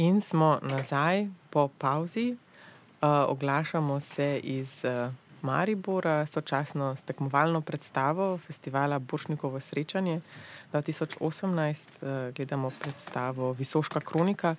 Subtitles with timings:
[0.00, 8.38] In smo nazaj po pauzi, uh, oglašamo se iz uh, Maribora, sočasno s tekmovalno predstavo
[8.38, 10.20] festivala Boršnikovo srečanje
[10.72, 11.74] 2018.
[12.00, 14.56] Uh, gledamo predstavo Visoška kronika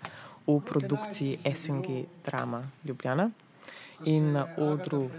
[0.48, 3.30] v produkciji SNG Drama Ljubljana.
[4.06, 5.10] In na odru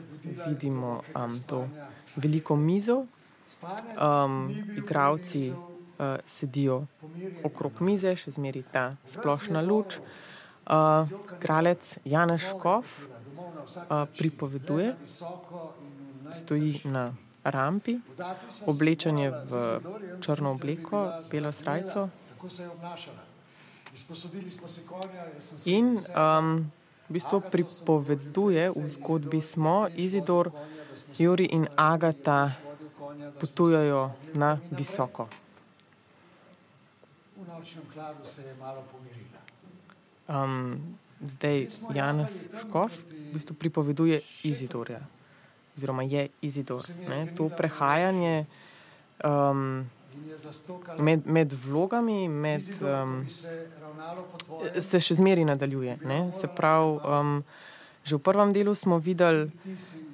[0.47, 1.69] vidimo um, to
[2.17, 3.07] veliko mizo,
[3.63, 5.53] um, igravci
[6.03, 6.83] uh, sedijo
[7.47, 9.99] okrog mize, še zmeri ta splošna luč.
[10.63, 11.07] Uh,
[11.43, 14.95] kralec Janeš Škov uh, pripoveduje,
[16.31, 17.13] stoji na
[17.45, 17.99] rampi,
[18.67, 19.53] oblečen je v
[20.23, 22.09] črno obleko, belo srajco.
[25.67, 26.71] In um,
[27.09, 30.55] v bistvu pripoveduje v zgodbi smo, Izidor,
[31.19, 32.55] Juri in Agata
[33.41, 35.42] potujajo na visoko.
[40.29, 45.01] Um, zdaj Janes Škov v bistvu pripoveduje Izidorja,
[45.77, 46.83] oziroma je Izidor.
[47.09, 47.27] Ne?
[47.37, 48.47] To prehajanje
[49.25, 49.87] um,
[50.99, 53.27] med, med vlogami med, um,
[54.81, 55.99] se še zmeraj nadaljuje.
[56.07, 56.33] Ne?
[56.37, 57.43] Se pravi, um,
[58.03, 59.51] že v prvem delu smo videli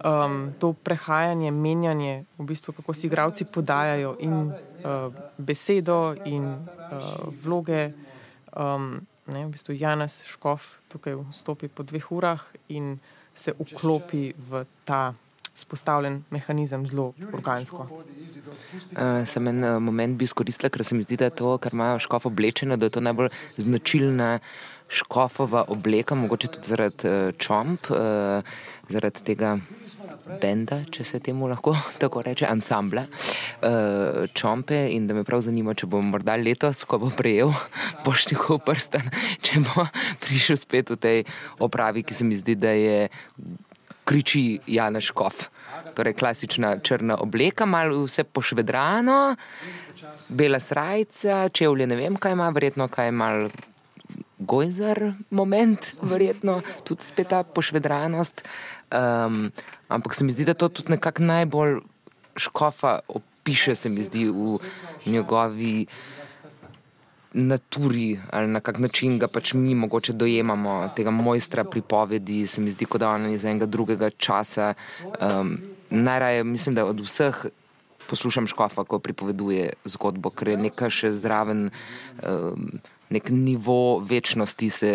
[0.05, 4.53] um, to prehajanje, menjanje, v bistvu, kako si igravci podajajo in
[4.85, 7.93] uh, besedo in uh, vloge.
[8.57, 12.99] Um, ne, v bistvu Janes Škov tukaj vstopi po dveh urah in
[13.35, 15.15] se vklopi v ta
[15.59, 17.87] spostavljen mehanizem zelo organsko.
[17.91, 22.29] Uh, sem en moment bi izkoristila, ker se mi zdi, da to, kar ima škof
[22.31, 24.39] oblečeno, da je to najbolj značilna
[24.89, 28.47] škofova obleka, mogoče tudi zaradi uh, čomp, uh,
[28.89, 29.59] zaradi tega
[30.41, 35.75] benda, če se temu lahko tako reče, ansambla, uh, čompe in da me prav zanima,
[35.75, 37.53] če bom morda letos, ko bo prejel
[38.07, 39.09] poštnikov prsten,
[39.45, 39.87] če bo
[40.25, 41.25] prišel spet v tej
[41.65, 43.09] opravi, ki se mi zdi, da je
[44.09, 45.49] kriči Janeš Kof.
[45.97, 49.37] Torej, klasična črna obleka, malo vse pošvedrano,
[50.29, 53.33] bela srajca, čevlje, ne vem, kaj ima, verjetno kaj ima.
[54.39, 58.45] Gojzer moment, verjetno tudi spet ta pošvedranost.
[58.95, 59.51] Um,
[59.89, 61.81] ampak se mi zdi, da to tudi nekako najbolj
[62.37, 64.59] škofa opiše, se mi zdi v
[65.07, 65.87] njegovi
[67.33, 72.71] naturi ali na kak način ga pač mi mogoče dojemamo, tega mojstra pripovedi, se mi
[72.71, 74.75] zdi, kot da on iz enega drugega časa.
[75.21, 75.59] Um,
[75.91, 77.45] najraje mislim, da od vseh
[78.09, 81.69] poslušam škofa, ko pripoveduje zgodbo, ker je nekaj še zraven,
[82.25, 82.81] um,
[83.13, 84.93] nek nivo večnosti se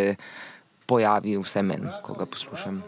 [0.89, 2.81] pojavi vse meni, ko ga poslušam.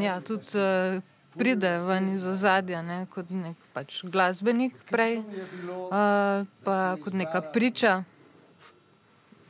[0.00, 1.00] Ja, tudi uh,
[1.38, 8.02] pride ven iz ozadja, ne, kot nek pač glasbenik, prej, uh, pa kot neka priča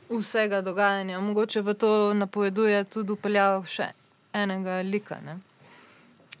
[0.09, 1.19] vsega dogajanja.
[1.19, 3.91] Mogoče pa to napoveduje tudi upeljavo še
[4.33, 5.19] enega lika.
[5.25, 5.39] Ne.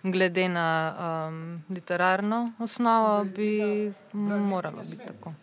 [0.03, 0.95] Glede na
[1.27, 5.33] um, literarno osnovo, bi moralo biti tako.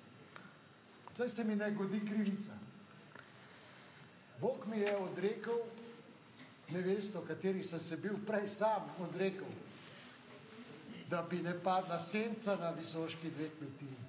[1.15, 2.53] Zdaj se mi ne godi krivica.
[4.41, 5.59] Bog mi je odrekel
[6.69, 9.47] nevesto, kateri sem se bil prej sam odrekel
[11.11, 14.06] da bi ne padla senca na visoški dve kmetiji.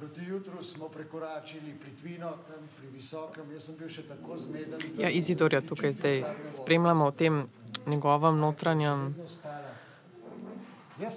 [0.00, 4.80] Proti jutru smo prekoračili Plitvino, tam pri visokem, jaz sem bil še tako zmeden.
[4.96, 6.22] Ja, Izidorja tukaj zdaj
[6.54, 7.36] spremljamo v tem
[7.84, 9.02] njegovem notranjem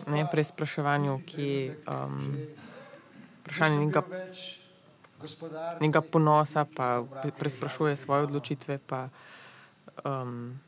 [0.07, 1.47] ne, preizpraševanju, ki
[1.88, 2.19] um,
[3.39, 4.03] vprašanje njega,
[5.79, 7.05] njega ponosa, pa
[7.39, 9.07] preizprašuje svoje odločitve, pa
[10.03, 10.59] um,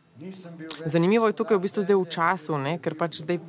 [0.85, 2.77] Zanimivo je tukaj v bistvu zdaj v času, ne?
[2.79, 3.41] ker pač zdaj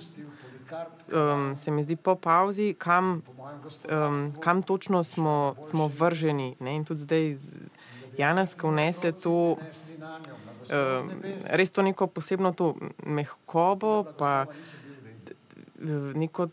[1.13, 3.23] um, se mi zdi po pauzi, kam,
[3.91, 6.57] um, kam točno smo, smo vrženi.
[6.61, 6.77] Ne?
[6.77, 7.37] In tudi zdaj
[8.19, 11.11] Janes, ko vnese to, um,
[11.53, 12.75] res to neko posebno to
[13.07, 14.47] mehkobo, pa
[16.15, 16.49] neko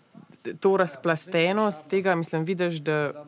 [0.59, 3.23] to razplastenost tega, mislim, vidiš, da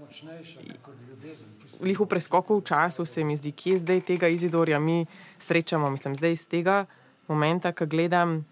[1.79, 5.05] v preskoku v času se mi zdi, kje zdaj tega izidorja mi
[5.39, 5.89] srečamo.
[5.89, 6.85] Mislim, zdaj iz tega
[7.27, 8.45] momenta, ko gledam,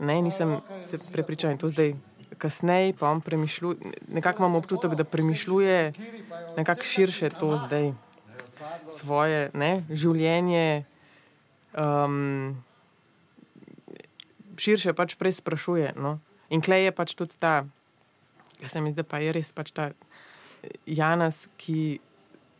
[0.00, 1.94] ne, nisem se prepričal in to zdaj
[2.38, 3.76] kasneje, pa on premišljuje,
[4.08, 5.92] nekako imam občutek, da premišljuje
[6.56, 7.92] nekako širše to zdaj
[8.90, 10.84] svoje ne, življenje.
[11.78, 12.64] Um,
[14.58, 15.94] širše pač prej sprašuje.
[15.96, 16.18] No.
[16.50, 17.64] In klej je pač tudi ta,
[18.60, 19.90] ki se mi zdi, da je res pač ta
[20.86, 21.98] Janas, ki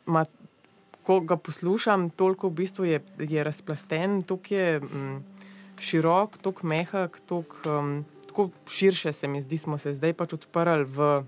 [0.06, 0.24] ima
[1.04, 5.20] ko ga poslušam, toliko v bistvu je, je razplasten, toliko je m,
[5.84, 8.04] širok, toliko mehak, toliko um,
[8.66, 11.24] širše se mi zdi, smo se zdaj pač odprli v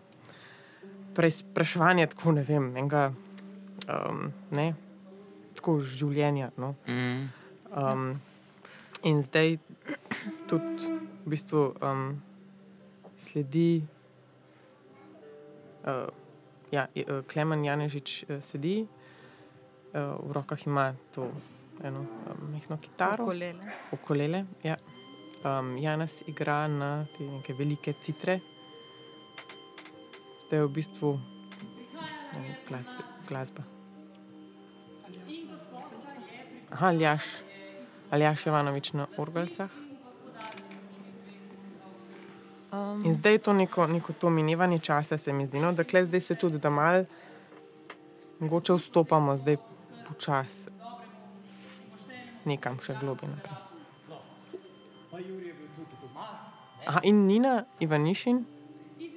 [1.17, 3.08] preizpraševanje, tako ne vem, enega,
[3.88, 4.69] um, ne,
[5.56, 6.50] tako življenja.
[6.61, 6.75] No.
[6.88, 7.29] Mm.
[7.73, 8.06] Um,
[9.06, 9.58] in zdaj
[10.50, 10.93] tudi
[11.25, 12.06] v bistvu um,
[13.17, 13.85] sledi,
[15.87, 16.09] uh,
[16.73, 21.31] ja, uh, Klemen Janežič uh, sedi, uh, v rokah ima to
[21.84, 23.73] eno um, mehko kitaro, Ukulele.
[23.93, 24.44] ukulele.
[24.62, 24.76] Ja.
[25.44, 28.40] Um, Janes igra na te neke velike citre,
[30.46, 31.12] zdaj je v bistvu
[32.32, 33.62] vem, glasbe, glasba.
[36.70, 37.25] Aha, Aljaš,
[38.11, 39.70] Aljaš Jovanovič na orgalcah.
[42.73, 45.61] Um, In zdaj je to neko, neko to minevanje časa, se mi zdi.
[45.61, 45.73] No?
[45.73, 47.05] Dakle, zdaj se čudi, da mal
[48.40, 49.56] mogoče vstopamo, zdaj
[50.08, 50.75] počasi
[52.46, 53.58] nekam še globje naprej.
[56.87, 58.44] Aha, in Nina Ivanišin,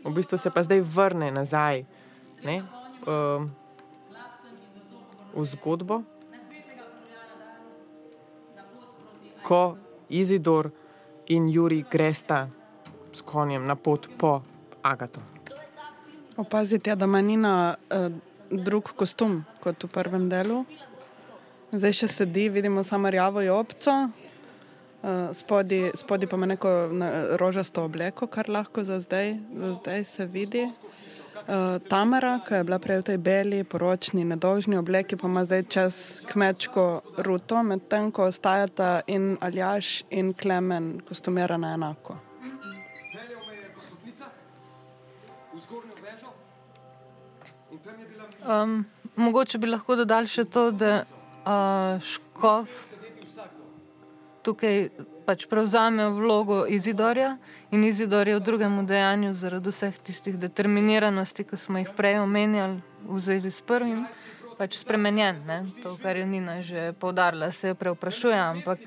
[0.05, 1.83] v bistvu se pa zdaj vrne nazaj
[2.43, 2.63] ne,
[3.05, 3.49] um,
[5.35, 6.01] v zgodbo,
[9.43, 9.77] ko
[10.09, 10.71] Izidor
[11.29, 12.49] in Juri gresta
[13.13, 14.41] s konjem na pot po
[14.81, 15.21] Agato.
[16.37, 18.09] Opazite, da ima Nina uh,
[18.49, 20.63] drug kostum kot v prvem delu.
[21.69, 26.69] Zdaj še sedi, vidimo samo rjavo jopco, uh, spodi, spodi pa ima neko
[27.37, 30.63] rožasto obleko, kar lahko za zdaj, za zdaj se vidi.
[30.65, 35.63] Uh, Tamara, ki je bila prej v tej beli, poročni, nedolžni obleki, pa ima zdaj
[35.69, 35.99] čez
[36.31, 36.87] kmečko
[37.21, 42.17] ruto, medtem ko ostajata in Aljaš in Klemen kostumirana enako.
[48.49, 48.85] Um,
[49.15, 51.03] mogoče bi lahko dodali še to, da
[51.99, 52.69] Škof
[54.43, 54.89] tukaj
[55.25, 57.37] pač prevzame vlogo Izidorja
[57.71, 62.81] in Izidor je v drugem dejanju zaradi vseh tistih determiniranosti, ki smo jih prej omenjali
[63.05, 64.07] v zvezi s prvim,
[64.57, 65.37] pač spremenjen.
[65.45, 65.59] Ne?
[65.83, 68.79] To, kar je Nina že povdarila, se preoprašuje, ampak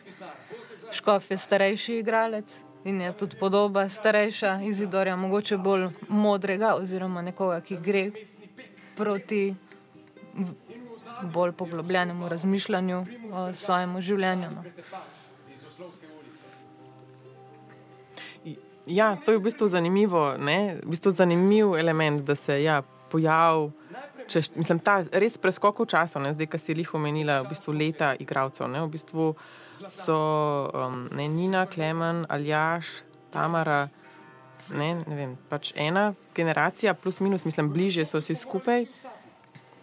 [0.93, 2.59] Škof je starejši igralec.
[2.85, 8.11] In je tudi podoba starejša Izidorja, mogoče bolj modrega, oziroma nekoga, ki gre
[8.99, 9.55] proti
[11.23, 14.51] bolj poglobljenemu razmišljanju o svojem življenju.
[14.55, 14.65] No.
[18.87, 23.71] Ja, to je v bistvu zanimivo, v bistvu zanimiv element, da se ja, pojav.
[24.27, 27.75] Če, mislim, ta res preskok v času, ne, zdaj, ki si jih omenila, v bistvu
[27.77, 28.71] leta igralcev.
[28.71, 29.33] V bistvu
[29.91, 30.19] so
[30.73, 33.03] um, ne, Nina, Klemen, Aljaš,
[33.35, 33.87] Tamara,
[34.71, 38.87] ne, ne vem, pač ena generacija, plus minus, mislim, bliže so vsi skupaj.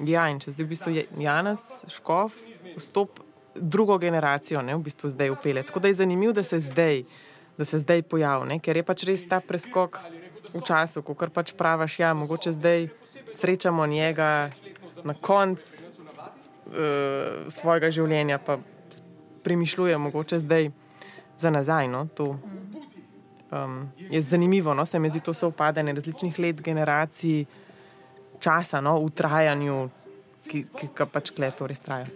[0.08, 2.38] Ja, in če zdaj v bistvu Janes, Škof,
[2.78, 3.20] vstop
[3.56, 5.64] drugo generacijo, ne, v bistvu zdaj upele.
[5.64, 7.04] Tako da je zanimivo, da se zdaj,
[7.58, 10.00] da se zdaj pojavi, ne, ker je pač res ta preskok
[10.54, 12.88] v času, ko kar pač praviš, ja, mogoče zdaj
[13.36, 14.50] srečamo njega
[15.04, 15.68] na koncu
[16.70, 18.58] uh, svojega življenja, pa
[19.44, 20.72] premišljuje mogoče zdaj
[21.40, 21.88] za nazaj.
[21.88, 22.40] No, to,
[23.52, 27.46] um, je zanimivo, no, se mi zdi to sovpadanje različnih let, generacij,
[28.40, 29.78] časa, no, v trajanju,
[30.50, 30.66] ki,
[30.96, 32.10] ga pač kleto res traja.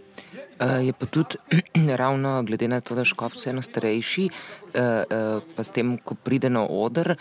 [0.62, 1.38] Uh, je pa tudi
[2.02, 6.16] ravno glede na to, da je škof vseeno starejši, uh, uh, pa s tem, ko
[6.16, 7.18] pride na oder,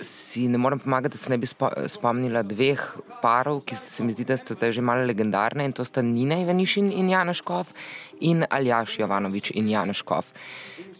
[0.00, 2.82] si ne morem pomagati, da se ne bi spo spomnila dveh
[3.22, 6.92] parov, ki se mi zdi, da sta že malo legendarne in to sta Nina Ivanišin
[6.92, 7.72] in Jana Škof
[8.20, 10.32] in Aljaš Jovanovič in Jana Škof,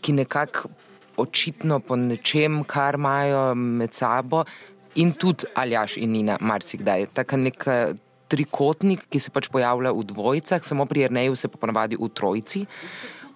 [0.00, 0.72] ki nekako
[1.16, 4.44] očitno po nečem, kar imajo med sabo
[4.96, 7.06] in tudi Aljaš in Nina marsikdaj.
[7.14, 7.76] Taka neka
[8.28, 12.66] trikotnik, ki se pač pojavlja v dvojicah, samo pri Erneju se pa ponavadi v trojici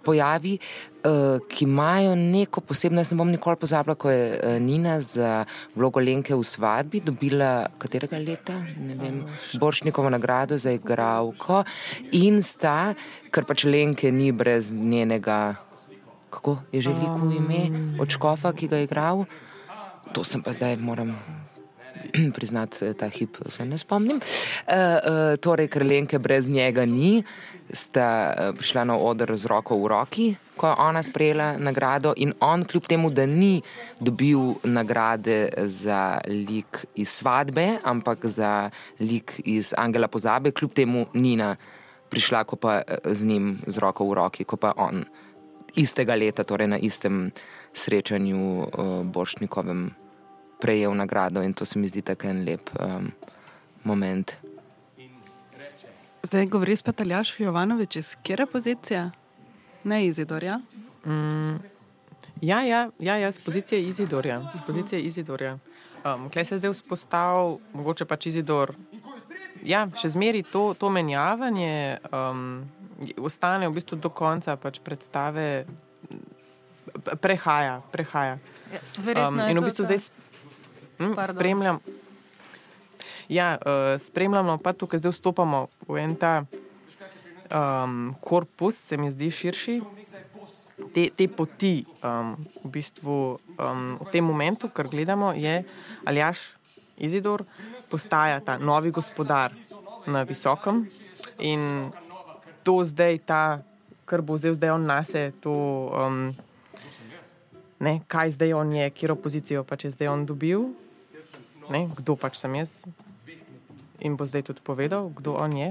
[0.05, 0.59] pojavi,
[1.05, 3.00] uh, ki imajo neko posebno.
[3.00, 5.45] Jaz ne bom nikoli pozabila, ko je uh, Nina za
[5.76, 9.21] vlogo Lenke v svadbi dobila katerega leta, ne vem,
[9.61, 11.64] Boršnikovo nagrado za igralko
[12.17, 12.95] in sta,
[13.31, 15.61] ker pač Lenke ni brez njenega,
[16.31, 17.69] kako je že liko ime,
[18.00, 19.25] od Škofa, ki ga je igral.
[20.17, 21.14] To sem pa zdaj moram
[22.37, 24.17] priznati, eh, ta hip se ne spomnim.
[24.17, 27.23] Uh, uh, torej, ker Lenke brez njega ni,
[27.73, 32.35] sta uh, prišla na oder z roko v roki, ko je ona sprejela nagrado, in
[32.40, 33.62] on, kljub temu, da ni
[34.00, 41.57] dobil nagrade za lik iz svadbe, ampak za lik iz Angela Pozabe, kljub temu Nina
[42.11, 45.05] prišla, ko pa eh, z njim z roko v roki, ko pa on
[45.79, 47.31] istega leta, torej na istem
[47.73, 49.95] srečanju uh, Boršnikovem
[50.61, 53.11] prejel nagrado in to se mi zdi tako en lep um,
[53.85, 54.37] moment.
[56.23, 59.11] Zdaj govori spet Aljaš Jovanovič iz kere pozicije?
[59.85, 60.61] Ne Izidorja.
[62.40, 64.52] Ja, ja, ja, ja z pozicije Izidorja.
[64.55, 65.59] Z pozicije Izidorja.
[66.05, 68.75] Um, Klej se je zdaj vzpostavil, mogoče pač Izidor.
[69.64, 72.64] Ja, še zmeri to, to menjavanje um,
[73.21, 75.64] ostane v bistvu do konca pač predstave,
[77.21, 77.81] prehaja.
[77.93, 78.38] prehaja.
[78.73, 80.00] Ja, verjetno je in v bistvu zdaj
[81.00, 81.35] hm, Pardon.
[81.35, 81.80] spremljam.
[83.30, 86.45] Ja, uh, spremljamo pa tukaj, zdaj vstopamo v en ta
[87.54, 89.80] um, korpus, se mi zdi širši.
[90.95, 95.61] Te, te poti, um, v bistvu um, v tem momentu, kar gledamo, je
[96.09, 96.57] Aljaš
[96.97, 97.45] Izidor,
[97.90, 99.52] postaja ta novi gospodar
[100.07, 100.87] na visokem
[101.38, 101.92] in
[102.62, 103.61] to zdaj, ta,
[104.04, 105.52] kar bo zdaj on nase, to,
[105.92, 106.33] um,
[107.80, 110.71] ne, kaj zdaj on je, kjer opozicijo pač je zdaj on dobil,
[111.70, 112.82] ne, kdo pač sem jaz.
[114.00, 115.70] In bo zdaj tudi povedal, kdo on je.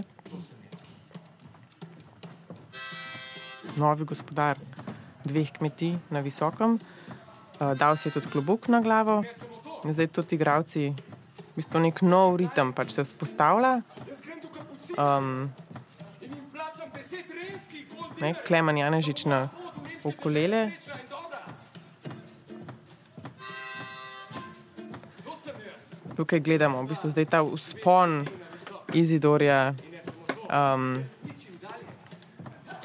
[3.80, 4.60] Novi gospodar
[5.24, 9.24] dveh kmetij na visokem, uh, dal si je tudi klobuk na glavo,
[9.84, 13.82] in zdaj tudi igravci, v bistvu nek nov ritem pač se vzpostavlja.
[14.96, 15.52] Um,
[18.22, 19.50] ne, Klemen Janežič na
[20.04, 20.72] ukulele.
[26.20, 28.26] Tukaj gledamo, v bistvu zdaj ta vzpon
[28.94, 29.72] Izidorja,
[30.52, 31.00] um,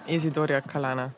[0.06, 1.10] Izidorja Kalana.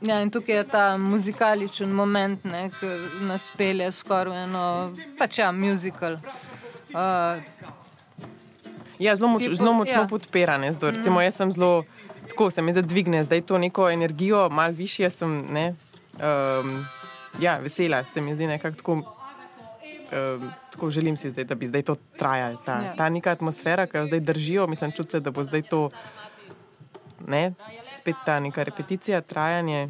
[0.00, 2.46] Ja, in tukaj je ta muzikaličen moment,
[2.78, 2.94] ki
[3.26, 4.64] nas pelje skoraj eno,
[5.18, 6.22] pač ja, muzikal.
[6.94, 7.42] Uh,
[9.02, 10.06] Ja, zelo, moč, zelo močno ja.
[10.06, 10.58] podpira.
[10.58, 11.82] ne, zdaj, Recimo, jaz sem zelo,
[12.32, 15.74] tako se mi zdaj dvigne, zdaj to neko energijo, malo više sem, ne,
[16.14, 16.84] um,
[17.38, 18.92] ja, vesela, se mi zdi nekako tako.
[18.92, 19.04] Um,
[20.72, 22.56] tako želim si zdaj, da bi zdaj to trajalo.
[22.66, 22.96] Ta, Ja.
[22.96, 25.90] ta neka atmosfera, ki jo zdaj držijo, mislim, čuti se, da bo zdaj to
[27.26, 27.52] ne,
[28.00, 29.88] spet ta neka repeticija, trajanje.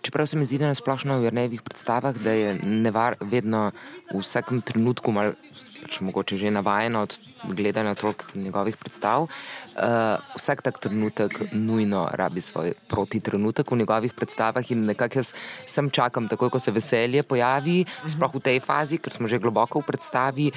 [0.00, 3.70] Čeprav se mi zdi, da na splošno v Jrnevih predstavah, da je nevar vedno
[4.08, 5.34] v vsakem trenutku, mal,
[5.82, 7.18] pač mogoče že navajeno od
[7.52, 14.70] gledanja toliko njegovih predstav, uh, vsak tak trenutek nujno rabi svoj protitrenutek v njegovih predstavah
[14.72, 15.34] in nekako jaz
[15.66, 19.84] sem čakam, takoj ko se veselje pojavi, sploh v tej fazi, ker smo že globoko
[19.84, 20.48] v predstavi,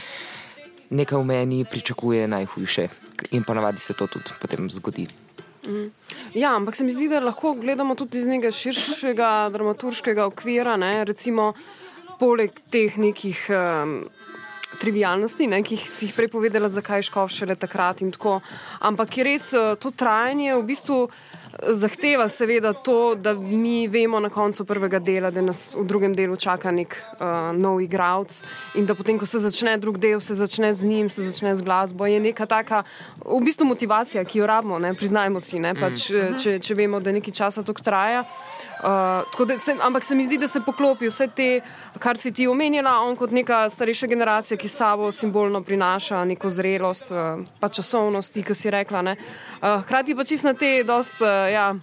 [0.89, 2.87] nekaj v meni pričakuje najhujše
[3.31, 5.22] in ponavadi se to tudi potem zgodi.
[6.33, 11.03] Ja, ampak se mi zdi, da lahko gledamo tudi iz nekega širšega dramaturškega okvira, ne?
[11.07, 11.53] recimo
[12.19, 13.93] poleg teh nekih um,
[14.81, 15.61] trivialnosti, ne?
[15.63, 18.39] ki si jih prej povedala, zakaj je škov šele takrat in tako.
[18.83, 20.99] Ampak je res uh, to trajanje v bistvu.
[21.61, 26.35] Zahteva seveda to, da mi vemo na koncu prvega dela, da nas v drugem delu
[26.35, 28.39] čaka nek uh, nov igralec
[28.75, 31.61] in da potem, ko se začne drug del, se začne z njim, se začne z
[31.61, 32.05] glasbo.
[32.09, 32.83] Je neka taka,
[33.25, 34.95] v bistvu motivacija, ki jo rabimo, ne?
[34.97, 35.75] priznajmo si, ne?
[35.77, 36.41] pač, mm.
[36.41, 38.25] če, če vemo, da nekaj časa to traja.
[38.25, 38.52] Uh,
[38.83, 41.61] tako da se, ampak se mi zdi, da se poklopi vse te,
[41.99, 47.11] kar si ti omenjala, on kot neka starejša generacija, ki sabo simbolno prinaša neko zrelost,
[47.11, 49.01] uh, pa časovnost, ki si rekla.
[49.01, 49.15] ne.
[49.61, 51.75] Uh, Hkrati pa čist na te, dost, uh, ja,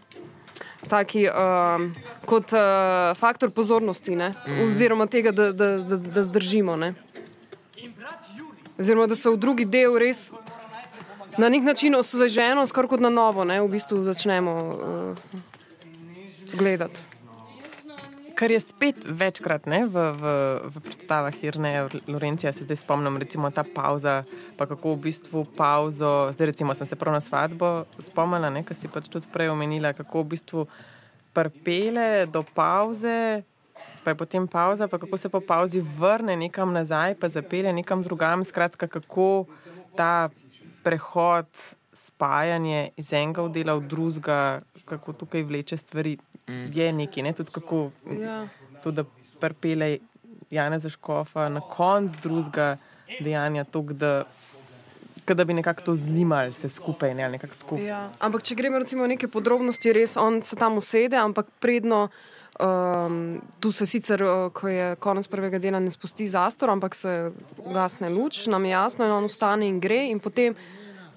[0.88, 1.88] taki, um,
[2.26, 4.32] kot uh, faktor pozornosti, ne?
[4.68, 6.76] oziroma tega, da, da, da, da zdržimo.
[6.76, 6.94] Ne?
[8.78, 10.32] Oziroma, da se v drugi del res
[11.38, 13.60] na nek način osveženo, skoraj kot na novo, ne?
[13.60, 15.48] v bistvu začnemo uh,
[16.52, 17.00] gledati.
[18.34, 20.30] Kar je spet večkrat ne, v, v,
[20.72, 24.22] v predstavah Irneja Lorencija, se zdaj spomnim, recimo ta pauza,
[24.56, 28.88] pa kako v bistvu pauzo, zdaj recimo sem se prav na svatbo spomnila, kar si
[28.88, 30.64] pač tudi prej omenila, kako v bistvu
[31.36, 33.44] prpele do pauze,
[34.04, 38.00] pa je potem pauza, pa kako se po pauzi vrne nekam nazaj, pa zapelje nekam
[38.02, 39.44] drugam, skratka, kako
[39.96, 40.30] ta
[40.80, 41.48] prehod,
[42.06, 46.16] spajanje iz enega dela v drugega, kako tukaj vleče stvari,
[46.48, 46.70] mm.
[46.74, 47.32] je nekaj, ne?
[47.32, 48.48] tudi kako Ja.
[48.82, 49.04] to, da
[49.40, 49.98] prpele
[50.50, 52.76] Jana Zaškofa na konc drugega
[53.20, 54.24] dejanja, tok, da,
[55.24, 57.14] ke da bi nekako to zlimali vse skupaj.
[57.14, 57.78] Ne, ali nekako tako.
[57.82, 58.08] Ja.
[58.18, 62.08] Ampak, če gremo recimo v neke podrobnosti, res on se tam usede, ampak predno.
[62.60, 67.30] Um, tu se sicer, uh, ko je konec prvega dela, ne spusti zastor, ampak se
[67.62, 70.02] ugasne luč, nam je jasno, in on vstane in gre.
[70.10, 70.58] In potem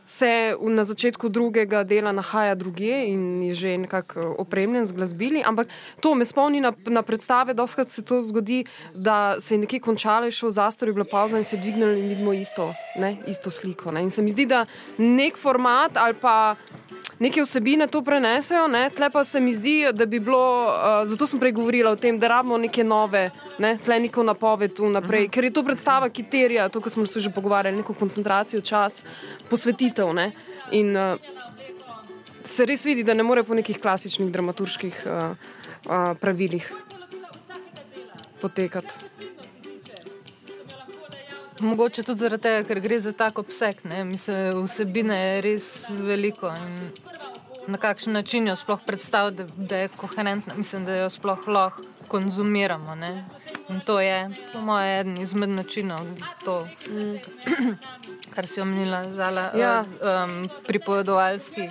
[0.04, 4.92] se v, na začetku drugega dela nahaja druge in je že nekako uh, opremljen z
[4.92, 5.44] glasbili.
[5.44, 5.68] Ampak
[6.00, 10.32] to me spomni na, na predstave, doskrat se to zgodi, da se je nekje končalo,
[10.32, 13.92] šel zastor, je bila pauza in se je dvignil in vidimo isto, ne, isto sliko.
[13.92, 14.04] Ne.
[14.04, 14.66] In se mi zdi, da
[14.98, 16.56] nek format ali pa
[17.20, 18.90] neke vsebine to prenesejo, ne?
[18.90, 22.20] tle pa se mi zdi, da bi bilo, uh, zato sem prej govorila o tem,
[22.20, 23.30] da rabimo neke nove,
[23.60, 23.78] ne?
[23.84, 27.32] tle neko napoved vnaprej, ker je to predstava, ki terja, to, kar smo se že
[27.32, 29.04] pogovarjali, neko koncentracijo, čas,
[29.94, 30.14] posvetitev.
[30.14, 30.32] Ne?
[30.72, 31.18] In uh,
[32.44, 35.36] se res vidi, da ne more po nekih klasičnih dramaturških uh,
[35.86, 36.72] uh, pravilih
[38.42, 39.12] potekati.
[41.64, 43.80] Mogoče tudi zaradi tega, ker gre za tak obseg.
[43.86, 46.52] Mislim, vsebine je res veliko
[47.68, 51.93] na kakšen način jo sploh predstaviti, da, da je koherentna, mislim, da jo sploh lahko
[52.08, 52.96] konzumiramo.
[52.96, 53.26] Ne.
[53.70, 56.04] In to je, po mojem, eden izmed načinov,
[56.46, 56.68] to,
[58.36, 59.86] kar si omenila, zala, Ja.
[60.02, 61.70] um, pripovedovalski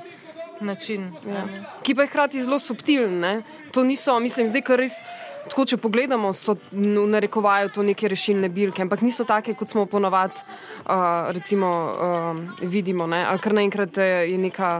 [0.64, 1.12] način.
[1.26, 1.45] Ja.
[1.83, 3.19] Ki pa je hkrati zelo subtilen.
[3.21, 3.42] Ne?
[3.73, 5.00] To niso, mislim, zdaj, kar res.
[5.42, 9.88] Tako, če pogledamo, so v narekovaju to neke rešilne bilke, ampak niso take, kot smo
[9.90, 13.09] ponovadi uh, recimo, um, vidimo.
[13.11, 13.25] Ne?
[13.26, 14.71] Ali kar naenkrat eh, je neka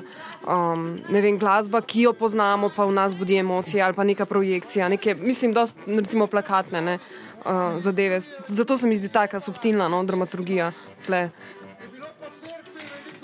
[0.47, 4.27] um, ne vem, glasba, ki jo poznamo, pa v nas budi emocije, ali pa neka
[4.27, 6.99] projekcija, neke, mislim, dost, recimo plakatne ne?
[7.45, 8.21] uh, zadeve.
[8.47, 10.73] Zato se mi zdi taka subtilna no, dramaturgija
[11.07, 11.31] tle.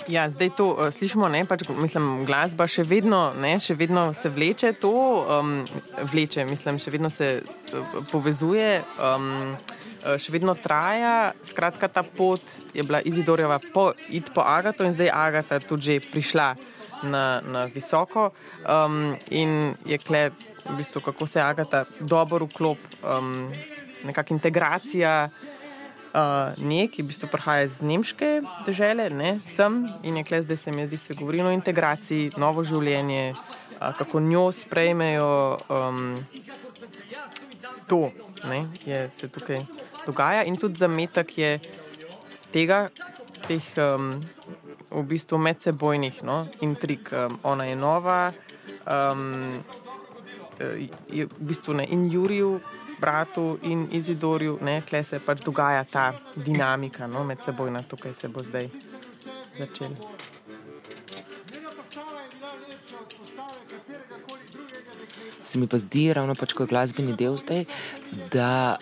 [0.09, 4.31] Ja, zdaj to uh, slišimo, ne, pač, mislim, glasba še vedno, ne, še vedno se
[4.33, 5.51] vleče, to um,
[6.09, 9.53] vleče, mislim, še vedno se uh, povezuje, um,
[10.17, 11.35] še vedno traja.
[11.45, 12.41] Skratka, ta pot
[12.73, 16.47] je bila Izidorjeva po, iti po Agato in zdaj Agata tudi že prišla
[17.05, 18.31] na, na visoko
[18.65, 20.31] um, in je kle,
[20.65, 23.45] v bistvu, kako se Agata dobro vklop, um,
[24.09, 25.13] nekakšna integracija
[26.13, 30.57] uh, nje, ki v bistvu prihaja iz nemške države, ne sem in je kle zdaj
[30.57, 35.57] se mi zdi, se govori o integraciji, novo življenje, uh, kako njo sprejmejo.
[35.69, 36.15] Um,
[37.89, 38.11] to
[38.49, 39.59] ne, je, se tukaj
[40.05, 41.59] dogaja in tudi zametek je
[42.53, 42.87] tega,
[43.47, 44.13] teh um,
[44.89, 47.09] v bistvu medsebojnih no, intrig.
[47.13, 48.31] Um, ona je nova.
[48.85, 49.63] Um,
[51.09, 52.59] je v bistvu ne, in Juriju,
[53.01, 58.43] bratu in Izidorju, ne, kle se pač dogaja ta dinamika no, medsebojna, tukaj se bo
[58.43, 58.69] zdaj
[59.57, 59.95] začela.
[65.43, 67.65] Se mi pa zdi, ravno pač kot glasbeni del zdaj,
[68.33, 68.77] da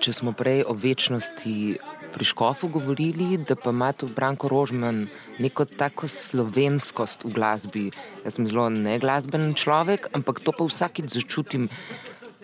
[0.00, 1.76] če smo prej o večnosti
[2.08, 5.06] pri Škofu govorili, da pa ima tu Branko Rožman
[5.38, 7.84] neko tako slovenskost v glasbi.
[8.24, 11.68] Jaz sem zelo neglasben človek, ampak to pa vsakič začutim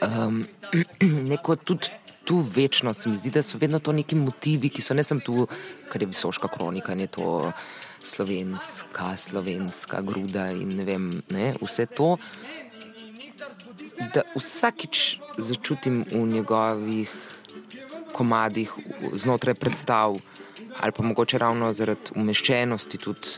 [0.07, 0.45] um,
[1.31, 1.88] neko tudi.
[2.25, 5.21] Tu večnost, se mi zdi, da so vedno to neki motivi, ki so ne samo
[5.21, 5.47] tu,
[5.93, 7.53] kar je visoka kronika, ne to
[8.01, 12.17] slovenska, slovenska gruda in ne vem, ne, vse to.
[14.14, 17.12] Da vsakič začutim v njegovih
[18.12, 18.73] komadih,
[19.12, 20.17] znotraj predstav,
[20.81, 23.29] ali pa mogoče ravno zaradi umeščenosti tudi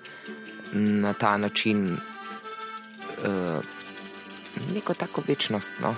[0.73, 1.97] na ta način,
[3.25, 3.65] uh,
[4.75, 5.73] neko tako večnost.
[5.83, 5.95] No.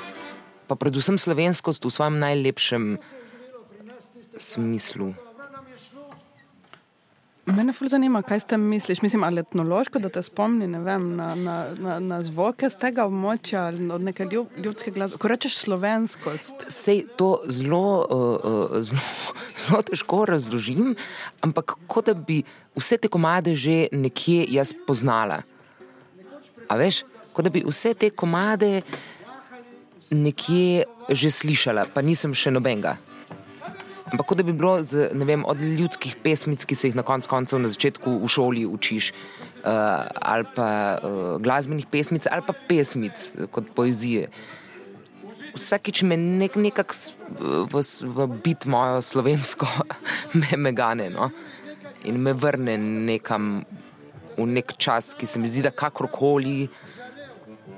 [0.68, 3.00] Pa predvsem slovenskost v svojem najlepšem
[4.36, 5.16] smislu.
[7.48, 9.00] Mene ful zanima, kaj ste misliš.
[9.02, 13.06] Mislim, ali etnološko, da te spomni ne vem, na, na, na, na zvoke z tega
[13.08, 15.16] območja, ali od neke ljub, ljudske glasbe.
[15.16, 19.00] Ko rečeš slovenskost, Sej to zelo, uh, uh, zelo,
[19.64, 20.92] zelo težko razložim,
[21.40, 22.42] ampak kot da bi
[22.76, 25.40] vse te komade že nekje jaz poznala.
[26.68, 28.82] A veš, kot da bi vse te komade
[30.10, 32.96] nekje že slišala, pa nisem še nobenega.
[34.08, 37.28] Ampak kot da bi bilo z, vem, od ljudskih pesmic, ki se jih na koncu
[37.28, 43.12] koncev na začetku v šoli učiš, uh, ali pa uh, glasbenih pesmic, ali pa pesmic
[43.36, 44.30] eh, kot poezije.
[45.52, 46.96] Vsakič me nek, nekako
[47.68, 49.68] v, s- v bit mojo slovensko
[50.40, 51.28] me, me gane no?
[52.08, 53.64] in me vrne nekam
[54.38, 56.68] v nek čas, ki se mi zdi, da kakorkoli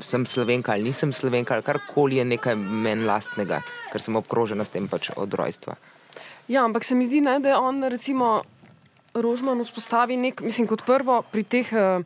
[0.00, 3.60] sem slovenka ali nisem slovenka ali karkoli je nekaj meni lastnega,
[3.92, 5.76] ker sem obkrožena s tem pač od rojstva.
[6.50, 8.40] Ja, ampak se mi zdi, ne, da on, recimo,
[9.14, 12.02] Rožman vzpostavi nek, mislim, kot prvo pri teh, uh,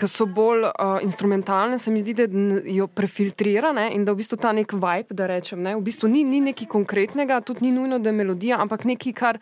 [0.00, 2.26] ki so bolj uh, instrumentalne, se mi zdi, da
[2.68, 6.08] jo prefiltrira ne, in da v bistvu ta nek vibe, da rečem, ne, v bistvu
[6.08, 9.40] ni, ni nekaj konkretnega, tudi ni nujno, da je melodija, ampak nekaj, kar.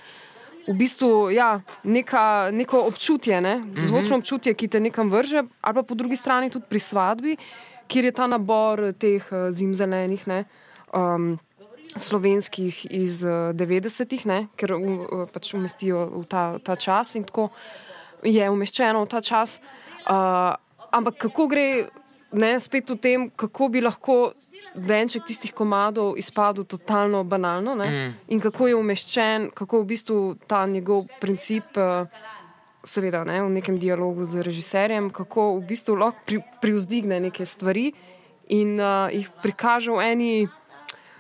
[0.69, 3.55] V bistvu ja, neka, neko občutje, ne?
[3.89, 7.37] zvočno občutje, ki te nekam vrže, ali pa po drugi strani tudi pri svadbi,
[7.89, 10.45] kjer je ta nabor teh uh, zimzelenih, ne,
[10.95, 11.37] um,
[11.97, 17.49] slovenskih iz uh, 90-ih, ne, ker uh, pač umestijo v ta, ta čas in tako
[18.23, 19.59] je umeščeno v ta čas.
[20.05, 20.55] Uh,
[20.95, 21.69] ampak kako gre,
[22.33, 24.33] ne, spet v tem, kako bi lahko
[24.75, 28.17] venček tistih komadov izpadel totalno banalno ne, mm.
[28.35, 31.77] in kako je umeščen, kako v bistvu ta njegov princip.
[31.77, 32.37] Uh,
[32.89, 37.91] Seveda, ne, v nekem dialogu z režiserjem, kako v bistvu lahko pri, privzdigne neke stvari
[38.49, 40.31] in uh, jih prikaže v eni,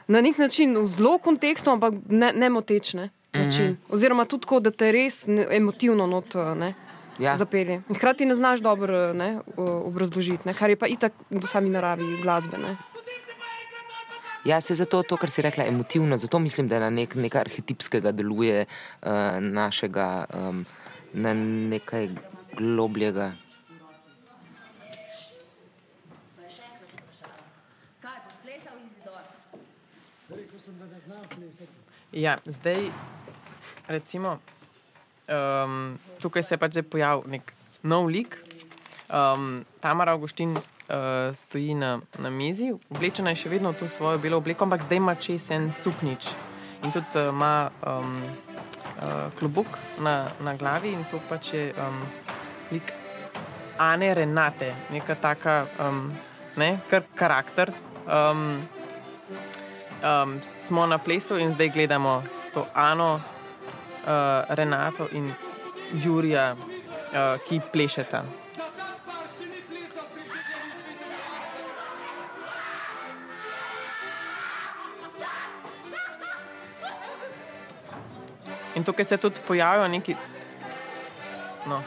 [0.09, 3.77] na nek način, v zelo kontekstu, ampak ne, ne motečne način.
[3.89, 6.73] Oziroma tudi tako, da te res ne, emotivno not, uh, ne,
[7.19, 7.33] Ja.
[7.37, 7.83] zapelje.
[7.91, 11.69] In hkrati ne znaš dobro ne, o- obrazložiti, ne, kar je pa itak do sami
[11.69, 12.57] naravi glasbe.
[12.57, 12.77] Ne.
[14.45, 18.13] Ja, se zato to, kar si rekla, emotivno, zato mislim, da na nek, nekaj arhetipskega
[18.13, 19.11] deluje uh,
[19.43, 20.63] našega, um,
[21.13, 22.09] na nekaj
[22.57, 23.33] globljega.
[32.13, 32.91] Ja, zdaj,
[33.89, 34.39] recimo,
[35.29, 38.39] um, tukaj se je pač že pojavil nek nov lik.
[39.09, 40.63] Um, Tamara Augustin uh,
[41.35, 45.01] stoji na, na mizi, oblečena je še vedno v to svojo belo obleko, ampak zdaj
[45.01, 46.29] ima čez en suknič
[46.85, 48.21] in tudi uh, ima um,
[49.03, 49.67] uh, klobuk
[50.01, 52.03] na, na glavi in to pač je um,
[52.71, 52.93] lik
[53.79, 56.11] Ane Renate, neka taka, um,
[56.57, 57.71] ne, kar karakter.
[58.11, 58.59] Um,
[60.03, 62.23] um, smo na plesu in zdaj gledamo
[62.55, 65.31] to Ano, uh, Renato in
[65.95, 68.48] Jurija, uh, ki plešeta.
[78.79, 80.15] In tukaj se tudi pojavijo neki.
[81.67, 81.83] No.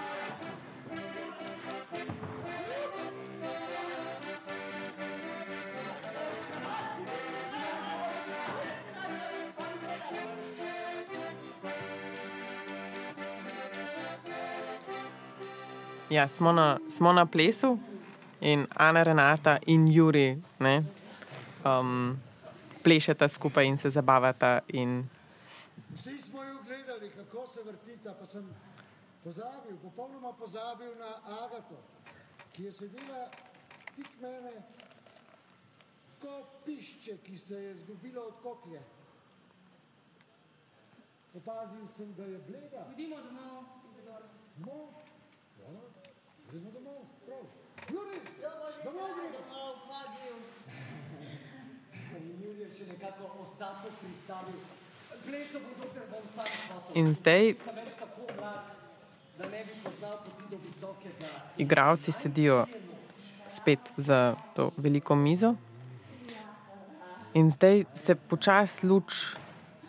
[16.09, 17.79] Ja, smo, na, smo na plesu
[18.41, 20.83] in Ana Renata in Juri ne,
[21.65, 22.19] um,
[22.83, 24.59] plešeta skupaj in se zabavata.
[24.67, 25.09] In
[25.95, 26.30] Vsi smo
[27.01, 28.55] gledali, kako se vrtita, pa sem
[29.23, 31.77] pozabil, popolnoma pozabil na Agato,
[32.53, 33.29] ki je sedela
[33.95, 34.63] tik mene,
[36.21, 38.81] kot pišče, ki se je zgubilo od koklje.
[41.35, 42.85] Opazil sem, da je bleda.
[42.93, 44.23] Idimo domov, Izidor.
[44.57, 44.89] Domov?
[45.59, 45.69] Ja,
[46.51, 47.45] gremo domov, prav.
[47.89, 48.19] Juri,
[48.83, 49.41] domov gremo.
[54.51, 54.80] In
[57.13, 57.55] zdaj
[61.57, 62.65] igravci sedijo
[63.47, 65.55] spet za to veliko mizo.
[67.33, 69.35] In zdaj se počasi luč,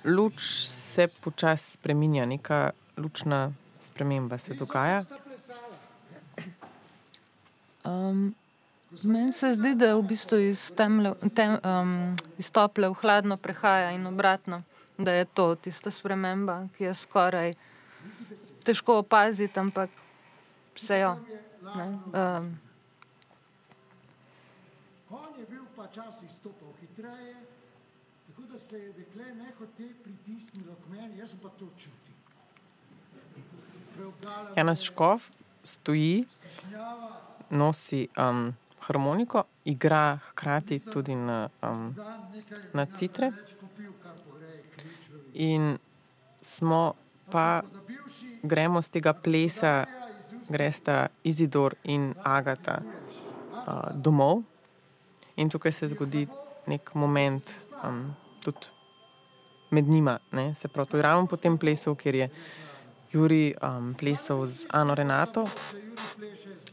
[0.04, 3.52] luč se počasi spreminja, neka lučna
[3.86, 5.04] sprememba se dogaja.
[7.84, 8.34] Um,
[9.02, 13.90] Meni se zdi, da v bistvu iz, temle, tem, um, iz tople v hladno prehaja
[13.96, 14.60] in obratno,
[14.98, 17.54] da je to tista sprememba, ki je skoraj
[18.64, 19.90] težko opaziti, ampak
[20.76, 21.16] se jo.
[21.76, 21.86] Ne?
[21.86, 22.58] Um,
[25.10, 27.36] On je bil pa časih stopal hitreje,
[28.26, 32.16] tako da se je dekle nehote pritisnilo k meni, jaz sem pa to čutil.
[33.96, 35.28] Preobdala Janes Škov
[35.64, 36.24] stoji,
[37.50, 41.94] nosi um, harmoniko, igra hkrati tudi na, um,
[42.72, 43.32] na citre.
[45.34, 45.78] In
[46.42, 46.94] smo
[47.30, 47.62] pa,
[48.42, 49.86] gremo z tega plesa,
[50.48, 54.42] gresta Izidor in Agata uh, domov.
[55.36, 56.26] In tukaj se zgodi
[56.66, 57.50] nek moment,
[57.84, 58.14] um,
[58.44, 58.66] tudi
[59.70, 60.18] med njima.
[60.32, 60.54] Ne?
[60.54, 62.28] Se pravi, to je ravno po tem plesu, kjer je
[63.12, 65.44] Juri um, plesal z Ano Renato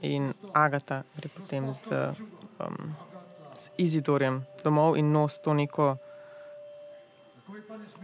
[0.01, 1.91] in Agata gre potem z,
[2.59, 2.95] um,
[3.53, 5.97] z Izidorjem domov in nos to neko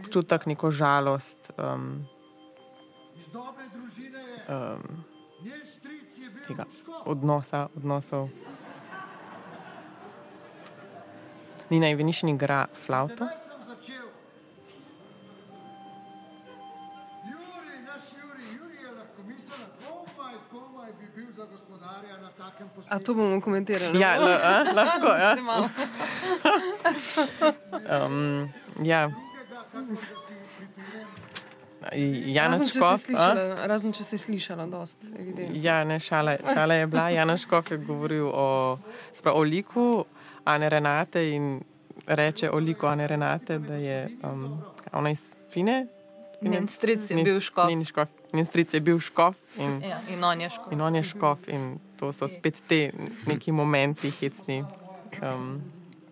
[0.00, 1.52] občutek, neko žalost.
[1.58, 2.06] Um,
[3.16, 5.04] iz dobre družine je, um,
[6.48, 6.64] tega
[7.04, 8.28] odnosa, odnosov.
[11.70, 12.66] Nina Ivanišin igra
[22.36, 24.00] takem A to bomo komentirali?
[24.00, 25.10] Ja, l, a, lahko.
[25.16, 25.32] Ja.
[28.06, 28.48] Um,
[28.82, 29.10] ja.
[31.86, 32.92] Če si Škof.
[32.92, 32.98] a?
[32.98, 35.54] slišala, razen če si slišala, dost, evidentno.
[35.62, 37.08] Ja, ne, šala, šala je bila.
[37.14, 38.78] Janez Škof je govoril o,
[39.14, 40.04] sprav, o liku
[40.44, 41.60] Ane Renate in
[42.06, 44.62] reče o liku Ane Renate, da je um,
[44.92, 45.86] ona iz Fine.
[46.42, 47.68] Njen stric je Ni- bil škof.
[47.68, 50.72] Njen, škof, njen stric je bil škof in, ja, in on je škof.
[50.72, 51.48] in on je škof.
[51.48, 52.90] In to so spet te
[53.26, 54.64] neki momenti hecni,
[55.22, 55.62] um,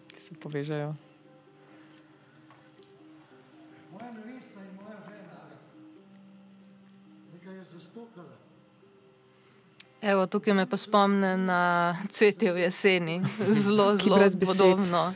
[0.08, 0.94] ki se povežejo.
[10.04, 11.60] Evo, tukaj me pa spomne na
[12.06, 15.14] cvetje v jeseni, zelo, zelo podobno.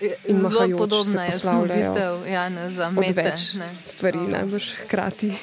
[0.00, 3.12] Je- In Zelo podobna je snubitev Janeza Mete.
[3.14, 3.74] več ne.
[3.84, 5.34] stvari najbrž hkrati.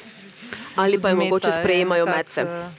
[0.75, 2.41] Ali pa jo mogoče je sprejemajo nekako, med se.
[2.41, 2.69] eh,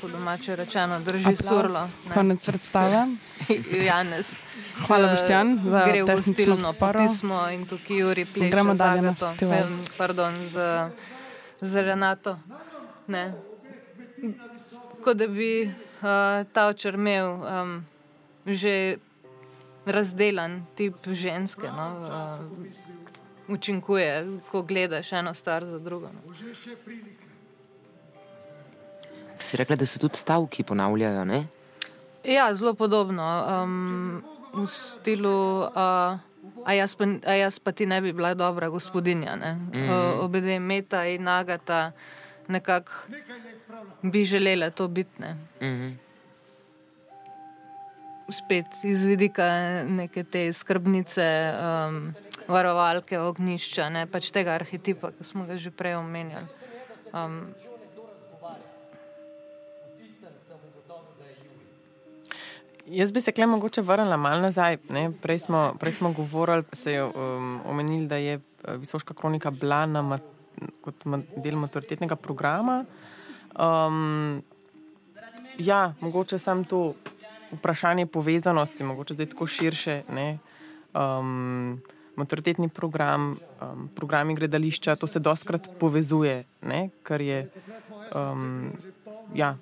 [0.00, 1.80] Po domače rečeno, drži surlo.
[2.02, 2.14] ne.
[2.14, 3.06] Konec predstave.
[3.86, 4.40] Janez.
[4.78, 7.00] Hvala, eh, Boštjan, za Gre v gostilno podporo.
[7.02, 9.68] pismo in tukaj Juri pleše Gremo dalje na festival.
[9.96, 10.56] Pardon, z,
[11.60, 12.38] z Renato.
[13.06, 13.32] Ne.
[15.06, 17.84] Kot da bi uh, ta očer imel um,
[18.46, 18.98] že
[19.86, 21.70] razdelan tip ženske.
[21.70, 26.10] No, uh, učinkuje, ko gledaš eno stvar za drugo.
[26.10, 26.34] No.
[29.40, 31.46] Si rekla, da se tudi stavki ponavljajo, ne?
[32.24, 33.46] Ja, zelo podobno.
[33.62, 36.18] Um, v stilu, uh,
[36.64, 39.36] a, jaz pa, a jaz pa ti ne bi bila dobra gospodinja.
[39.36, 39.86] Mm.
[39.86, 41.92] Uh, obe dve meta in nagata
[42.48, 42.92] nekako
[44.02, 45.22] bi želele to biti.
[45.22, 45.36] Ne?
[45.62, 45.92] Mhm.
[48.30, 49.44] Spet iz vidika
[49.88, 52.14] neke te skrbnice, um,
[52.48, 54.06] varovalke, ognišča, ne?
[54.10, 56.46] pač tega arhetipa, ki smo ga že prej omenjali.
[57.14, 57.54] Um,
[62.86, 64.76] Jaz bi se kle mogoče vrnila malo nazaj.
[64.88, 65.10] Ne?
[65.22, 69.86] Prej smo, prej smo govorili, se je um, omenili, da je eh, Visoška kronika bila
[69.86, 70.22] na mat,
[70.80, 71.04] kot
[71.36, 72.84] del maturitetnega programa.
[73.58, 74.42] Um,
[75.58, 76.94] ja, mogoče sam to
[77.52, 80.02] vprašanje povezanosti, mogoče zdaj tako širše.
[80.12, 80.38] Ne?
[80.94, 81.80] Um,
[82.16, 86.88] maturitetni program, um, programi gledališča, to se dostkrat povezuje, ne?
[87.02, 87.48] kar je.
[88.14, 88.72] Um,
[89.34, 89.56] ja,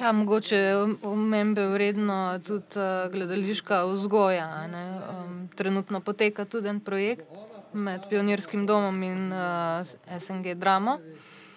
[0.00, 4.66] Ja, mogoče je omembe vredno tudi uh, gledališka vzgoja.
[4.66, 5.00] ne.
[5.10, 7.24] Um, trenutno poteka tudi en projekt
[7.74, 10.94] med Pionirskim domom in uh, SNG Dramo.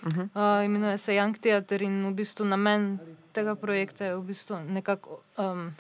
[0.03, 0.59] Uh -huh.
[0.59, 2.99] uh, imenuje se Young Theater in v bistvu namen
[3.33, 5.75] tega projekta je v bistvu nekako um,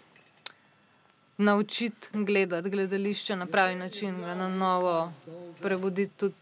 [1.37, 5.13] naučiti gledati gledališče na pravi način, ga na novo
[5.61, 6.35] prebuditi tudi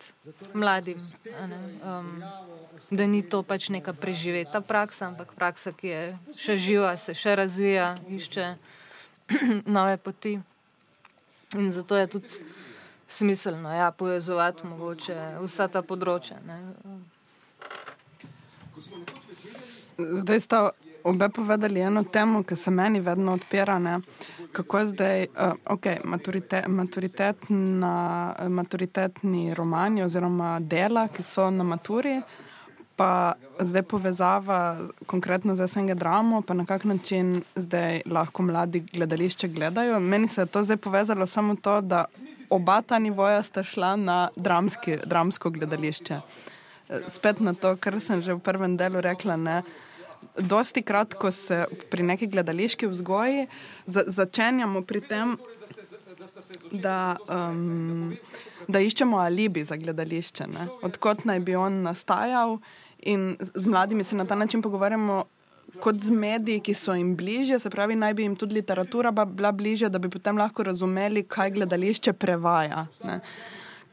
[0.53, 0.97] mladim.
[1.83, 2.23] Um,
[2.91, 7.35] da ni to pač neka preživeta praksa, ampak praksa, ki je še živa, se še
[7.35, 8.55] razvija, išče
[9.77, 10.39] nove poti.
[11.57, 12.41] In zato je tudi
[13.13, 16.39] smiselno ja, povezovati mogoče vsa ta področja.
[16.47, 16.57] Ne.
[19.97, 20.61] Zdaj sta
[21.03, 23.77] obe povedali eno temo, ki se meni vedno odpira.
[23.79, 23.99] Ne?
[24.53, 27.93] Kako je zdaj, uh, okay, maturite, maturitetna,
[28.49, 32.19] maturitetni romani oziroma dela, ki so na maturi,
[32.95, 34.59] pa zdaj povezava
[35.09, 39.99] konkretno z SNG dramo, pa na kak način zdaj lahko mladi gledališče gledajo.
[39.99, 42.05] Meni se je to zdaj povezalo samo to, da
[42.53, 46.19] oba ta nivoja sta šla na dramski, dramsko gledališče.
[47.09, 49.37] Spet na to, kar sem že v prvem delu rekla.
[49.39, 49.61] Ne?
[50.37, 53.47] Dosti krat, ko se pri neki gledališki vzgoji
[53.85, 55.35] za, začenjamo pri tem,
[56.71, 58.13] da, um,
[58.67, 60.69] da iščemo alibi za gledališče, ne?
[60.85, 62.59] odkot naj bi on nastajal,
[63.03, 65.23] in z mladimi se na ta način pogovarjamo.
[65.81, 69.51] Kot z mediji, ki so jim bliže, se pravi, naj bi jim tudi literatura bila
[69.51, 72.85] bliže, da bi potem lahko razumeli, kaj gledališče prevaja.
[73.03, 73.19] Ne.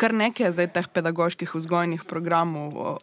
[0.00, 3.00] Kar nekaj je zdaj teh pedagoških vzgojnih programov,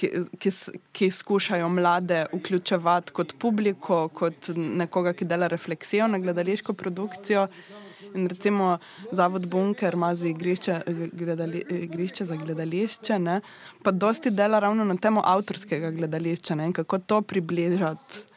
[0.00, 0.08] ki,
[0.40, 0.52] ki,
[0.96, 7.46] ki skušajo mlade vključevati kot publiko, kot nekoga, ki dela refleksijo na gledališko produkcijo.
[8.14, 8.78] In recimo
[9.12, 10.80] Zavod Bunker ima za igrišče,
[11.12, 13.40] gledali, igrišče za gledališče, ne?
[13.82, 16.66] pa dosti dela ravno na temo avtorskega gledališča ne?
[16.66, 18.30] in kako to približati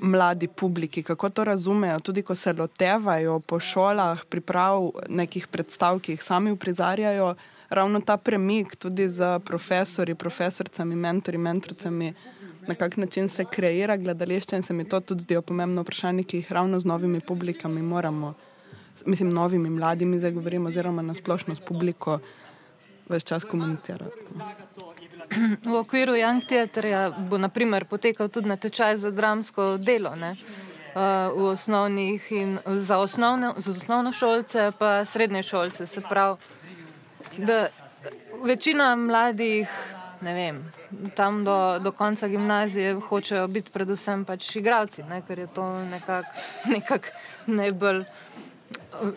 [0.00, 6.12] mladi publiki, kako to razumejo, tudi ko se lotevajo po šolah, priprav nekih predstav, ki
[6.12, 7.34] jih sami uprizarjajo,
[7.68, 12.12] ravno ta premik tudi za profesori, profesorcami, mentori, mentorcami,
[12.66, 16.36] na kak način se kreira gledališče in se mi to tudi zdijo pomembno vprašanje, ki
[16.36, 18.34] jih ravno z novimi publikami moramo,
[19.06, 22.18] mislim, novimi mladimi zdaj govorimo, oziroma na splošno s publiko
[23.08, 24.24] več čas komunicirati.
[25.64, 30.14] V okviru Young Theaterja bo naprimer potekal tudi natečaj za dramsko delo.
[30.16, 30.34] Ne?
[30.94, 35.86] V osnovnih in za, osnovne, za osnovno šolce, pa srednje šolce.
[35.86, 36.36] Se pravi,
[37.38, 37.68] da
[38.44, 39.68] večina mladih,
[40.20, 40.62] ne vem,
[41.16, 45.22] tam do, do konca gimnazije hočejo biti predvsem pač igravci, ne?
[45.28, 46.28] ker je to nekako
[46.74, 47.12] nekak
[47.46, 48.04] najbolj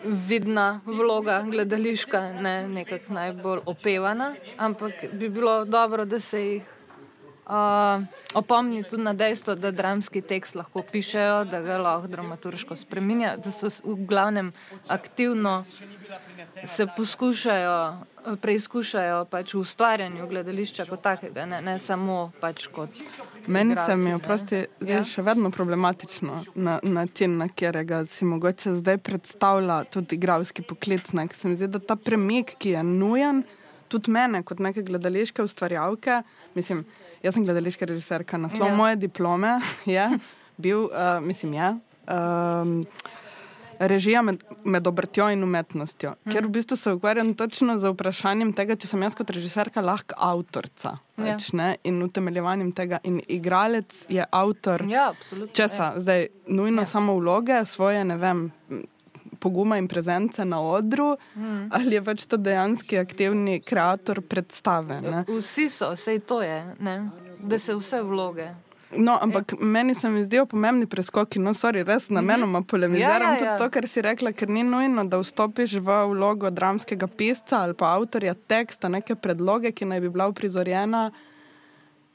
[0.04, 6.62] vidna vloga gledališka, ne nekako najbolj opevana, ampak bi bilo dobro, da se jih
[7.46, 8.02] uh,
[8.34, 13.50] opomni tudi na dejstvo, da dramski tekst lahko pišejo, da ga lahko dramaturško spremenjajo, da
[13.50, 14.52] so v glavnem
[14.88, 15.64] aktivno
[16.66, 17.76] se poskušajo,
[18.40, 23.00] preizkušajo pač v ustvarjanju gledališča kot takega, ne, ne samo pač kot.
[23.46, 24.86] Meni se mi je igralci, prosti, ne.
[24.86, 31.10] zdaj še vedno problematično na način, na katerega si mogoče zdaj predstavlja tudi igralski poklic.
[31.10, 33.42] ker Se mi zdi, da ta premik, ki je nujen,
[33.88, 36.22] tudi mene, kot neke gledališke ustvarjalke,
[36.54, 36.84] mislim,
[37.22, 38.72] jaz sem gledališka režiserka, naslov Ja.
[38.72, 38.76] ja.
[38.76, 40.08] moje diplome je
[40.56, 41.72] bil, uh, mislim, je.
[42.10, 42.86] Um,
[43.82, 46.30] Režija med, med obrtjo in umetnostjo, mm.
[46.30, 50.14] ker v bistvu se ukvarjam točno z vprašanjem tega, če sem jaz kot režiserka lahko
[50.22, 51.24] avtorica Ja.
[51.34, 53.00] pač, ne, in utemeljevanjem tega.
[53.04, 55.50] In igralec je avtor Ja, absolutno.
[55.54, 56.86] česa, zdaj nujno Ja.
[56.86, 56.92] ja.
[56.92, 58.52] samo vloge, svoje, ne vem,
[59.42, 61.68] poguma in prezence na odru, mm.
[61.74, 65.00] ali je pač to dejanski aktivni ustvarjalec predstave.
[65.02, 65.24] Ne?
[65.28, 66.98] Vsi so, vse to je, ne?
[67.42, 68.52] da se vse vloge.
[68.96, 69.66] No, ampak ja.
[69.66, 73.58] meni se mi zdijo pomembni preskoki, no, sorry, res namenoma polemiziram Ja, ja, tudi ja.
[73.58, 77.94] to, kar si rekla, ker ni nujno, da vstopiš v vlogo dramskega pisca ali pa
[77.96, 81.10] avtorja teksta, neke predloge, ki naj bi bila uprizorjena.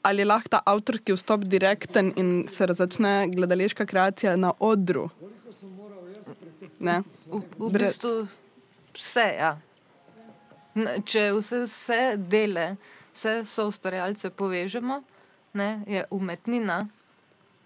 [0.06, 5.08] Ali je lahko ta avtorski vstop direkten in se začne gledališka kreacija na odru?
[6.80, 7.02] Ne?
[7.26, 8.28] V, v Brez- bistvu
[8.94, 9.52] vse, ja.
[11.04, 12.76] Če vse, vse dele,
[13.14, 15.02] vse so ustvarjalce povežemo,
[15.58, 16.86] ne, je umetnina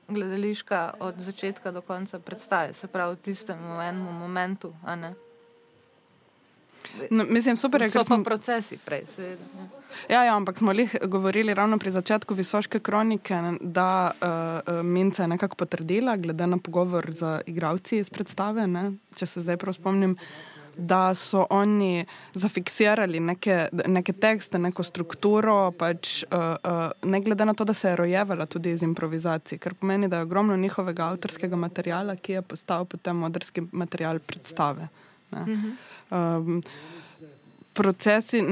[0.09, 4.75] gledališka od začetka do konca predstave, se pravi v tistem enem momentu.
[7.11, 9.45] No, mislim, super je, ker smo, procesi prej, seveda.
[9.59, 9.66] ja.
[10.14, 15.23] ja, ja, ampak smo lih govorili ravno pri začetku Visoške kronike, da uh, uh, Minca
[15.23, 19.75] je nekako potrdila, glede na pogovor z igravci iz predstave, ne, če se zdaj prav
[19.75, 20.16] spomnim,
[20.77, 27.55] da so oni zafiksirali neke, neke tekste, neko strukturo, pač, uh, uh, ne glede na
[27.55, 31.57] to, da se je rojevala tudi iz improvizacij, kar pomeni, da je ogromno njihovega avtorskega
[31.57, 34.88] materijala, ki je postal potem modrski material predstave.
[35.33, 35.59] Ne.
[36.11, 36.62] Um,
[37.73, 38.42] procesi,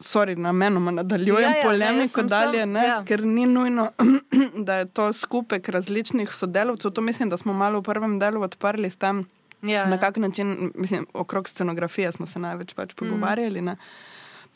[0.00, 2.86] sorry, namenoma nadaljujem Ja, ja, ja, ja, polemiko sem dalje, sam- ne, ja.
[2.86, 3.04] ja.
[3.04, 3.88] ker ni nujno,
[4.66, 6.90] da je to skupek različnih sodelavcev.
[6.90, 9.26] To mislim, da smo malo v prvem delu odprli s tem,
[9.62, 13.60] Ja, na kak način, mislim, okrog scenografije smo se največ pač pogovarjali.
[13.60, 13.76] Ne.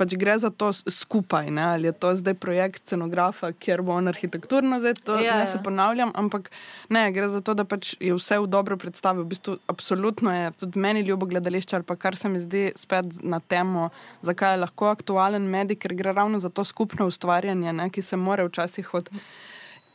[0.01, 1.63] Pač gre za to skupaj, ne?
[1.75, 5.45] ali je to zdaj projekt scenografa, kjer bo on arhitekturno, zdaj to Ja, ja, ne
[5.45, 5.51] ja.
[5.53, 6.49] se ponavljam, ampak
[6.89, 9.21] ne, gre za to, da pač je vse v dobro predstavi.
[9.21, 13.21] V bistvu, absolutno je tudi meni ljubo gledališče, ali pa kar se mi zdi spet
[13.21, 13.91] na temo,
[14.25, 17.91] zakaj je lahko aktualen medij, ker gre ravno za to skupno ustvarjanje, ne?
[17.91, 19.13] ki se more včasih od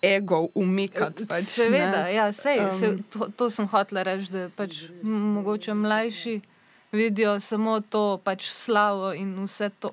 [0.06, 1.26] egov umikati.
[1.26, 2.14] Pač, Seveda, ne.
[2.14, 6.42] ja, sej, um, se, to, to sem hotela reči, da pač mogoče mlajši
[6.96, 9.92] vidijo samo to pač slavo in vse to.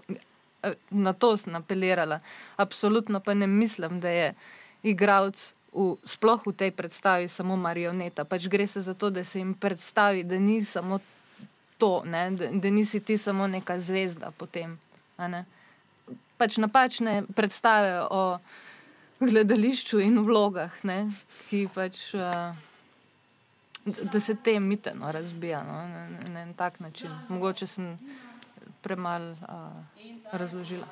[0.62, 2.20] Eh, Na to sem apelirala.
[2.56, 4.34] Absolutno pa ne mislim, da je
[4.82, 8.24] igralec v, sploh v tej predstavi samo marioneta.
[8.24, 11.00] Pač gre se za to, da se jim predstavi, da ni samo
[11.78, 14.78] to, ne, da, da nisi ti samo neka zvezda potem.
[15.18, 15.44] ne.
[16.38, 18.38] Pač napačne predstave o
[19.20, 21.10] gledališču in vlogah, ne,
[21.50, 22.14] ki pač.
[22.14, 22.71] Uh,
[23.84, 25.78] Da se te mite no, razbija no,
[26.32, 27.10] na, en tak način.
[27.28, 27.98] Mogoče sem
[28.82, 29.36] premalo
[30.32, 30.86] razložila,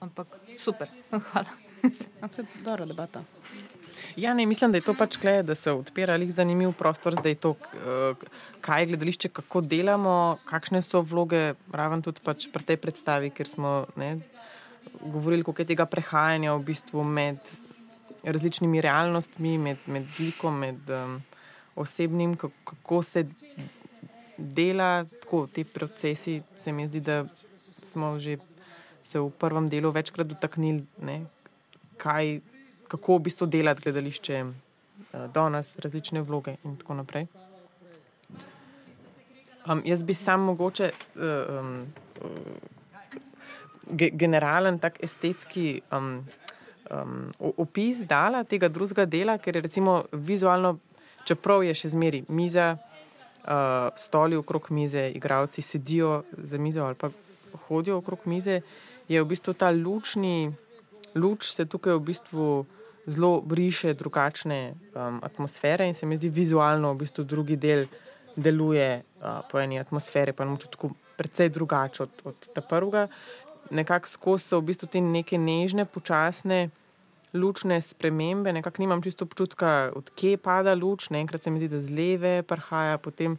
[0.00, 0.26] ampak
[0.58, 1.48] super, hvala.
[2.20, 3.22] To je dobra debata.
[4.16, 7.34] Ja, ne, mislim, da je to pač kleje, da se odpira lih zanimiv prostor, zdaj
[7.40, 7.54] to,
[8.60, 13.48] kaj je gledališče, kako delamo, kakšne so vloge, raven tudi pač pri tej predstavi, ker
[13.48, 14.16] smo ne,
[15.00, 17.52] govorili, koliko je tega prehajanja v bistvu med
[18.24, 21.20] različnimi realnostmi, med, med likom, med um,
[21.80, 23.24] osebnim, kako, se
[24.36, 26.42] dela, tako ti procesi.
[26.56, 27.24] Se mi zdi, da
[27.86, 28.38] smo že
[29.02, 31.24] se v prvem delu večkrat dotaknili, ne,
[31.98, 32.40] kaj,
[32.88, 37.26] kako v bistvu delati gledališče eh, danes, različne vloge in tako naprej.
[39.66, 41.22] Um, jaz bi sam mogoče uh,
[41.60, 41.86] um,
[43.90, 46.24] ge generalen, tak estetski um,
[46.90, 50.78] um, opis dala tega drugega dela, ker je recimo vizualno,
[51.30, 57.10] čeprav je še zmeri miza, uh, stoli okrog mize, igravci sedijo za mizo ali pa
[57.68, 58.60] hodijo okrog mize,
[59.08, 60.50] je v bistvu ta lučni,
[61.14, 62.46] luč se tukaj v bistvu
[63.10, 67.86] zelo briše drugačne um, atmosfere in se mi zdi vizualno v bistvu drugi del
[68.36, 73.08] deluje uh, po eni atmosferi, pa občutku precej drugače od, od ta prvega.
[73.70, 76.70] Nekako skozi so v bistvu te neke nežne, počasne,
[77.32, 81.10] lučne spremembe, nekako nimam čisto občutka, odkje pada luč.
[81.10, 83.38] Ne, enkrat se mi zdi, da z leve prihaja, potem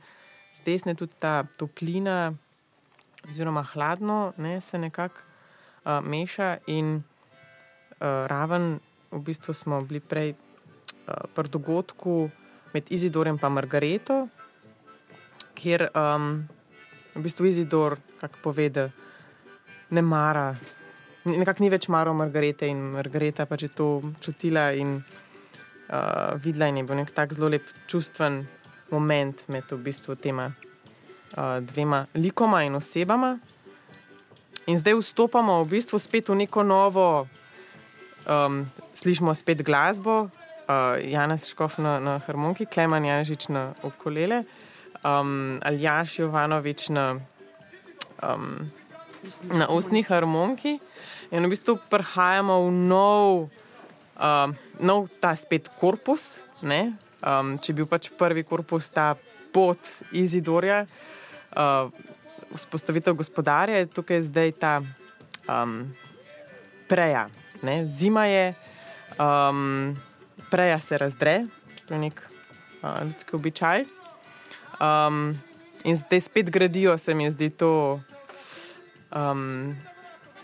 [0.55, 2.33] z desne tudi ta toplina,
[3.29, 5.15] oziroma hladno, ne, se nekako
[5.85, 6.57] uh, meša.
[6.67, 8.79] In uh, raven,
[9.11, 12.29] v bistvu smo bili prej uh, pri dogodku
[12.73, 14.27] med Izidorjem in Margareto,
[15.53, 16.47] kjer um,
[17.15, 18.89] v bistvu Izidor, kako pove, da
[19.89, 20.55] ne mara,
[21.25, 23.87] nekako ni več maral Margarete in Margareta pač je to
[24.21, 24.97] čutila in
[25.91, 28.43] uh, videla in je bil nek tak zelo lep čustven
[28.91, 30.51] moment med v bistvu tema
[31.37, 33.39] uh, dvema likoma in osebama.
[34.67, 37.27] in zdaj vstopamo v bistvu spet v neko novo,
[38.29, 40.29] um, slišimo spet glasbo,
[40.69, 44.45] uh, Janes Škof na, na harmoniki, Kleman Janžič na ukulele,
[45.03, 47.17] um, Aljaš Jovanovič na,
[48.21, 48.71] um,
[49.43, 50.79] na ustni harmoniki.
[51.31, 53.49] In v bistvu prihajamo v nov,
[54.17, 56.41] um, nov ta spet korpus.
[56.61, 56.93] ne.
[57.21, 59.13] Um, če bil pač prvi korpus ta
[59.53, 59.77] pot
[60.09, 60.87] Izidorja,
[61.53, 61.93] uh,
[62.49, 64.73] vzpostavitev gospodarja, je tukaj zdaj ta
[65.45, 65.85] um,
[66.89, 67.27] preja.
[67.61, 67.85] Ne?
[67.85, 68.55] Zima je,
[69.21, 69.93] um,
[70.49, 71.45] preja se razdre,
[71.85, 72.17] to je nek
[72.81, 73.85] uh, ljudski običaj.
[74.81, 75.37] Um,
[75.85, 78.01] in zdaj spet gradijo, se mi zdi to
[79.15, 79.75] um,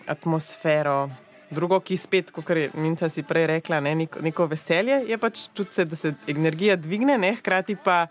[0.08, 1.10] atmosfero.
[1.50, 5.46] Drugo, ki spet, kot je Minca si prej rekla, ne, neko, neko veselje, je pač
[5.56, 8.08] čutiti, da se energija dvigne, ne, hkrati pa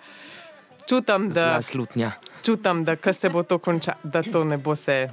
[0.88, 2.12] čutim, da, Zla slutnja.
[2.42, 5.08] čutim, da se bo to končalo, da to ne bo se.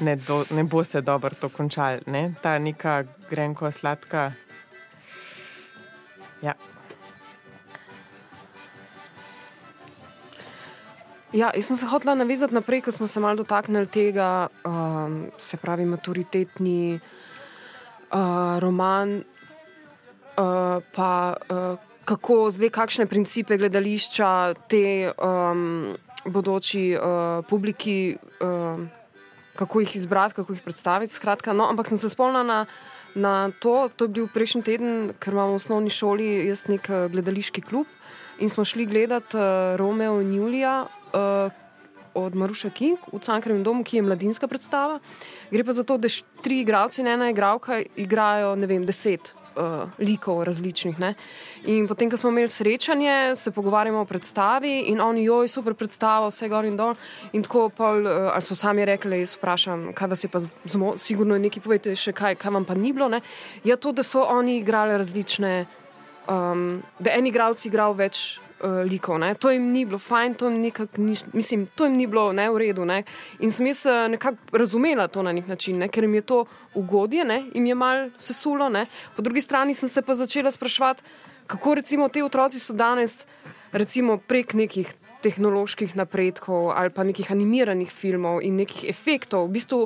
[0.00, 2.32] Ne, do, ne bo se dobro to končalo, ne?
[2.42, 4.32] ta neka grenko sladka.
[6.42, 6.54] Ja.
[11.36, 15.58] Ja, jaz sem se hotela navezati naprej, ko smo se malo dotaknili tega, um, se
[15.60, 21.76] pravi, maturitetni uh, roman, uh, pa uh,
[22.08, 25.92] kako zdaj, kakšne principe gledališča te um,
[26.24, 28.80] bodoči uh, publiki, uh,
[29.60, 31.12] kako jih izbrati, kako jih predstaviti.
[31.12, 32.64] Skratka, no, ampak sem se spomnila na,
[33.14, 37.60] na to, to je bil prejšnji teden, ker imamo v osnovni šoli jaz nek gledališki
[37.60, 37.86] klub
[38.40, 40.86] in smo šli gledati uh, Romeo in Julija.
[41.16, 41.52] Uh,
[42.16, 45.00] Od Maruša King v Cankarjem domu, ki je mladinska predstava.
[45.52, 46.08] Gre pa za to, da
[46.40, 50.98] tri igralci in ena igralka igrajo, ne vem, deset uh, likov različnih.
[50.98, 51.14] Ne?
[51.64, 56.28] In potem, ko smo imeli srečanje, se pogovarjamo o predstavi in oni, joj, super predstava,
[56.30, 56.94] vse gor in dol.
[57.32, 60.94] In tako, pol, uh, ali so sami rekli, jaz vprašam, kaj vas je pa zmo,
[60.98, 63.08] sigurno je nekaj, povejte še kaj, kaj vam pa ni bilo.
[63.12, 63.20] Ne?
[63.64, 65.54] Ja, to, da so oni igrali različne,
[66.28, 68.40] um, da en igralec igral več.
[68.56, 69.34] Uh, likov, ne.
[69.34, 70.62] to jim ni bilo fajn, to jim,
[70.96, 72.86] ni, mislim, to jim ni bilo ne, v redu.
[72.88, 73.02] Ne.
[73.44, 76.38] In sem jaz uh, nekako razumela to na nek način, ne, ker jim je to
[76.74, 78.70] ugodje, ne, jim je mal sesulo.
[78.72, 78.86] Ne.
[79.16, 81.04] Po drugi strani sem se pa začela spraševati,
[81.46, 83.26] kako recimo ti otroci so danes,
[83.72, 89.80] recimo prek nekih tehnoloških napredkov ali pa nekih animiranih filmov in nekih efektov, v bistvu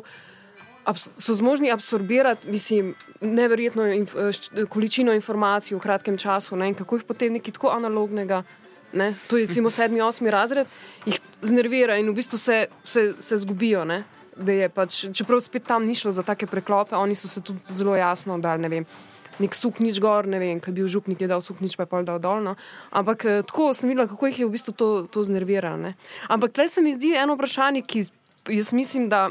[0.97, 4.15] so zmožni absorbirati, mislim, neverjetno inf
[4.69, 8.43] količino informacij v kratkem času ne, in kako jih potem nekaj tako analognega.
[8.93, 10.67] Ne, to je recimo sedmi, osmi razred,
[11.07, 13.85] jih znervira in v bistvu se, se, se zgubijo.
[13.87, 14.03] Ne,
[14.75, 18.39] pač, čeprav spet tam ni šlo za take preklope, oni so se tudi zelo jasno
[18.39, 18.87] dali, ne vem.
[19.41, 22.05] Nek suknič gor, ne vem, kaj bi bil župnik, je dal suknič, pa je pol
[22.05, 22.57] dal dolno.
[22.93, 25.81] Ampak tako sem videla, kako jih je v bistvu to, to znerviralo.
[25.81, 25.95] Ne.
[26.29, 28.05] Ampak tukaj se mi zdi eno vprašanje, ki
[28.53, 29.31] jaz mislim, da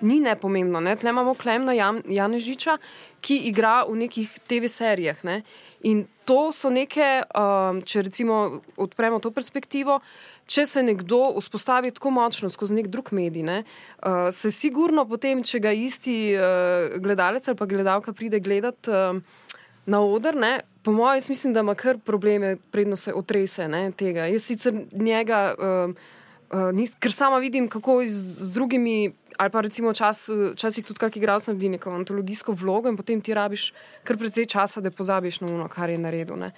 [0.00, 0.80] ni nepomembno.
[0.80, 0.94] Ne.
[0.96, 2.78] Tle imamo Klemna Jan, Janežiča,
[3.20, 5.18] ki igra v nekih TV serijah.
[5.24, 5.42] Ne.
[5.80, 10.00] In to so neke, um, če recimo odpremo to perspektivo,
[10.48, 15.44] če se nekdo vzpostavi tako močno skozi nek drug medij, ne, uh, se sigurno potem,
[15.46, 19.20] če ga isti uh, gledalec ali pa gledalka pride gledati uh,
[19.86, 24.26] na oder, ne, po mojem, mislim, da ima kar probleme, predno se otrese ne, tega.
[24.30, 25.94] Jaz sicer njega, uh,
[26.50, 31.00] uh, nis, ker sama vidim, kako z, z drugimi ali pa recimo čas, včasih tudi
[31.00, 33.72] kakšen igralec naredi neko antologijsko vlogo in potem ti rabiš
[34.04, 36.36] kar precej časa, da pozabiš na ono, kar je naredil.
[36.36, 36.50] Uh,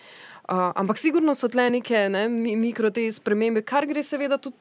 [0.49, 4.57] ampak sigurno so tle neke ne, mikro te spremembe, kar gre seveda tudi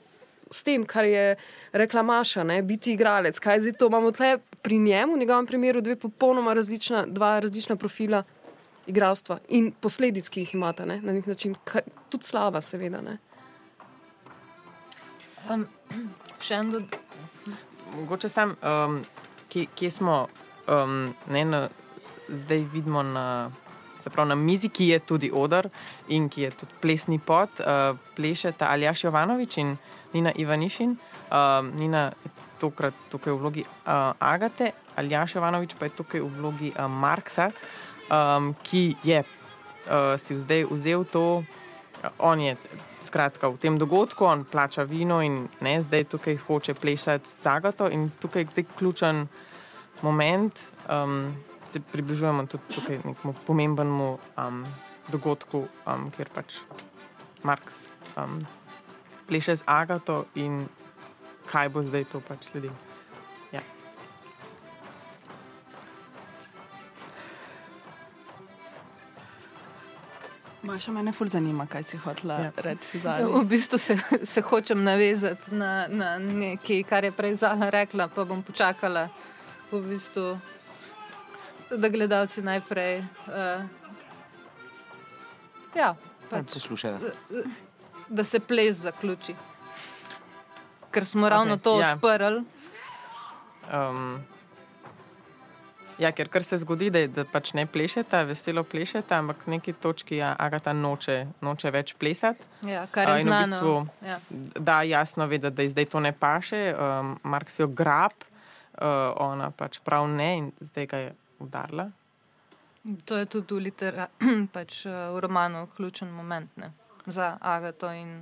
[0.52, 1.36] s tem, kar je
[1.74, 3.40] rekla Maša, ne, biti igralec.
[3.40, 7.76] Kaj zdaj to imamo tle pri njemu, v njegovem primeru, dve popolnoma različna, dva različna
[7.76, 8.24] profila
[8.88, 13.04] igralstva in posledic, ki jih imate ne, na nek način, kaj, tudi slava, seveda.
[15.50, 15.68] Um,
[16.46, 17.07] še en dodatek
[17.96, 19.02] mogoče sam, um,
[19.50, 20.28] kje, kje smo,
[20.68, 21.68] um, ne, na,
[22.28, 23.52] zdaj vidimo na,
[24.14, 25.70] pravi, na mizi, ki je tudi odr
[26.08, 29.78] in ki je tudi plesni pot, uh, plešeta Aljaš Jovanovič in
[30.14, 30.98] Nina Ivanišin.
[31.32, 36.32] Um, Nina je tokrat tukaj v vlogi uh, Agate, Aljaš Jovanovič pa je tukaj v
[36.40, 37.52] vlogi uh, Marksa,
[38.10, 41.44] um, ki je uh, si zdaj vzel to,
[42.20, 42.56] on je
[43.02, 47.90] skratka, v tem dogodku, on plača vino in ne, zdaj tukaj hoče plešati zagato.
[47.90, 49.28] In tukaj je ključen
[50.02, 51.36] moment, um,
[51.70, 54.66] se približujemo tudi nekemu pomembnemu um,
[55.12, 56.60] dogodku, um, kjer pač
[57.44, 57.88] Marks
[58.18, 58.42] um,
[59.28, 60.66] pleše z agato in
[61.48, 62.87] kaj bo zdaj to pač sledilo.
[70.68, 72.52] Maša, mene ful zanima, kaj si hotela Ja.
[72.58, 73.32] reči Ja, zadnji.
[73.34, 78.24] V bistvu se, se hočem navezati na, na nekaj, kar je prej Zala rekla, pa
[78.24, 79.08] bom počakala,
[79.72, 80.40] v bistvu,
[81.72, 83.00] da gledalci najprej.
[83.28, 83.64] Uh,
[85.76, 85.96] ja,
[86.30, 87.00] pač, Poslušajo.
[88.10, 89.36] da se ples zaključi.
[90.92, 91.94] Ker smo ravno Okej, to ja.
[91.96, 92.44] odprli.
[93.72, 94.20] Um,
[96.00, 99.74] ja, ker kar se zgodi, da, da pač ne plešeta, veselo plešeta, ampak v neki
[99.74, 102.44] točki ja, Agata noče, noče več plesati.
[102.70, 103.58] Ja, kar je v znano.
[103.58, 104.20] bistvu- ja.
[104.60, 108.14] Da, jasno ve, da, zdaj to ne paše, um, Mark si jo grab,
[108.78, 111.90] uh, ona pač prav ne in zdaj ga je udarila.
[113.06, 114.08] To je tudi v, litera,
[114.56, 116.72] pač, eh, v romanu ključen moment ne,
[117.06, 118.22] za Agato in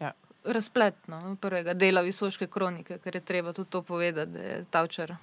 [0.00, 0.12] Ja.
[0.44, 5.14] razplet no, prvega dela Visoške kronike, ker je treba tudi to povedati, da je Tavčar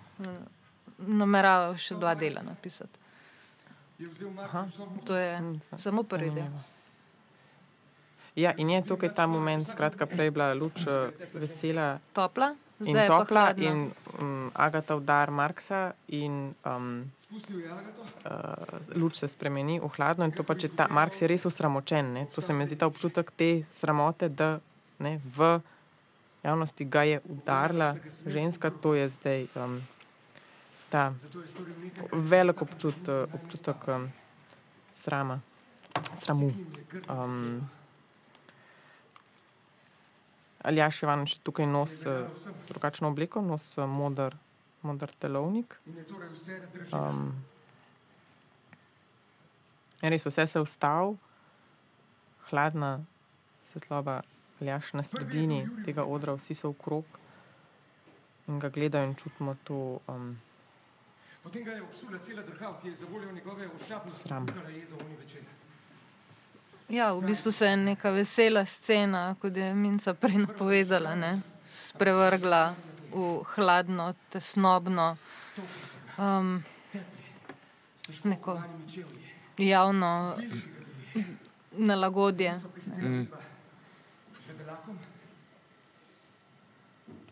[0.97, 2.97] nameraval še dva dela napisati.
[3.97, 5.01] Je vzel Marko sobo.
[5.05, 6.51] To je Mm, samo prvi del.
[8.35, 13.03] Ja, in je tukaj ta moment, skratka, prej bila luč eh, vesela Topla, in zdaj
[13.03, 13.89] je pa topla, in
[14.21, 18.05] um, Agata udar Marksa, in um, Spustil je Agato.
[18.29, 20.25] uh, luč se spremeni v hladno.
[20.25, 22.13] In to pač je ta Marks je res usramočen.
[22.13, 22.27] Ne?
[22.35, 24.59] To se mi zdi ta občutek te sramote, da
[24.99, 25.57] ne, v
[26.43, 27.95] javnosti ga je udarila
[28.27, 29.81] ženska, to je zdaj um,
[30.89, 31.13] ta
[32.11, 34.11] velik občut, občutek um,
[34.93, 35.41] srama,
[36.15, 36.53] sramu.
[37.09, 37.69] Um,
[40.63, 42.27] Aljaš Ivanovič tukaj nos uh,
[42.67, 44.35] drugačno obleko, nos uh, modr,
[44.81, 45.77] modr telovnik.
[46.91, 47.35] Um,
[50.01, 51.15] in res vse se ustavil,
[52.49, 52.97] hladna
[53.67, 54.21] svetloba,
[54.61, 57.05] aljaš na sredini tega odra, vsi so okrog
[58.47, 59.99] in ga gledajo in čutimo to.
[60.07, 60.35] Um,
[61.43, 64.47] Potem ga je obsula cela država, ki je za voljo njegove ošapnosti Sram.
[64.47, 65.41] kuhala jezo oni večer.
[66.89, 72.75] Ja, v bistvu se je neka vesela scena, kot je Minca prej napovedala, ne, sprevrgla
[73.13, 75.17] v hladno, tesnobno,
[76.17, 76.63] um,
[78.23, 78.61] neko
[79.57, 80.37] javno
[81.71, 82.55] nalagodje.
[82.55, 84.97] Z debelakom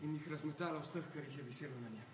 [0.02, 2.05] in jih razmetala vseh, kar jih je viselo na njem.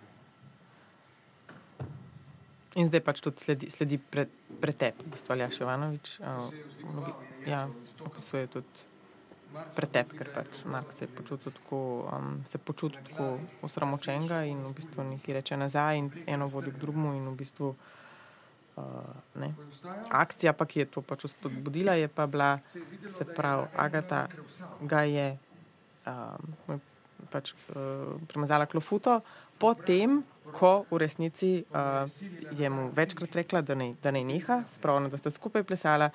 [2.74, 4.26] In zdaj pač tudi sledi, sledi pre,
[4.60, 6.16] pretep, v bistvu Aljaš Ivanovič.
[6.20, 7.12] Uh,
[7.46, 7.66] ja,
[8.06, 8.88] opisuje tudi
[9.76, 14.72] pretep, ker pač Mark se je počutil tako, um, se počuti tako osramočenega in v
[14.76, 18.84] bistvu nekaj reče nazaj in eno vodi k drugemu in v bistvu uh,
[19.36, 19.52] ne.
[20.08, 22.56] Akcija pa, ki je to pač spodbudila, je pa bila,
[23.18, 24.24] se pravi, Agata
[24.80, 25.28] ga je
[26.06, 26.80] um,
[27.30, 29.20] pač, uh, premazala klofuto,
[29.58, 32.08] potem, ko v resnici uh,
[32.58, 36.10] je mu večkrat rekla, da ne, da ne neha, spravno, da sta skupaj plesala.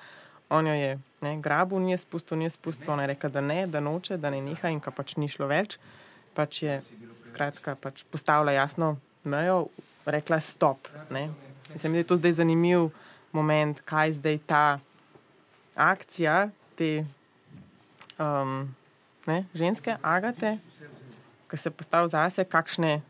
[0.50, 3.40] On jo je ne, grabil, ni je spustil, ni je spustil, ona je rekla, da
[3.40, 5.76] ne, da noče, da ne neha in ko pač ni šlo več,
[6.36, 6.78] pač je
[7.24, 8.96] skratka, pač postavila jasno
[9.28, 9.68] mejo,
[10.08, 10.88] rekla stop.
[11.12, 11.28] Ne.
[11.72, 12.88] In se mi zdi to zdaj zanimiv
[13.32, 14.64] moment, kaj zdaj ta
[15.76, 17.04] akcija te
[18.18, 18.74] um,
[19.26, 20.56] ne, ženske, agate,
[21.50, 23.00] ki se postavi zase, kakšne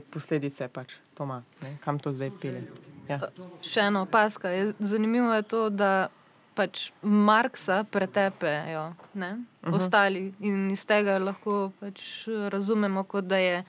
[0.00, 2.62] posledice pač to ima, ne, kam to zdaj pele.
[3.08, 3.18] Ja.
[3.62, 4.48] Še ena opaska.
[4.48, 6.08] Je, zanimivo je to, da
[6.54, 9.74] pač Marksa pretepejo ne, -huh.
[9.74, 13.64] ostali in iz tega lahko pač razumemo, kot da je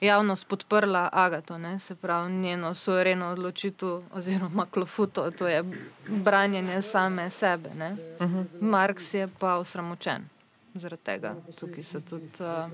[0.00, 5.64] javnost podprla Agato, ne, se pravi njeno suvereno odločitev oziroma klofuto, to je
[6.08, 7.70] branjenje same sebe.
[7.74, 7.96] Ne.
[8.20, 8.44] Uh -huh.
[8.60, 10.28] Marks je pa osramočen.
[10.74, 12.28] Zaradi tega tukaj se tudi.
[12.40, 12.70] Uh,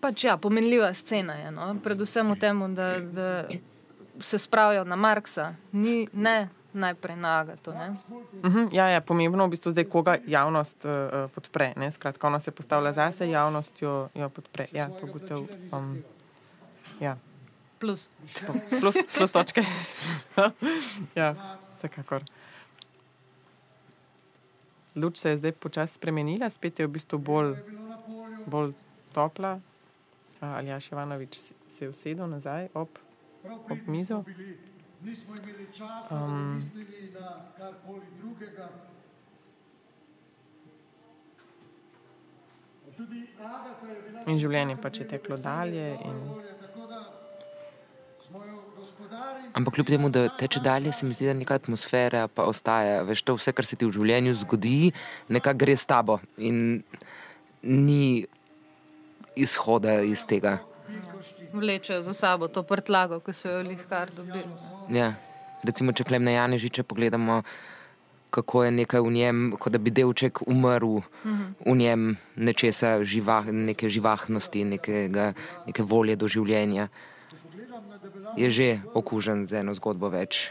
[0.00, 1.50] Pač ja, pomenljiva scena je.
[1.50, 1.74] No?
[1.84, 3.48] Predvsem v tem, da, da
[4.20, 7.72] se spravijo na Marksa, ni ne najprej na Agato.
[7.72, 7.90] Ne?
[8.42, 11.72] Uh -huh, ja, ja, pomembno je v bistvu zdaj, koga javnost uh, podpre.
[11.76, 11.90] Ne?
[11.90, 14.66] Skratka, ona se postavlja zase, javnost jo, jo podpre.
[14.72, 14.88] Ja,
[15.28, 15.46] to.
[15.72, 16.04] Um,
[17.00, 17.16] ja.
[17.78, 18.10] Plus.
[18.80, 19.64] Plus, plus točke.
[21.14, 21.34] ja,
[21.76, 22.22] vsekakor.
[24.96, 27.54] Luč se je zdaj počasi spremenila, spet je v bistvu bolj,
[28.46, 28.72] bolj
[29.14, 29.60] topla.
[30.40, 31.36] Aljaš Ivanovič
[31.68, 32.88] se je usedel nazaj ob,
[33.70, 34.24] ob mizo.
[35.02, 36.20] Nismo imeli časa, Um.
[36.20, 38.68] da bi mislili na karkoli drugega.
[42.96, 45.86] Tudi Agata je bila In življenje pač je teklo dalje.
[46.04, 46.16] In,
[49.52, 53.02] Ampak kljub temu, da teče dalje, se mi zdi, da neka atmosfera pa ostaja.
[53.02, 54.92] Veš, to vse, kar se ti v življenju zgodi,
[55.28, 56.82] nekako gre s tabo in
[57.62, 58.26] ni
[59.36, 60.58] izhoda iz tega.
[61.52, 64.46] Vlečejo za sabo to prtlago, ki so jo lihkar dobili.
[64.94, 65.14] Ja.
[65.66, 67.42] recimo, če klem na Janežiče pogledamo,
[68.30, 71.00] kako je nekaj v njem, kot da bi delček umrl
[71.66, 75.32] v njem, nečesa živah, neke živahnosti, nekega,
[75.66, 76.88] neke volje do življenja.
[78.36, 80.50] Je že okužen z eno zgodbo več.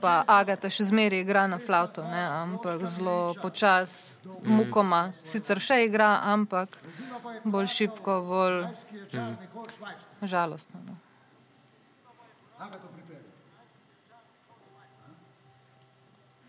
[0.00, 2.20] Pa Agata še zmeraj igra na flavto, ne?
[2.20, 5.08] ampak zelo počas, mukoma.
[5.24, 6.76] Sicer še igra, ampak
[7.48, 8.58] bolj šipko, bolj
[10.20, 10.80] žalostno.
[10.84, 10.94] No.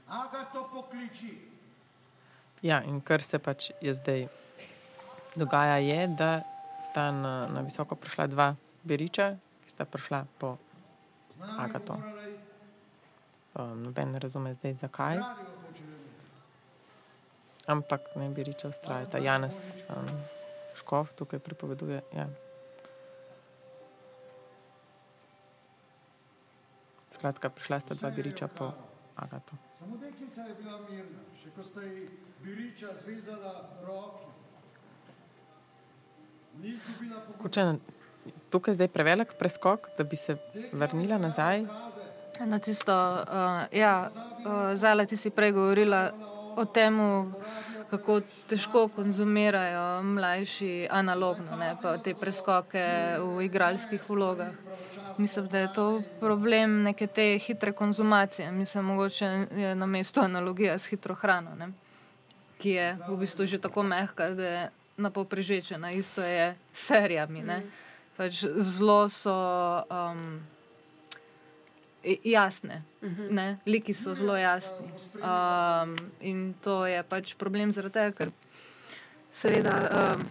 [0.05, 1.33] Agato pokliči.
[2.63, 4.27] Ja, in kar se pač je zdaj
[5.35, 6.43] dogaja, je, da
[6.89, 8.55] sta na, na visoko prišla dva
[8.85, 10.55] beriča, ki sta prišla po
[11.57, 11.97] Agato.
[13.55, 15.19] Um, noben ne razume zdaj, zakaj.
[17.67, 19.17] Ampak ne beriča ustrajata.
[19.17, 19.57] Janes
[19.89, 20.09] um,
[20.75, 22.01] Škof tukaj pripoveduje.
[22.13, 22.27] Ja.
[27.15, 28.71] Skratka, prišla sta dva beriča po
[29.15, 29.57] Agato.
[29.79, 32.09] Samo deklica je bila mirna, še ko sta ji
[32.43, 33.75] biriča zvezala
[36.63, 37.41] izgubila poguma.
[37.41, 37.79] Kučen,
[38.49, 40.37] tukaj zdaj prevelik preskok, da bi se
[40.71, 41.65] vrnila nazaj.
[42.45, 46.11] Na tisto, uh, ja, uh, Zala, ti si prej govorila
[46.55, 46.97] o tem,
[47.89, 52.83] kako težko konzumirajo mlajši analogno, ne, pa te preskoke
[53.19, 54.51] v igralskih vlogah.
[55.17, 58.51] Mislim, da je to problem neke te hitre konzumacije.
[58.51, 61.69] Mislim, mogoče je na mestu analogija s hitro hrano, ne,
[62.57, 65.91] ki je v bistvu že tako mehka, da je na pol prežečena.
[65.91, 67.41] Isto je s serijami.
[67.41, 67.63] Ne.
[68.17, 69.35] Pač zelo so.
[69.91, 70.43] Um,
[72.23, 72.83] jasne,
[73.29, 73.57] ne?
[73.65, 74.87] liki so zelo jasni.
[75.15, 78.31] Um, in to je pač problem zaradi tega, ker
[79.33, 80.25] seveda um,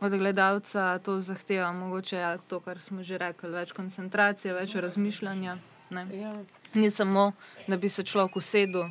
[0.00, 5.58] od gledalca to zahteva mogoče ja, to, kar smo že rekli, več koncentracije, več razmišljanja.
[5.94, 6.06] Ne?
[6.16, 6.34] Ja.
[6.74, 7.32] Ni samo,
[7.66, 8.88] da bi se človek usedel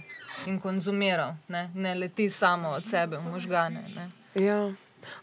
[0.47, 3.83] in konzumiral, ne, ne leti samo od sebe v možgane.
[3.95, 4.09] Ne?
[4.39, 4.59] Ja.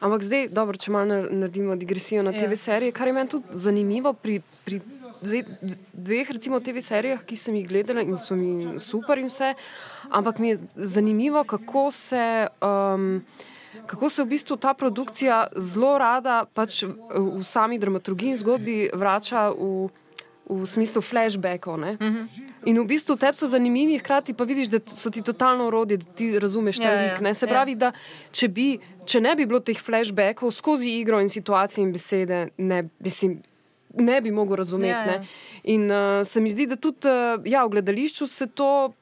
[0.01, 2.39] Ampak zdaj, dobro, če malo nar- naredimo digresijo na Ja.
[2.41, 4.81] TV serije, kar je meni tudi zanimivo pri, pri
[5.23, 5.45] zdaj,
[5.93, 9.55] dveh, recimo, TV serijah, ki sem jih gledala in so mi super in vse,
[10.11, 12.49] ampak mi je zanimivo, kako se.
[12.61, 13.25] Um,
[13.87, 19.51] Kako se v bistvu ta produkcija zelo rada pač v sami dramaturgiji in zgodbi vrača
[19.51, 19.89] v,
[20.53, 21.75] v smislu flashbackov.
[21.75, 22.27] Uh -huh.
[22.65, 26.05] In v bistvu tebi so zanimivi, hkrati pa vidiš, da so ti totalno urodje, da
[26.07, 27.21] ti razumeš ta Ja, ja, lik.
[27.21, 27.35] ne.
[27.35, 27.51] Se ja.
[27.51, 27.93] pravi, da
[28.33, 32.89] če, bi, če ne bi bilo teh flashbackov skozi igro in situacije in besede, ne,
[32.99, 33.43] mislim,
[33.95, 34.91] ne bi mogel razumeti.
[34.91, 35.13] Ja, ne.
[35.13, 35.25] ja.
[35.65, 37.13] In uh, se mi zdi, da tudi uh,
[37.45, 38.93] ja, v gledališču se to.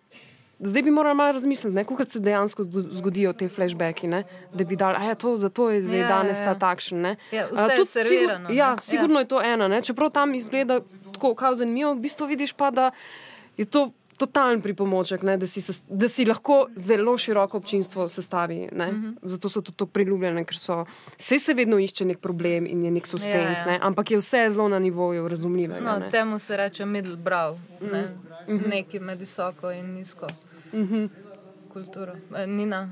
[0.61, 4.07] Zdaj bi morali malo razmisliti, kako se dejansko zgo- zgodijo te flashbacki.
[4.09, 4.23] Ne?
[4.53, 6.55] Da bi dali, da je to, zato je zdaj Ja, danes ja, ta ja.
[6.57, 7.01] takšen.
[7.01, 7.17] ne.
[7.33, 8.83] Ja, A, vse je tudi servirano, Sigur, ja, ne.
[8.83, 9.69] sigurno je to ena.
[9.69, 9.81] Ne?
[9.81, 10.81] Čeprav tam izgleda
[11.19, 12.91] tako kao zanimivo, v bistvu vidiš pa, da
[13.57, 15.37] je to totalen pripomoček, ne?
[15.37, 18.69] da, si, da si lahko zelo široko občinstvo sestavi.
[18.73, 19.07] Uh Mhm.
[19.07, 19.15] -huh.
[19.23, 20.85] Zato so tudi tako priljubljene, ker so,
[21.17, 23.67] vse se vedno išče nek problem in je nek suspens, Ja, ja.
[23.67, 23.79] ne?
[23.83, 25.81] ampak je vse zelo na nivoju razumljivega.
[25.83, 26.11] No, ne.
[26.11, 27.57] temu se reče middle brow,
[27.93, 28.09] ne?
[28.69, 30.27] nekaj med visoko in nizko.
[31.69, 32.15] Kulturo.
[32.33, 32.89] E, Nina,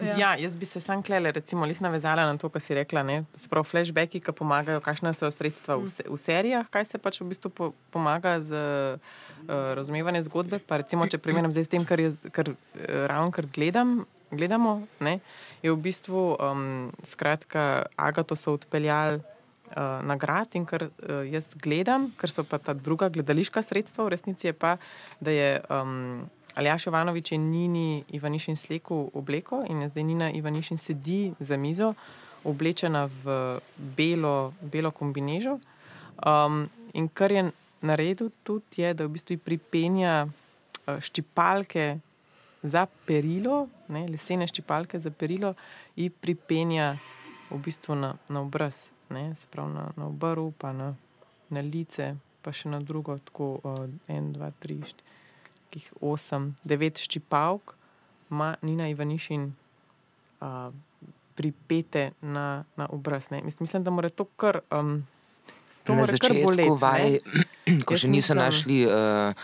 [0.00, 0.16] Ja.
[0.16, 3.02] ja, jaz bi se sam klele, recimo, lih navezala na to, kar si rekla.
[3.02, 3.24] Ne?
[3.34, 7.28] Sprav flashbacki, ki pomagajo, kakšne so sredstva v, se- v serijah, kaj se pač v
[7.28, 8.98] bistvu po, pomaga z uh,
[9.74, 10.58] razumevanjem zgodbe.
[10.58, 12.56] Pa recimo, če primerjam zdaj s tem, kar, je, kar uh,
[13.06, 15.20] ravno kar gledam, gledamo, ne?
[15.62, 16.64] je v bistvu, um,
[17.02, 19.20] skratka, Agato so odpeljali.
[19.74, 24.12] Uh, nagrad in kar uh, jaz gledam, ker so pa ta druga gledališka sredstva, v
[24.14, 24.76] resnici je pa,
[25.18, 31.32] da je um, Aljaš Jovanovič in Nini Ivanišin slekel obleko in zdaj Nina Ivanišin sedi
[31.40, 31.94] za mizo,
[32.44, 33.58] oblečena v
[33.98, 35.58] belo, belo kombinežo.
[36.22, 37.50] Um, in kar je
[37.82, 41.98] naredil tudi, je, da v bistvu pripenja uh, štipalke
[42.62, 45.56] za perilo, ne, lesene štipalke za perilo,
[45.96, 46.94] in pripenja
[47.50, 50.90] v bistvu na, na obraz, ne, se pravi na, na obrv, pa na,
[51.50, 52.10] na lice,
[52.42, 55.06] pa še na drugo, tako uh, en, dva, tri, štiri,
[55.68, 57.74] takih osem, devet štipalk
[58.30, 60.70] ima Nina Ivanišin uh,
[61.34, 63.30] pripete na, na obraz.
[63.30, 63.42] Ne.
[63.42, 64.60] Mislim, da mora to kar.
[64.70, 65.02] Um,
[65.84, 67.18] To na začetku boleti, vaj,
[67.84, 69.36] ko Jaz še niso mislim- našli uh,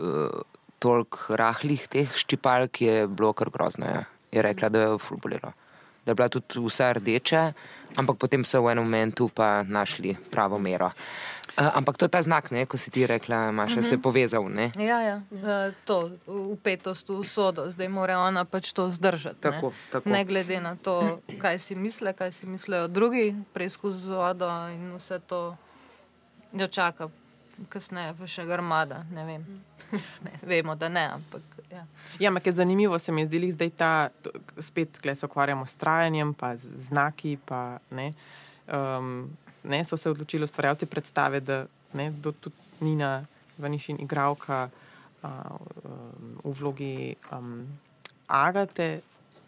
[0.00, 0.40] uh,
[0.80, 3.84] toliko rahlih teh štipalk, je bilo kar grozno.
[3.84, 4.02] Ja.
[4.32, 5.52] Je rekla, da je jo ful bolelo.
[6.06, 7.52] Da je bila tudi vsa rdeča,
[7.98, 10.94] ampak potem so v enem momentu pa našli pravo mero.
[11.56, 14.44] Uh, ampak to je ta znak, ne, ko si ti rekla, Maša, se je povezal.
[14.44, 14.68] Ne?
[14.76, 19.40] Ja, ja, eh, to upetost v sodo, zdaj mora ona pač to zdržati.
[19.40, 19.88] Tako, ne?
[19.90, 20.04] tako.
[20.04, 25.00] ne glede na to, kaj si misle, kaj si mislijo drugi, preizkus z vodo in
[25.00, 25.56] vse to
[26.52, 27.08] jo čaka
[27.72, 29.00] kasneje pa še armada.
[29.08, 29.48] Ne vem.
[30.28, 31.55] ne, vemo, da ne, ampak.
[31.76, 31.84] Ja.
[32.18, 35.66] Ja, ampak je zanimivo se mi je zdelo, zdaj ta, to, spet tukaj se ukvarjamo
[35.66, 37.36] s trajanjem, pa z znaki.
[37.44, 38.12] Pa, ne,
[38.72, 39.28] um,
[39.64, 43.26] ne, so se odločili ustvarjalci predstave, da ne, do, tudi Nina
[43.58, 44.68] Vanišin, igravka
[45.22, 47.66] uh, um, v vlogi um,
[48.26, 49.00] Agate,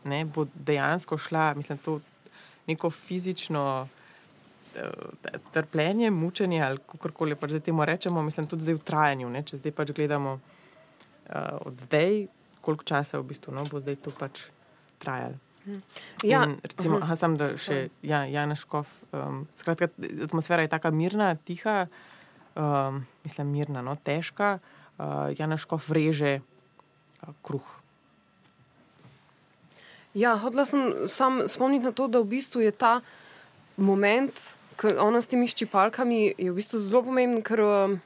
[0.04, 2.00] ne, bo dejansko šla, mislim, to
[2.66, 3.88] neko fizično
[4.76, 9.30] eh, trpljenje, mučenje ali kako koli pač zdaj temu rečemo, mislim, tudi zdaj v trajanju.
[9.30, 9.42] Ne?
[9.42, 10.38] Če zdaj pač gledamo
[11.28, 12.26] uh, od zdaj,
[12.60, 14.48] koliko časa v bistvu no, bo zdaj to pač
[14.98, 15.38] trajalo.
[16.24, 18.88] Ja, In recimo, aha, sam, da še ja, Jana Škov.
[19.12, 19.90] Um, skratka,
[20.24, 21.86] atmosfera je tako mirna, tiha,
[22.56, 24.58] um, mislim, mirna, no, težka.
[24.96, 27.66] Uh, Jana Škov reže uh, kruh.
[30.16, 32.98] Ja, hodila sem sam spomniti na to, da v bistvu je ta
[33.76, 34.34] moment,
[34.80, 37.98] ko ona s temi ščipalkami je v bistvu zelo pomemben, ker um,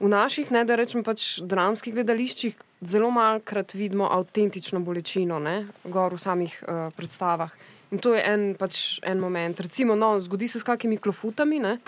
[0.00, 6.16] v naših, ne da rečem pač dramskih gledališčih, zelo malkrat vidimo avtentično bolečino, ne, gor
[6.16, 7.52] v samih uh, predstavah.
[7.92, 9.60] In to je en, pač, en moment.
[9.60, 11.78] Recimo, no, zgodi se s kakimi klofutami, ne,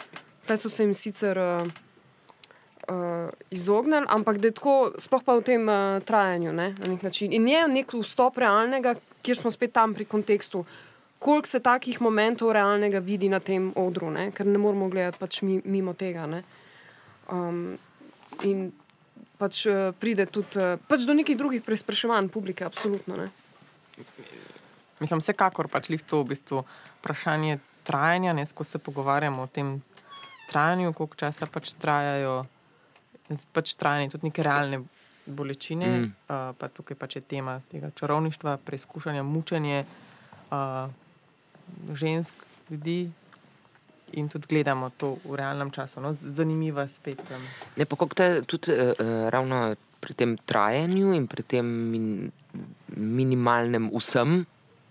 [0.44, 1.38] tukaj so se jim sicer.
[1.38, 1.82] Uh,
[2.86, 7.02] Uh, izognili, ampak da je tako, sploh pa v tem uh, trajanju, ne, na nek
[7.02, 7.32] način.
[7.34, 8.92] In je nek vstop realnega,
[9.26, 10.62] kjer smo spet tam pri kontekstu,
[11.18, 15.40] koliko se takih momentov realnega vidi na tem odru, ne, ker ne moramo gledati pač
[15.42, 16.28] mi, mimo tega.
[16.30, 16.44] Ne.
[17.32, 17.74] Um,
[18.45, 18.72] in
[19.39, 23.16] pač uh, pride tudi uh, pač do nekih drugih preizpraševanj publike, absolutno.
[23.16, 23.30] Ne.
[25.01, 26.64] Mislim, vsekakor pač lih to v bistvu
[27.01, 29.80] vprašanje trajanja, ne skozi se pogovarjamo o tem
[30.51, 32.47] trajanju, koliko časa pač trajajo,
[33.53, 34.82] pač trajanje tudi neke realne
[35.26, 36.11] bolečine, mm.
[36.30, 39.84] uh, pa tukaj pač je tema tega čarovništva, preizkušanja, mučenje
[40.51, 40.89] uh,
[41.93, 42.34] žensk,
[42.70, 43.11] ljudi.
[44.12, 46.14] In tudi gledamo to v realnem času, no?
[46.14, 47.20] zanimiva spet.
[47.30, 47.42] Um.
[47.76, 48.94] Ne, pa kako te tudi uh,
[49.28, 52.30] ravno pri tem trajanju in pri tem min,
[52.94, 54.44] minimalnem vsem,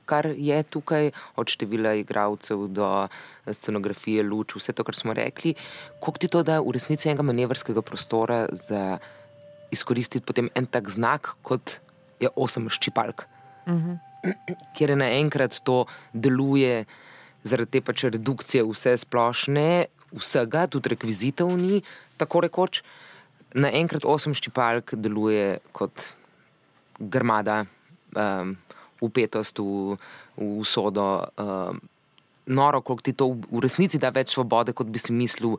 [0.06, 3.08] kar je tukaj, od števila igralcev do
[3.48, 5.56] scenografije, luč, vse to, kar smo rekli,
[6.00, 8.98] koliko ti to da v resnici enega manevrskega prostora za
[9.74, 11.80] izkoristiti potem en tak znak, kot
[12.20, 13.26] je osem ščipalk,
[13.66, 13.98] uh -huh.
[14.76, 16.86] kjer je naenkrat to deluje
[17.46, 21.82] zaradi te pač redukcije vse splošne, vsega, tudi rekvizitov ni,
[22.20, 22.82] tako rekoč.
[23.56, 26.10] Naenkrat osem ščipalk deluje kot
[27.00, 27.64] grmada.
[28.16, 28.56] Um,
[29.04, 29.98] upetost v,
[30.38, 31.28] v sodo.
[31.36, 31.82] Um,
[32.46, 35.58] noro, koliko ti to v, resnici da več svobode, kot bi si mislil.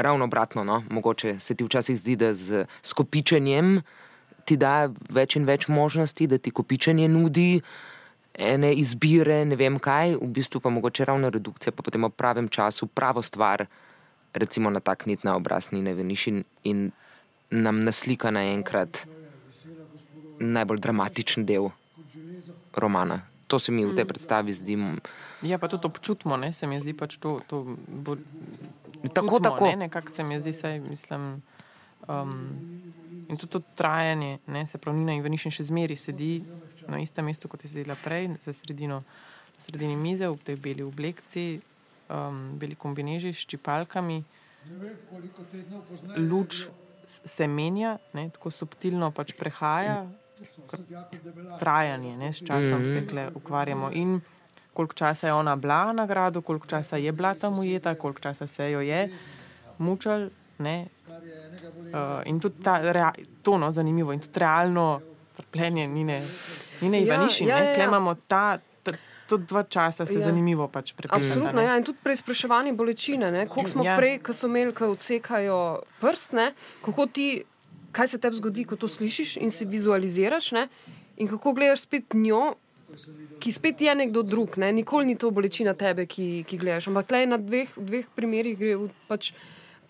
[0.00, 0.80] Ravno obratno, no?
[0.88, 3.82] mogoče se ti včasih zdi, da z skopičenjem
[4.48, 7.60] ti da več in več možnosti, da ti kopičenje nudi
[8.34, 12.48] ene izbire, ne vem kaj, v bistvu pa mogoče ravno redukcija, pa potem v pravem
[12.48, 13.66] času pravo stvar,
[14.34, 16.90] recimo natakniti na obraz Nine Veniš in, in
[17.50, 19.06] nam naslika naenkrat
[20.40, 21.68] najbolj dramatičen del
[22.76, 23.20] romana.
[23.46, 24.78] To se mi v tej predstavi zdi.
[25.42, 26.52] Ja, pa tudi občutimo, ne?
[26.52, 27.40] se mi zdi pač to.
[27.50, 28.14] to bo,
[29.10, 29.66] tako, čutimo, tako.
[29.66, 29.76] Ne?
[29.76, 31.42] Nekako se mi zdi, saj, mislim.
[32.10, 32.32] Um,
[33.28, 34.66] in tudi to trajanje, ne?
[34.66, 36.40] se pravi, Nina Ivanišin še zmeri sedi
[36.90, 39.04] na istem mestu, kot je sedela prej, za sredino,
[39.58, 41.60] sredini mize, v tej beli oblekci,
[42.10, 44.18] um, beli kombineži s čipalkami.
[46.18, 46.66] Luč
[47.06, 48.26] se menja, ne?
[48.34, 50.02] tako subtilno pač prehaja
[51.60, 53.00] trajanje, ne, s časom mm -hmm.
[53.00, 53.90] se tukaj ukvarjamo.
[53.92, 54.20] In
[54.74, 58.46] koliko časa je ona bila na gradu, koliko časa je bila tam ujeta, koliko časa
[58.46, 59.10] se jo je
[59.78, 60.28] mučal.
[60.58, 60.86] Ne.
[61.20, 63.12] Uh, in tudi ta, rea,
[63.42, 65.00] to no, zanimivo, in tudi realno
[65.36, 66.22] trpljenje, ni ne,
[66.80, 67.84] ni ne, ja, Ivaniši, ja, ja, ja.
[67.84, 68.58] imamo ta.
[69.30, 70.24] Tudi dva časa se ja.
[70.26, 71.30] zanimivo pač prepričati.
[71.30, 71.76] Absolutno, ja.
[71.78, 73.46] in tudi preizpraševanje bolečine.
[73.46, 73.94] Koliko smo ja.
[73.96, 75.58] prej, ko so imeli, ko odsekajo
[76.00, 76.48] prst, ne?
[76.82, 77.28] kako ti
[77.92, 80.68] kaj se tebi zgodi, ko to slišiš in si vizualiziraš, ne?
[81.16, 82.54] in kako gledaš spet njo,
[83.40, 84.58] ki spet je nekdo drug.
[84.58, 84.72] Ne?
[84.72, 86.88] Nikoli ni to bolečina tebe, ki, ki gledaš.
[86.88, 88.76] Ampak le na dveh, dveh primerih gre
[89.08, 89.32] pač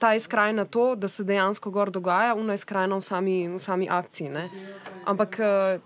[0.00, 3.88] ta izkraj na to, da se dejansko gor dogaja, una izkrajna v sami, v sami
[3.90, 4.30] akciji.
[4.32, 4.46] Ne?
[5.04, 5.80] Ampak eh,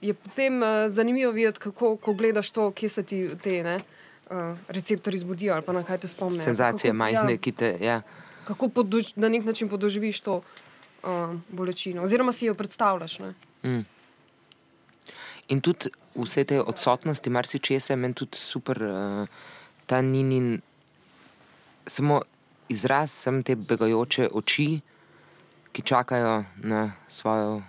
[0.00, 4.54] je potem eh, zanimivo videti, kako ko gledaš to, kje se ti te ne, eh,
[4.68, 6.42] receptori zbudijo ali pa na kaj te spomnijo.
[6.44, 7.76] Senzacije, majhne, ja, ki te.
[7.80, 8.00] Ja.
[8.48, 13.18] Kako podož, na nek način podoživiš to uh, bolečino, oziroma si jo predstavljaš.
[13.62, 13.84] Mm.
[15.48, 19.28] In tudi vse te odsotnosti, marsikaj, meni tudi super, uh,
[19.86, 20.62] ta ninin,
[21.86, 22.22] samo
[22.68, 24.80] izraz sem te begajoče oči,
[25.72, 27.62] ki čakajo na svojo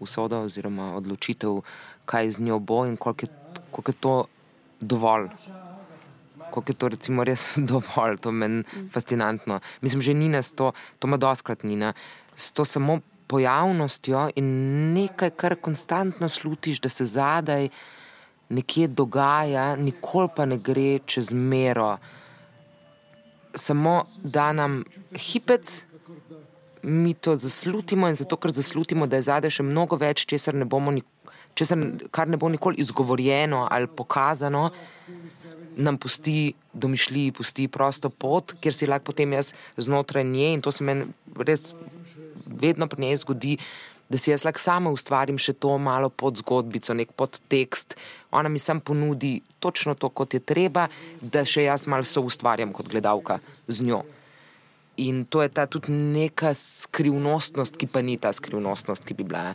[0.00, 1.62] usodo oziroma odločitev,
[2.04, 3.30] kaj z njo bo in koliko je,
[3.70, 4.24] koliko je to
[4.80, 5.28] dovolj.
[6.54, 9.60] kako je to recimo res dovolj, to meni fascinantno.
[9.80, 11.92] Mislim, že Nina to, to ima doskrat Nina,
[12.36, 14.46] s to samo pojavnostjo in
[14.94, 17.68] nekaj, kar konstantno slutiš, da se zadaj
[18.48, 21.96] nekje dogaja, nikoli pa ne gre čez mero.
[23.54, 24.84] Samo da nam
[25.14, 25.84] hipec,
[26.82, 30.66] mi to zaslutimo in zato, ker zaslutimo, da je zadaj še mnogo več, česar ne
[30.68, 31.10] bomo nikoli.
[31.54, 31.78] Česar,
[32.10, 34.72] kar ne bo nikoli izgovorjeno ali pokazano,
[35.76, 40.72] nam pusti domišljiji, pusti prosto pot, kjer si lahko potem jaz znotraj nje in to
[40.74, 41.06] se meni
[41.46, 41.74] res
[42.46, 43.54] vedno pri njej zgodi,
[44.08, 47.96] da si jaz lahko sama ustvarim še to malo pod zgodbico, nek podtekst.
[48.36, 50.88] Ona mi sam ponudi točno to, kot je treba,
[51.20, 54.02] da še jaz malo so ustvarjam kot gledalka z njo.
[55.02, 59.54] In to je ta tudi neka skrivnostnost, ki pa ni ta skrivnostnost, ki bi bila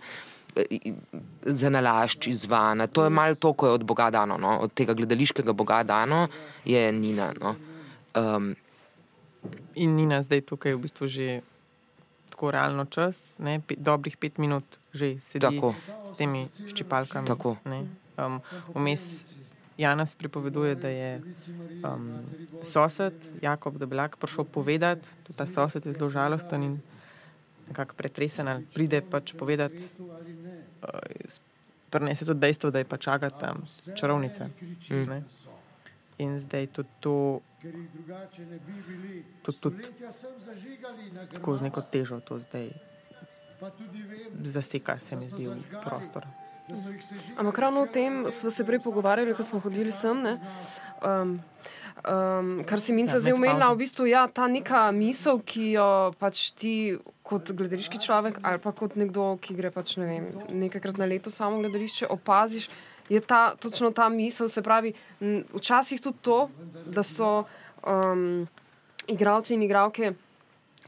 [1.46, 2.88] za nalašč izvana.
[2.88, 4.58] To je malo to, ko je od Boga dano, no?
[4.66, 6.28] od tega gledališkega Boga dano,
[6.66, 7.32] je Nina.
[7.40, 7.56] No?
[8.18, 8.56] Um,
[9.76, 11.40] In Nina zdaj tukaj v bistvu že
[12.40, 14.64] tako realno čas, ne, pe, dobrih pet minut
[14.96, 15.76] že sedi Tako.
[16.08, 17.28] s temi ščipalkami.
[17.28, 17.58] Tako.
[17.68, 17.84] ne.
[18.16, 18.40] Um,
[18.74, 19.36] vmes
[19.78, 21.22] Janas pripoveduje, da je
[21.84, 22.24] um,
[22.64, 23.14] sosed
[23.44, 26.80] Jakob Debelak prišel povedati, tudi ta sosed je zelo žalosten in
[27.68, 31.38] nekako pretresen, ali pride pač povedati, uh,
[31.92, 33.52] prenese tudi dejstvo, da je pač Agata
[34.00, 34.48] čarovnica.
[34.90, 35.24] ne.
[36.24, 39.26] In zdaj tudi to, ker jih drugače ne bi bili.
[40.40, 42.70] zažigali na tako z neko težo to zdaj
[43.60, 46.24] pa tudi vem, zaseka, se mi zdi, v prostor.
[47.36, 50.22] Ampak ravno o tem smo se prej pogovarjali, ko smo hodili sem.
[50.24, 50.38] Ne?
[51.04, 51.42] Um,
[52.06, 56.14] um, kar si Minca Ja, zdaj omenila, v bistvu ja, ta neka misel, ki jo
[56.22, 56.96] pač ti
[57.26, 61.34] kot gledališki človek ali pa kot nekdo, ki gre pač ne vem, nekajkrat na leto
[61.34, 62.70] samo gledališče, opaziš,
[63.10, 64.50] je ta, točno ta misel.
[64.50, 66.50] Se pravi, m, včasih tudi to,
[66.86, 67.44] da so
[67.84, 68.48] um,
[69.08, 70.14] igravci in igravke.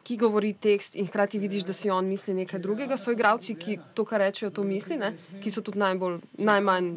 [0.02, 2.98] Ki govori tekst, in hkrati vidiš, da si on misli nekaj drugega.
[2.98, 5.12] So igravci, ki to, kar rečejo, to misli, ne?
[5.44, 6.88] ki so tudi najbolj, najmanj,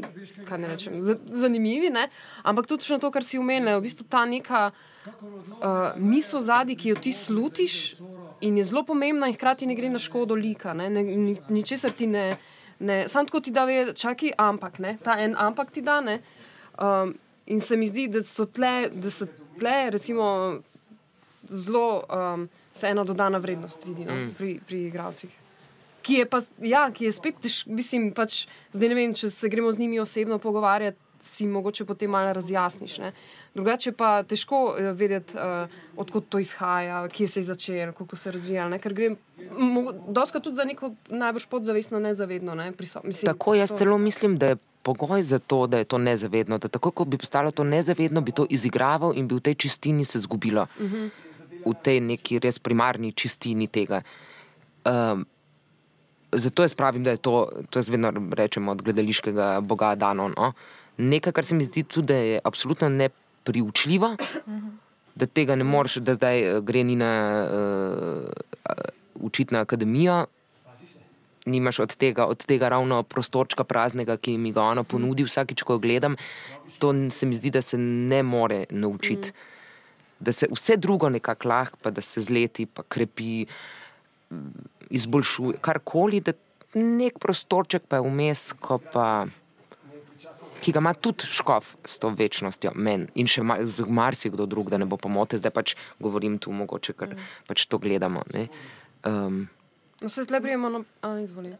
[0.49, 1.91] kaj ne rečem, za- zanimivi.
[1.93, 2.09] Ne?
[2.43, 6.97] Ampak tudi to, kar si umenil, v bistvu ta neka uh, misel zadnji, ki jo
[6.97, 8.01] ti slutiš
[8.41, 10.73] in je zelo pomembna, in hkrati ne gre na škodo lika.
[10.73, 10.89] Ne?
[10.91, 12.39] Ne, ni, ničesar ti ne,
[12.79, 13.09] ne.
[13.09, 14.97] Sam tako ti da ve, čakaj, ampak, ne?
[15.05, 16.01] ta en ampak ti da.
[16.01, 16.21] ne.
[16.79, 17.15] Um,
[17.47, 19.27] in se mi zdi, da so tle, da se
[19.59, 20.61] tle, recimo,
[21.45, 24.35] zelo um, se ena dodana vrednost vidi no, mm.
[24.39, 25.31] pri, pri igravcih.
[26.03, 28.45] Ki je, pa, ja, ki je spet, tež, mislim, pač,
[28.75, 32.99] zdaj ne vem, če se gremo z njimi osebno pogovarjati, si mogoče potem malo razjasniš.
[33.01, 33.13] Ne?
[33.55, 38.29] Drugače pa težko uh, vedeti, uh, odkot to izhaja, kje se je začelo, kako se
[38.29, 38.71] je razvijalo.
[38.71, 39.11] ne, Ker gre
[40.09, 42.55] doska tudi za neko najbolj podzavestno, nezavedno.
[42.55, 42.73] Ne?
[42.73, 45.99] priso- Mislim, tako jaz to- celo mislim, da je pogoj za to, da je to
[45.99, 46.59] nezavedno.
[46.59, 50.05] Da tako, kot bi postalo to nezavedno, bi to izigraval in bi v tej čistini
[50.05, 50.67] se zgubilo.
[50.79, 51.11] Uh -huh.
[51.65, 54.03] V tej neki res primarni čistini tega.
[54.85, 55.27] Um,
[56.33, 57.37] zato jaz pravim, da je to,
[57.71, 60.29] to jaz vedno rečem od gledališkega boga dano.
[60.29, 60.53] No?
[60.97, 63.24] Nekaj, kar se mi zdi tudi, da je absolutno nepriučljivo,
[64.47, 64.73] -huh.
[65.15, 67.13] da tega ne moreš, da zdaj eh, gre ni na
[67.47, 68.29] uh,
[69.15, 70.27] učiti na akademijo.
[71.47, 75.73] Nimaš od tega, od tega ravno prostorčka praznega, ki mi ga ona ponudi vsakič, ko
[75.73, 76.17] jo gledam.
[76.79, 79.33] To se mi zdi, da se ne more naučiti.
[80.21, 83.47] Da se vse drugo nekako lahko, pa da se zleti, pa krepi,
[84.31, 84.37] mm,
[84.91, 86.33] izboljšuje, karkoli, da
[86.75, 89.27] nek prostorček pa je vmes, ko pa
[90.65, 94.71] ki ga ima tudi škof s to večnostjo, meni in še ma- z marsikdo drug,
[94.73, 97.13] da ne bo pomote, zdaj pač govorim tu, mogoče, ker
[97.49, 98.25] pač to gledamo.
[98.33, 98.49] ne.
[99.05, 99.45] Um,
[100.03, 100.81] No, se tle prijemo na.
[101.01, 101.53] A, izvoli.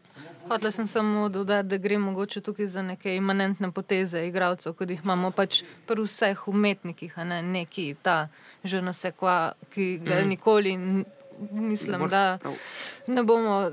[0.49, 5.01] Hotela sem samo dodati, da gre mogoče tukaj za neke imanentne poteze igralcev, kot jih
[5.05, 8.29] imamo pač pri vseh umetnikih, a ne neki ta
[8.65, 10.29] že nasekva, ki ga mm.
[10.29, 10.77] nikoli,
[11.51, 12.39] mislim, da
[13.07, 13.71] ne bomo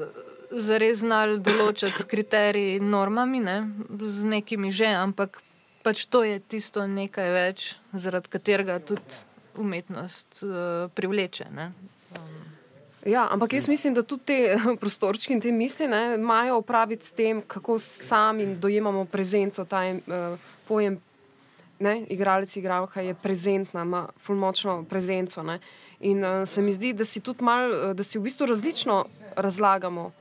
[0.52, 3.58] zares znali določati s kriteriji in normami, ne,
[4.04, 5.40] z nekimi že, ampak
[5.84, 9.24] pač to je tisto nekaj več, zaradi katerega tudi
[9.58, 11.50] umetnost uh, privleče.
[11.56, 11.72] Ne.
[13.06, 17.16] Ja, ampak jaz mislim, da tudi te prostorčki in te misli ne, imajo opraviti s
[17.18, 21.00] tem, kako sami dojemamo prezenco, ta uh, pojem.
[21.82, 25.42] Ne, igralec, igralka je prezentna, ima fulmočno prezenco.
[25.44, 25.58] Ne.
[26.06, 29.00] In uh, se mi zdi, da si tudi mal, da si v bistvu različno
[29.34, 30.12] razlagamo,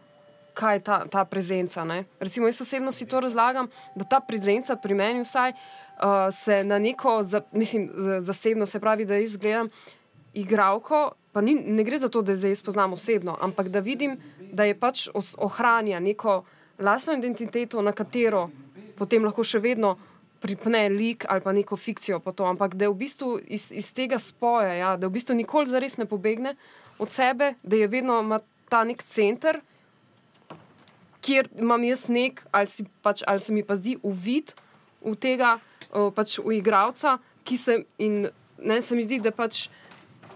[0.60, 1.84] kaj je ta, ta prezenca.
[1.88, 2.04] Ne.
[2.20, 6.78] Recimo, jaz osebno si to razlagam, da ta prezenca pri meni vsaj uh, se na
[6.78, 7.88] neko, za, mislim,
[8.20, 9.70] zasebno, se pravi, da jaz gledam
[10.34, 14.18] igralko, pa ni, ne gre za to, da zdaj jaz poznam osebno, ampak da vidim,
[14.52, 16.42] da je pač os, ohranja neko
[16.78, 18.48] lastno identiteto, na katero
[18.98, 19.96] potem lahko še vedno
[20.40, 23.92] pripne lik ali pa neko fikcijo po to, ampak da je v bistvu iz, iz
[23.96, 26.54] tega spoja, ja, da v bistvu nikoli zares ne pobegne
[27.00, 29.60] od sebe, da je vedno ima ta nek center,
[31.20, 34.54] kjer imam jaz nek, ali, si, pač, ali se mi pa zdi uvid
[35.04, 35.58] v tega,
[35.92, 38.28] uh, pač v igravca, ki se in
[38.60, 39.68] ne, se mi zdi, da pač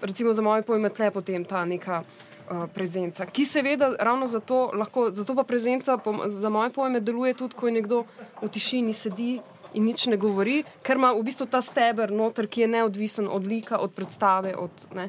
[0.00, 2.04] recimo za moje pojme tle potem ta neka.
[2.44, 7.32] Uh, prezenca, ki seveda ravno zato, lahko, zato pa prezenca po, za moje pojme deluje
[7.40, 8.02] tudi, ko je nekdo
[8.42, 9.38] v tišini sedi
[9.74, 13.46] in nič ne govori, ker ima v bistvu ta steber noter, ki je neodvisen od
[13.48, 14.54] lika, od predstave.
[14.56, 15.08] Od, ne.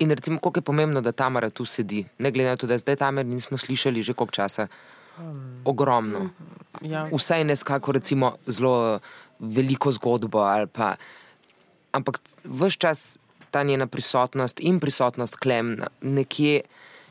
[0.00, 2.96] In recimo, koliko je pomembno, da Tamara tu sedi, ne glede na to, da zdaj
[2.96, 4.68] Tamara nismo slišali že koliko časa.
[5.64, 6.30] Ogromno.
[6.82, 7.08] Ja.
[7.12, 9.00] Vsaj ne skako, recimo, zelo
[9.38, 10.44] veliko zgodbo.
[10.72, 10.94] Pa,
[11.92, 13.18] ampak vse čas
[13.50, 16.60] ta njena prisotnost in prisotnost klem nekje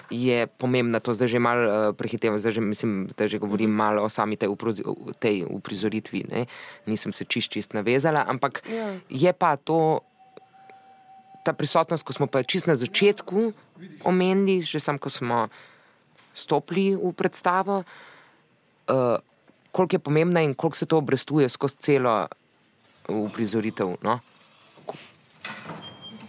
[0.09, 0.99] je pomembna.
[0.99, 4.35] To zdaj že malo uh, prehitevam, zdaj že, mislim, da že govorim malo o sami
[4.35, 4.83] tej, uprozi,
[5.19, 6.25] tej uprizoritvi.
[6.31, 6.45] Ne?
[6.85, 8.97] Nisem se čist, čist navezala, ampak Ja.
[9.09, 10.01] je pa to.
[11.45, 13.53] Ta prisotnost, ko smo pa čist na začetku
[14.03, 15.47] omenili, že sam, ko smo
[16.39, 19.15] stopili v predstavo, uh,
[19.71, 22.27] koliko je pomembna in koliko se to obrestuje skozi celo
[23.09, 23.95] uprizoritev.
[24.03, 24.17] No?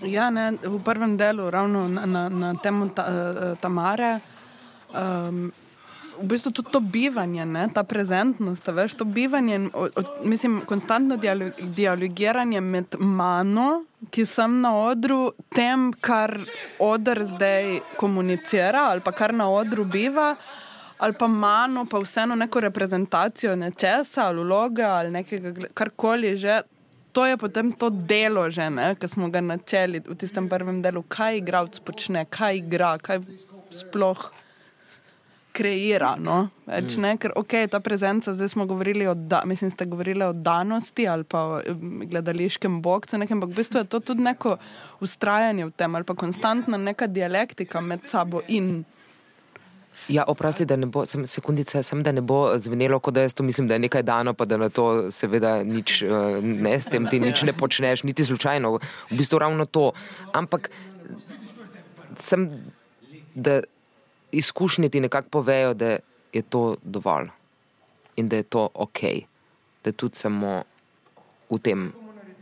[0.03, 4.21] Ja, ne, v prvem delu, ravno na, na, na temo ta, uh, Tamare,
[4.97, 5.53] um,
[6.19, 10.61] v bistvu tudi to bivanje, ne, ta prezentnost, a veš, to bivanje, o, o, mislim,
[10.67, 16.37] konstantno dialo, dialogiranje med mano, ki sem na odru, tem, kar
[16.81, 20.35] odr zdaj komunicira ali pa kar na odru biva.
[21.01, 26.61] Ali pa mano, pa vseeno neko reprezentacijo nečesa, ali vloga, ali nekega, karkoli že.
[27.13, 31.03] To je potem to delo, že, ne, ki smo ga načeli v tistem prvem delu,
[31.03, 33.25] kaj igralec počne, kaj igra, kaj
[33.75, 34.29] sploh
[35.53, 36.15] kreira.
[36.19, 36.49] No?
[36.67, 40.33] Več, ne, ker ok, ta prezenca, zdaj smo govorili o, da, mislim, ste govorili o
[40.33, 44.57] danosti ali pa o em, gledališkem boksu, nekem, ampak v bistvu je to tudi neko
[45.01, 48.83] ustrajanje v tem ali pa konstantna neka dialektika med sabo in.
[50.11, 53.35] Ja, oprosti, da ne bo, sem, sekundica, sem, da ne bo zvenelo, kot da jaz
[53.37, 56.91] to mislim, da je nekaj dano, pa da na to seveda nič eh, ne, s
[56.91, 58.73] tem ti nič ne počneš, niti slučajno.
[59.11, 59.93] V bistvu ravno to.
[60.35, 60.71] Ampak
[62.19, 62.49] sem,
[63.35, 63.61] da
[64.33, 65.99] izkušnje ti nekako povejo, da
[66.33, 67.29] je to dovolj
[68.17, 69.01] in da je to ok,
[69.85, 70.63] da tudi samo
[71.51, 71.93] v tem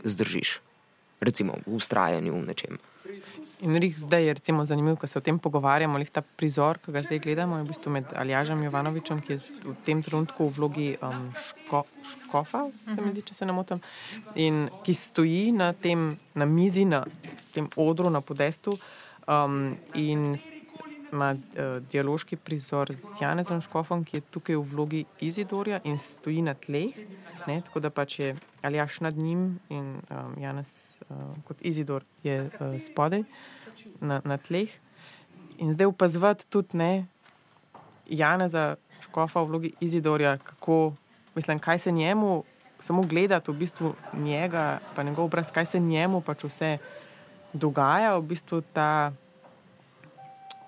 [0.03, 0.59] zdržiš.
[1.19, 2.77] Recimo v ustrajanju v nečem.
[3.59, 6.93] In rih zdaj je recimo zanimivo, ko se o tem pogovarjamo, lih ta prizor, ki
[6.95, 10.53] ga zdaj gledamo, je v bistvu med Aljažem Jovanovičem, ki je v tem trenutku v
[10.55, 13.81] vlogi um, ško, škofa, se mi zdi, če se ne motim,
[14.39, 16.07] in ki stoji na tem,
[16.39, 17.03] na mizi, na
[17.51, 18.77] tem odru, na podestu
[19.27, 20.31] um, in
[21.11, 26.41] ima uh, dialoški prizor z Janezom Škofom, ki je tukaj v vlogi Izidorja in stoji
[26.41, 26.95] na tleh,
[27.47, 30.69] ne, tako da pač je Aljaš nad njim in um, Janez
[31.07, 31.15] uh,
[31.47, 33.23] kot Izidor je uh, spodaj
[34.01, 34.69] na, na tleh.
[35.57, 37.07] In zdaj opazovati tudi ne
[38.09, 40.93] Janeza Škofa v vlogi Izidorja, kako,
[41.35, 42.43] mislim, kaj se njemu,
[42.79, 46.77] samo gledati v bistvu njega, pa njegov obraz, kaj se njemu pač vse
[47.53, 49.11] dogaja, v bistvu ta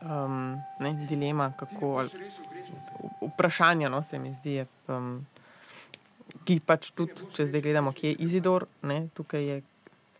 [0.01, 2.09] um, ne, dilema, kako, ali,
[3.33, 5.27] vprašanje, no, se mi zdi, je, um,
[6.45, 9.61] ki pač tudi, če zdaj gledamo, kje je Izidor, ne, tukaj je,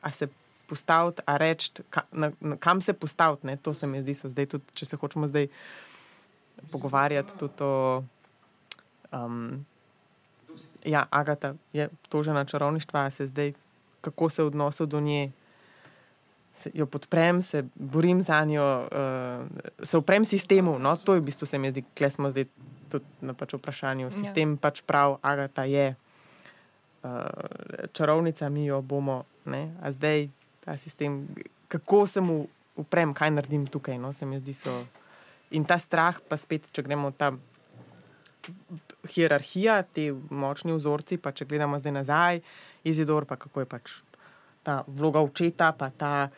[0.02, 0.28] a se
[0.70, 4.48] postaviti, a reči, ka, na, na, kam se postaviti, ne, to se mi zdi, zdaj
[4.56, 5.50] tudi, če se hočemo zdaj
[6.72, 8.04] pogovarjati tudi o.
[9.12, 9.66] Um,
[10.88, 13.54] ja, Agata je tožena čarovništva, se zdaj,
[14.02, 15.32] kako se v odnosu do nje
[16.74, 19.48] jo podprem, se borim za njo, uh,
[19.84, 20.80] se uprem sistemu.
[20.80, 22.46] No, to je v bistvu se mi zdi, kle smo zdaj
[22.92, 24.12] tudi na pač vprašanju.
[24.12, 24.62] Sistem ja.
[24.62, 25.96] pač prav, Agata je
[27.04, 27.10] uh,
[27.94, 29.24] čarovnica, mi jo bomo.
[29.46, 29.72] Ne?
[29.82, 30.30] A zdaj
[30.66, 31.28] ta sistem,
[31.68, 32.46] kako se mu
[32.76, 34.76] uprem, kaj naredim tukaj, no, se mi zdi so.
[35.52, 37.34] In ta strah, pa spet, če gremo ta
[39.12, 42.40] hierarhija, ti močni vzorci, pa če gledamo zdaj nazaj,
[42.88, 43.92] Izidor, pa kako je pač
[44.64, 46.30] ta vloga očeta, pa ta,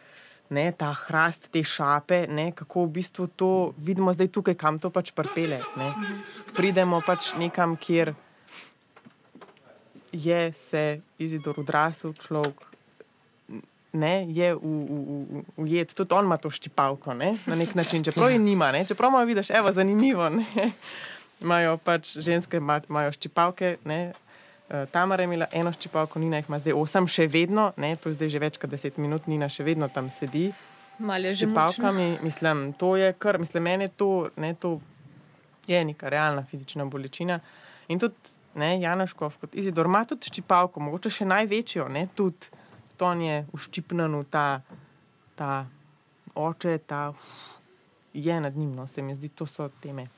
[0.50, 4.90] ne, ta hrast, te šape, ne, kako v bistvu to vidimo zdaj tukaj, kam to
[4.90, 5.60] pač prpele.
[5.78, 5.90] Ne.
[6.56, 8.14] Pridemo pač nekam, kjer
[10.14, 12.70] je se Izidor odrasel človek.
[13.94, 14.56] Ne, je
[15.58, 19.12] ujet, tudi on ima to štipalko ne, na nek način, čeprav je nima, ne, čeprav
[19.14, 20.30] ima, vidiš, evo, zanimivo.
[20.30, 20.72] Ne.
[21.42, 23.78] Imajo pač ženske, ima- imajo štipalke.
[23.86, 24.14] Ne.
[24.74, 28.10] Eh, Tamara je imela eno štipalko, Nina jih ima zdaj osem, še vedno, ne, to
[28.10, 30.48] je zdaj že več kot deset minut, Nina še vedno tam sedi.
[30.98, 31.70] Malo je že mučno.
[31.70, 34.80] čipalkami, mislim, to je kar, mislim, meni je to, ne, to
[35.68, 37.38] je neka realna fizična bolečina.
[37.88, 38.16] In tudi
[38.56, 42.50] ne, Janoškov, kot Izidor, ima tudi ščipalko, mogoče še največjo, ne, tudi
[42.98, 44.48] to je uščipnjen v ta,
[45.38, 45.52] ta
[46.34, 47.30] oče, ta uf,
[48.14, 50.10] je nad njim, no, se mi zdi, to so teme.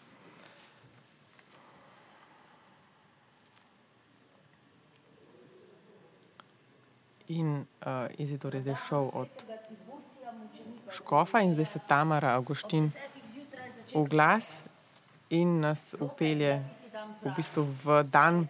[7.27, 9.29] In uh, Izidor je zdaj šel od
[10.91, 12.91] Škofa in zdaj se Tamara Augustin
[13.95, 14.63] v glas
[15.29, 16.61] in nas upelje
[17.21, 18.47] v bistvu v dan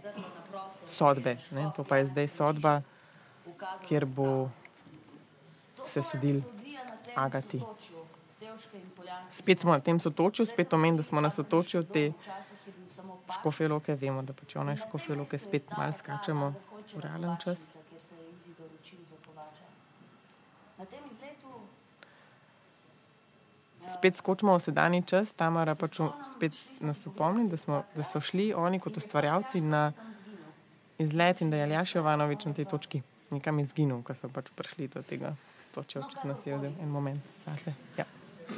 [0.85, 1.37] sodbe.
[1.51, 1.71] Ne?
[1.75, 2.81] To pa je zdaj sodba,
[3.87, 4.49] kjer bo
[5.85, 6.41] se sodil
[7.15, 7.61] Agati.
[9.31, 12.11] Spet smo na tem sotočju, spet omenim, da smo na sotočju te
[13.39, 13.95] škofeloke.
[13.95, 16.53] Vemo, da pač one škofeloke spet malo skačemo
[16.95, 17.59] v realen čas.
[23.93, 25.99] Spet skočimo v sedanji čas, Tamara pač
[26.31, 29.91] spet nas opomni, da, smo, da so šli oni kot ustvarjalci na
[30.97, 33.01] izlet in da je Aljaš Jovanovič na tej točki
[33.31, 35.35] nekam izginil, ko so pač prišli do tega
[35.69, 37.73] stočja, očitno si je vzel en moment zase.
[37.97, 38.05] Ja.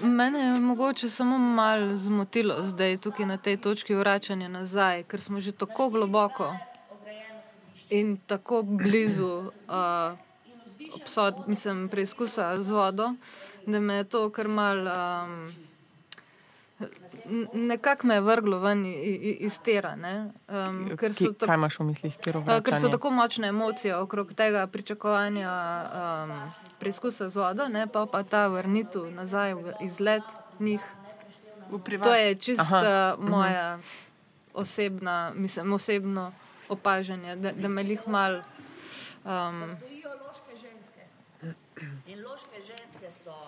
[0.04, 5.40] Mene je mogoče samo malo zmotilo zdaj tukaj na tej točki vračanja nazaj, ker smo
[5.40, 6.52] že tako globoko
[7.90, 10.27] in tako blizu uh,
[10.94, 13.14] obsod, mislim, preizkusa z vodo,
[13.66, 14.88] da me je to kar mal.
[14.88, 15.56] Um,
[17.54, 20.32] Nekako me je vrglo ven iz tera, ne?
[20.48, 24.32] um, ker, so Kje, kaj imaš v mislih, Uh, ker so tako močne emocije okrog
[24.34, 26.32] tega pričakovanja um,
[26.80, 30.24] preizkusa z vodo, ne, pa, pa ta vrnitev nazaj v izlet
[30.60, 30.82] njih.
[32.04, 33.80] To je čisto Aha, uh, moja
[34.54, 36.32] osebna, mislim, osebno
[36.70, 38.42] opažanje, da, da me jih mal.
[39.26, 39.66] Um,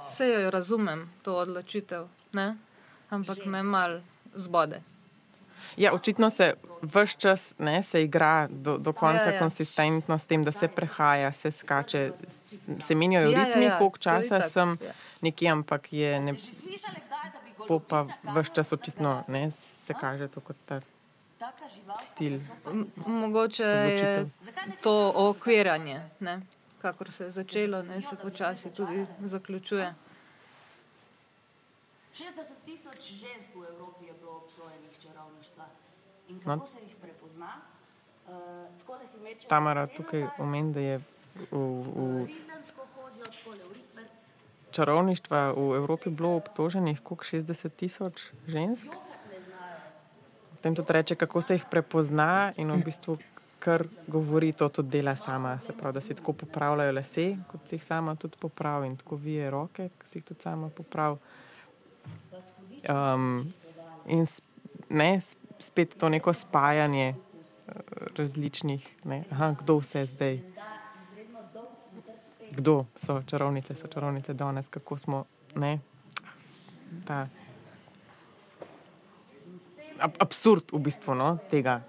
[0.10, 2.58] Vse jo razumem, to odločitev, ne?
[3.10, 4.02] ampak me mal
[4.36, 4.82] zbode.
[5.78, 9.36] Ja, očitno se vse čas ne, se igra do, do konca Ja, ja, ja.
[9.36, 9.42] ja.
[9.42, 12.12] konsistentno s tem, da se prehaja, se skače,
[12.88, 14.94] se menjajo Ja, ja, ritmi, ja, koliko to je časa itak, sem ja.
[15.22, 16.34] nekje, ampak je ne,
[17.68, 20.82] bo pa vse čas očitno ne, se kaže to kot ta
[22.12, 22.40] stil.
[23.08, 24.30] Mogoče je
[24.84, 26.42] to okviranje, ne?
[26.82, 29.96] Kakor se je začelo, ne se počasi tudi zaključuje.
[32.14, 32.26] 60
[32.66, 35.66] tisoč žensk v Evropi je bilo obsojenih čarovništva.
[36.28, 36.54] In No.
[36.54, 37.50] kako se jih prepozna?
[38.28, 41.00] Uh, si mečejo Tamara tukaj omeni, da je
[41.52, 41.58] v,
[41.96, 42.28] v
[44.72, 48.88] čarovništva v Evropi bilo obtoženih koliko 60 tisoč žensk.
[50.52, 53.18] Potem tudi reče, kako se jih prepozna in v bistvu
[53.60, 55.60] kar govori, to tudi dela sama.
[55.60, 59.16] Se pravi, da si tako popravljajo lase, kot si jih sama tudi popravi in tako
[59.16, 61.18] vije roke, ki si jih tudi sama popravi.
[62.90, 63.54] Um,
[64.06, 64.28] in
[64.90, 65.20] ne,
[65.60, 67.74] spet to neko spajanje eh,
[68.18, 70.40] različnih, ne, aha, kdo vse zdaj.
[72.52, 75.80] Kdo so čarovnice, so čarovnice danes, kako smo, ne,
[77.08, 77.28] ta
[80.00, 81.82] ab, absurd v bistvu no, tega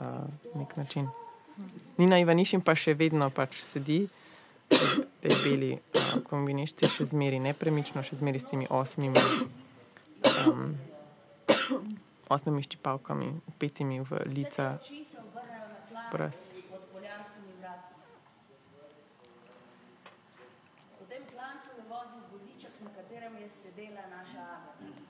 [0.00, 0.06] uh,
[0.54, 1.08] nek način.
[1.98, 4.04] Nina Ivanišin pa še vedno pač sedi,
[4.68, 9.22] v tej beli uh, kombinišči, še zmeri nepremično, še zmeri s temi osmimi,
[10.46, 10.76] um,
[12.28, 14.76] osmimi ščipalkami, upetimi v lica,
[23.48, 25.02] je sedela naša Agata.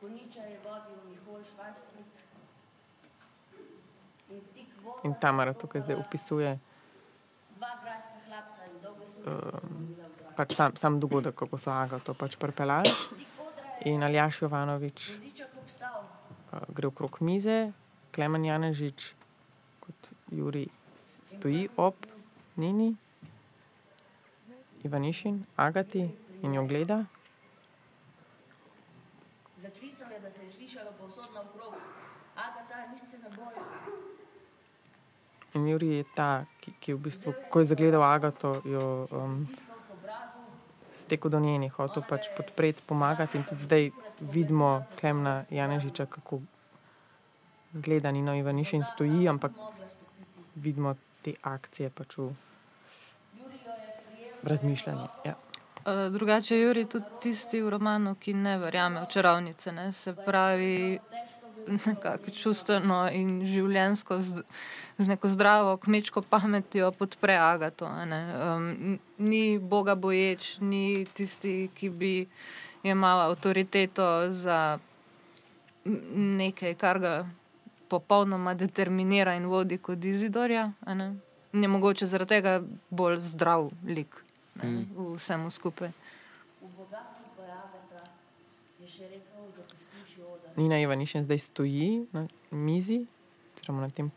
[0.00, 2.21] Koniča je vodil Mihol Švajstrik.
[5.04, 6.58] In Tamara tukaj zdaj opisuje
[9.26, 9.96] um,
[10.36, 12.82] pač sam, sam dogodek, kako so Agato pač je
[13.84, 17.72] In Aljaš Jovanovič uh, gre okrog mize,
[18.14, 19.14] Klemen Janežič
[19.80, 21.94] kot Juri stoji ob
[22.56, 22.94] Nini,
[24.84, 26.04] Ivanišin, Agati
[26.42, 27.04] in jo gleda.
[29.56, 31.74] Zaklical je, da se je slišalo povsod naokrog.
[32.36, 33.56] Agata, nič se ne boj.
[35.54, 39.46] In Juri je ta, ki, ki v bistvu, ko je zagledal Agato, jo um,
[41.02, 43.36] stekel do njenih, hotel pač podpreti, pomagati.
[43.36, 43.90] In tudi zdaj
[44.32, 46.40] vidimo Klemna Janežiča, kako
[47.72, 49.52] gleda Nino Ivanišin stoji, ampak
[50.54, 52.32] vidimo te akcije pač v
[54.42, 55.08] razmišljanju.
[55.24, 55.34] Ja.
[55.82, 59.72] Uh, drugače, Juri je tudi tisti v romanu, ki ne verjame v čarovnice.
[59.72, 59.92] Ne?
[59.92, 60.98] Se pravi,
[61.68, 64.42] nekako čustveno in življensko, z,
[64.98, 67.86] z neko zdravo kmečko pametjo podpre Agato.
[67.86, 68.20] a ne.
[68.36, 72.26] Um, ni Boga boječ, ni tisti, ki bi
[72.82, 74.78] imel avtoriteto za
[75.84, 77.26] nekaj, kar ga
[77.88, 80.72] popolnoma determinira in vodi kot Izidorja.
[80.80, 81.14] a ne.
[81.52, 84.24] In je mogoče zaradi tega bolj zdrav lik
[84.54, 84.86] ne, Mm.
[84.96, 85.88] v vsemu skupaj.
[86.60, 88.04] V bogastvu pa je Agata
[88.80, 89.64] je še rekel, odar.
[90.56, 93.06] Nina Ivanišin zdaj stoji na mizi,
[93.56, 94.10] oziroma na tem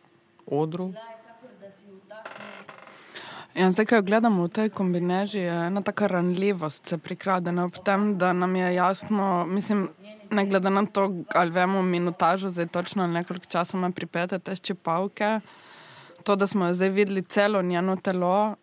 [0.46, 0.94] odru.
[3.56, 8.34] Ja, zdaj, ko gledamo v tej kombineži, je ena taka ranljivost prikradena ob tem, da
[8.34, 9.88] nam je jasno, mislim,
[10.32, 15.40] ne glede na to, ali vemo minutažo, zdaj točno nekoliko časa ima pripete te ščipavke,
[16.24, 18.56] to, da smo jo zdaj videli celo njeno telo,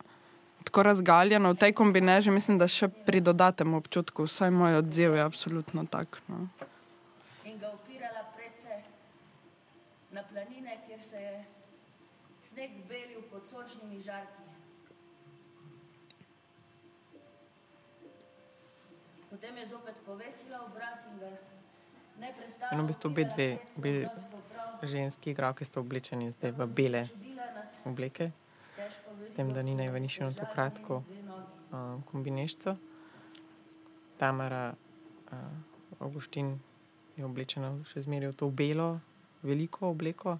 [0.64, 5.24] tako razgaljeno v tej kombineži, mislim, da še pri dodatnem občutku, vsaj moj odziv je
[5.24, 6.20] absolutno tak.
[6.28, 6.48] No.
[7.44, 8.82] in ga upirala predse
[10.12, 11.44] na planine, kjer se je
[12.42, 14.42] sneg belil pod sončnimi žarki.
[19.30, 21.30] Potem je zopet povesila obraz in ga
[22.20, 23.48] neprestano In v bistvu obe dve,
[24.82, 27.02] ženski igralke sta oblečeni zdaj v bele
[27.88, 28.30] obleke,
[29.24, 32.76] s tem, da Nina Ivanišin to kratko uh, kombinežco.
[34.18, 34.74] Tamara
[35.32, 35.38] uh,
[35.98, 36.58] Augustin
[37.16, 39.00] je oblečena še zmeraj v to belo,
[39.42, 40.38] veliko obleko,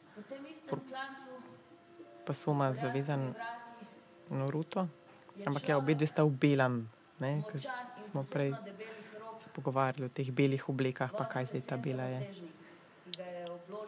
[2.27, 3.63] pa soma zavezan vrati
[4.31, 4.89] na ruto.
[5.47, 6.83] Ampak ja, obe dve sta v belem,
[7.19, 8.53] ker in smo prej
[9.43, 12.21] se pogovarjali o teh belih oblekah, pa kaj zdaj ta bela je.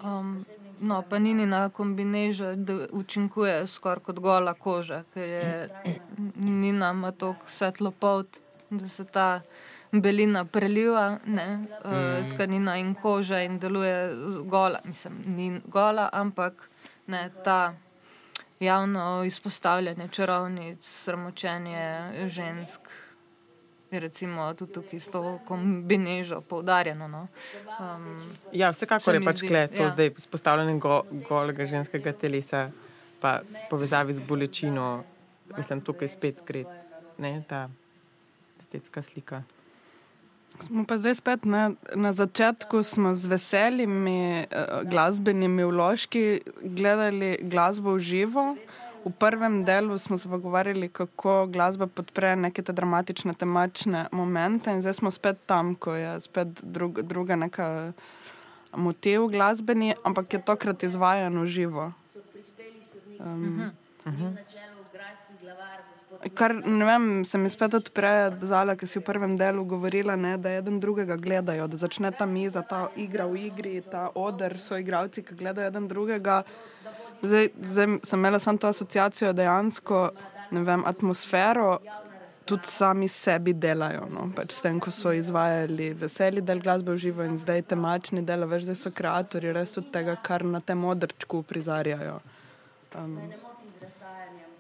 [0.05, 0.39] Um,
[0.81, 6.01] no, pa Ninina kombineža da učinkuje skoraj kot gola koža, ker je
[6.37, 9.41] Nina ima tako svetlo polt, da se ta
[10.01, 14.11] belina preliva, ne, uh, tkanina in koža in deluje
[14.45, 14.79] gola.
[14.85, 16.69] Mislim, ni gola, ampak
[17.07, 17.75] ne, ta
[18.61, 22.81] javno izpostavljanje čarovnic, sramočenje žensk.
[23.91, 27.09] Je recimo tudi tukaj s to kombinežo poudarjeno.
[27.09, 27.27] No.
[27.81, 28.19] Um,
[28.53, 29.91] Ja, vsekakor Se je pač zdi, kle, to ja.
[29.91, 32.71] zdaj izpostavljanje go, golega ženskega telesa,
[33.21, 33.41] pa
[33.71, 35.05] povezavi z bolečino,
[35.57, 36.65] mislim, tukaj spet gre
[37.19, 37.69] ne, ta
[38.59, 39.43] estetska slika.
[40.61, 44.47] Smo pa zdaj spet na, na začetku, smo z veselimi eh,
[44.85, 48.45] glasbenimi vložki gledali glasbo v živo.
[49.05, 54.81] V prvem delu smo se pogovarjali, kako glasba podpre neke te dramatične, temačne momente, in
[54.81, 57.93] zdaj smo spet tam, ko je spet drug, druga neka
[58.77, 61.93] motiv glasbeni, ampak je tokrat izvajan v živo.
[62.09, 63.21] so prispeli sodniki.
[63.21, 64.37] Um, Mhm.
[66.35, 68.11] Kar ne vem, se mi spet odpre
[68.43, 72.27] zala, ki si v prvem delu govorila, ne, da eden drugega gledajo, da začne ta
[72.27, 76.43] miza, ta igra v igri, ta oder, so igravci, ki gledajo eden drugega.
[77.23, 80.11] Zdaj, zdaj sem imela samo to asociacijo, dejansko
[80.51, 81.81] vem, atmosfero
[82.45, 84.05] tudi sami sebi delajo.
[84.13, 84.29] No.
[84.37, 88.45] Pač s tem, ko so izvajali veseli del glasbe v živo in zdaj temačni del,
[88.49, 92.21] veš, zdaj so kreatori res tudi tega, kar na tem odrčku prizarjajo.
[92.93, 94.53] Da ne moti z razsajanjem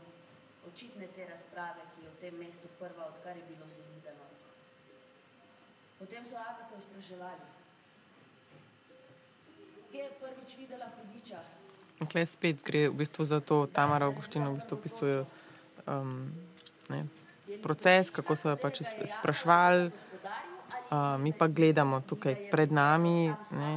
[0.71, 4.25] očitne te razprave, ki je v tem mestu prva, odkar je bilo sezidano.
[6.05, 7.41] Potem so Agato spraševali,
[9.89, 11.41] kje je prvič videla hudiča.
[12.05, 15.25] Klej spet gre v bistvu za to, Tamara Augustin v bistvu opisuje
[15.89, 16.29] um,
[17.63, 23.73] proces, kako so jo pač sp- sprašvali, uh, mi pa gledamo tukaj pred nami, ne,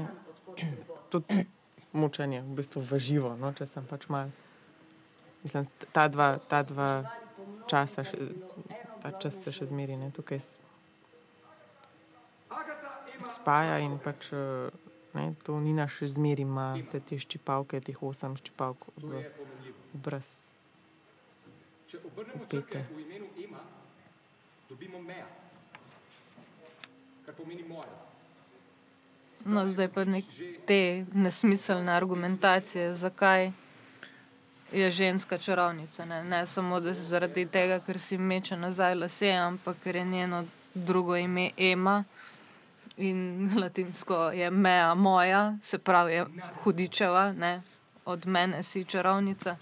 [1.07, 1.47] tudi
[1.95, 4.27] mučenje, v bistvu v živo, no, če sem pač mal.
[5.47, 5.63] Mislim,
[5.95, 7.07] ta dva, ta dva
[7.65, 8.19] časa, še,
[8.99, 10.66] ta čas se še zmeri, ne, tukaj s-
[13.29, 14.31] spaja in pač.
[14.33, 14.87] uh,
[15.17, 19.23] Ne, to Nina še zmeri ima vse te ščipavke, teh osem ščipavk v
[19.97, 20.27] obraz.
[21.89, 23.63] Če obrnemo črke v imenu Ema,
[24.69, 25.25] dobimo meja,
[27.25, 27.95] kar pomeni moja.
[29.47, 30.27] No, zdaj pa nek
[30.69, 30.79] te
[31.15, 33.51] nesmiselne argumentacije, zakaj
[34.75, 36.05] je ženska čarovnica.
[36.05, 40.43] Ne, ne samo zaradi tega, ker si meče nazaj lase, ampak ker je njeno
[40.75, 42.03] drugo ime Ema
[42.97, 46.25] in latinsko je meja moja, se pravi je
[46.63, 47.61] hudičeva, ne,
[48.05, 49.57] od mene si čarovnica.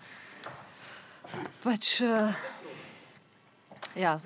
[1.64, 2.36] Pač, uh,
[3.95, 4.20] ja,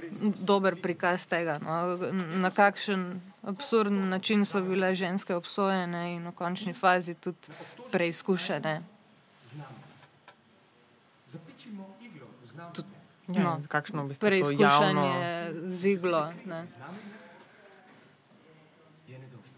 [0.45, 1.97] dober prikaz tega, no,
[2.37, 7.53] na kakšen absurden način so bile ženske obsojene in v končni fazi tudi
[7.91, 8.81] preizkušene.
[11.25, 12.99] Zapičimo iglo v znamenje.
[13.27, 15.11] No, no, kakšno v bistvu Preizkušanje
[15.69, 16.33] z iglo.
[16.45, 16.65] Ne.
[16.67, 17.19] Znamenje
[19.07, 19.53] je nedožno.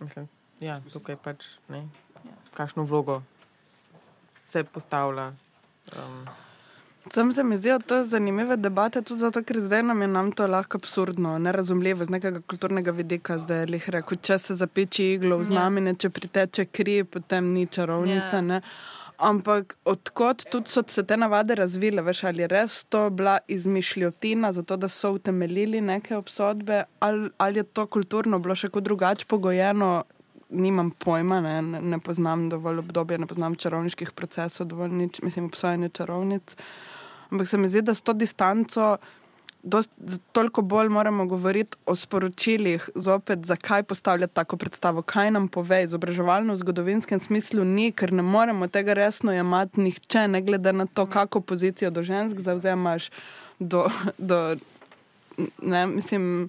[0.00, 0.28] Mislim,
[0.60, 1.84] ja, tukaj pač ne.
[2.54, 3.22] Kakšno vlogo
[4.44, 5.32] se postavlja.
[5.96, 6.28] Um,
[7.12, 10.08] Sam se mi zdi, da to je zanimiva debata, tudi zato, ker zdaj nam je
[10.08, 13.38] nam to lahko absurdno, nerazumljivo z nekega kulturnega vidika.
[13.38, 18.36] Zdaj je rekel, če se zapeči iglo v znamenje, če priteče kri, potem ni čarovnica.
[18.36, 18.40] Ja.
[18.42, 18.60] Ne?
[19.20, 24.52] Ampak odkot tudi so se te navade razvile, veš, ali je res to bila izmišljotina,
[24.56, 29.26] zato da so utemeljili neke obsodbe, ali, ali je to kulturno bilo še kako drugače
[29.28, 29.90] pogojeno,
[30.50, 35.52] nimam pojma, ne, ne, ne poznam dovolj obdobja, ne poznam čarovniških procesov, dovolj nič, mislim,
[35.52, 36.56] obsojanje čarovnic.
[37.30, 38.96] Ampak se mi zdi, da s to distanco
[39.62, 39.90] dost,
[40.32, 45.82] toliko bolj moramo govoriti o sporočilih, zopet, zakaj postavljati tako predstavo, kaj nam pove.
[45.84, 50.86] Izobraževalno v zgodovinskem smislu ni, ker ne moremo tega resno jemati nihče, ne glede na
[50.86, 53.10] to, kako pozicijo do žensk zauzemaš.
[53.58, 53.86] Do,
[54.18, 54.56] do,
[55.62, 56.48] ne, mislim,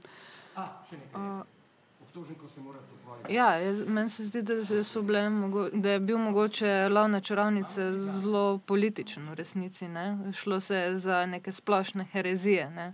[2.11, 2.90] Obtoženko se mora.
[3.29, 4.53] Ja, jaz- meni se zdi, da,
[5.01, 9.87] bile, mogo- da je bil mogoče lov na čarovnice zelo političen v resnici.
[9.87, 10.17] Ne?
[10.33, 12.69] Šlo se je za neke splošne herezije.
[12.69, 12.93] Ne?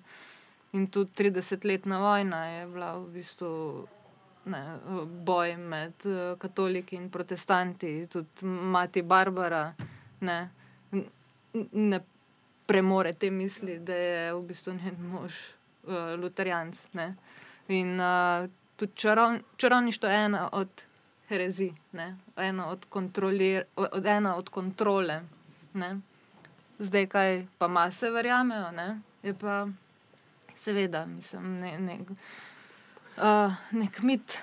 [0.73, 3.87] In tudi 30-letna vojna je bila v bistvu
[4.45, 9.73] ne, boj med eh, katoliki in protestanti, tudi mati Barbara
[10.21, 10.49] ne,
[11.71, 11.99] ne
[12.65, 15.33] premore te misli, da je v bistvu njen mož
[15.83, 16.75] uh, luterjanc.
[16.93, 17.13] Ne.
[17.67, 20.83] In uh, tudi čarov, čarovništvo je ena od
[21.27, 22.85] herezij, ne, ena od,
[23.75, 25.21] od, ena od kontrole.
[25.73, 25.97] Ne.
[26.79, 29.67] Zdaj, kaj pa mase verjamejo, ne, je pa
[30.55, 31.97] seveda, mislim, ne, ne,
[33.17, 34.37] uh, nek mit,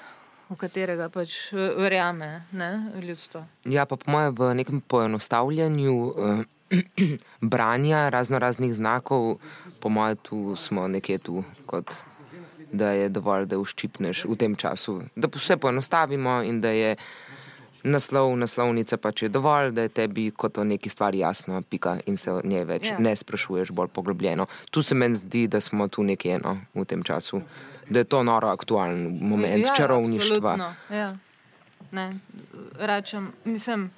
[0.50, 2.70] v katerega pač eh, verjame ne,
[3.02, 3.44] ljudstvo.
[3.70, 7.16] Ja, pa po mojem, v nekem poenostavljanju eh,
[7.54, 9.38] branja razno raznih znakov,
[9.80, 11.94] po mojem, tu smo nekje tu, kot
[12.74, 16.96] da je dovolj, da uščipneš v tem času, da vse poenostavimo in da je
[17.84, 22.16] naslov, naslovnica pač je dovolj, da je tebi kot o neki stvari jasno, pika in
[22.16, 22.98] se o njej več Ja.
[22.98, 24.46] ne sprašuješ bolj poglobljeno.
[24.70, 27.42] Tu se meni zdi, da smo tu nekje no, v tem času,
[27.86, 30.50] da je to noro aktualen moment Ja, čarovništva.
[30.50, 31.16] absolutno, Ja.
[31.90, 32.16] Ne,
[32.74, 33.90] rečem, mislim,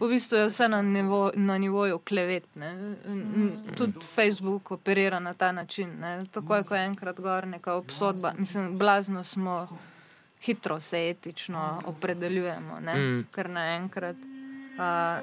[0.00, 2.56] v bistvu je vse na, nivo, na nivoju klevet.
[2.56, 2.70] Ne.
[3.06, 6.00] N- Tudi Facebook operira na ta način.
[6.00, 6.24] Ne.
[6.26, 9.68] Takoj, ko je enkrat gor neka obsodba, mislim, blazno smo.
[10.40, 12.94] Hitro se etično opredeljujemo, ne?
[12.94, 13.26] Mm.
[13.30, 14.16] kar naenkrat.
[14.16, 15.20] Uh,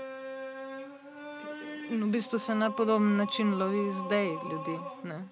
[2.00, 4.76] v bistvu se na podoben način lovi zdaj ljudi.
[5.04, 5.24] Ne?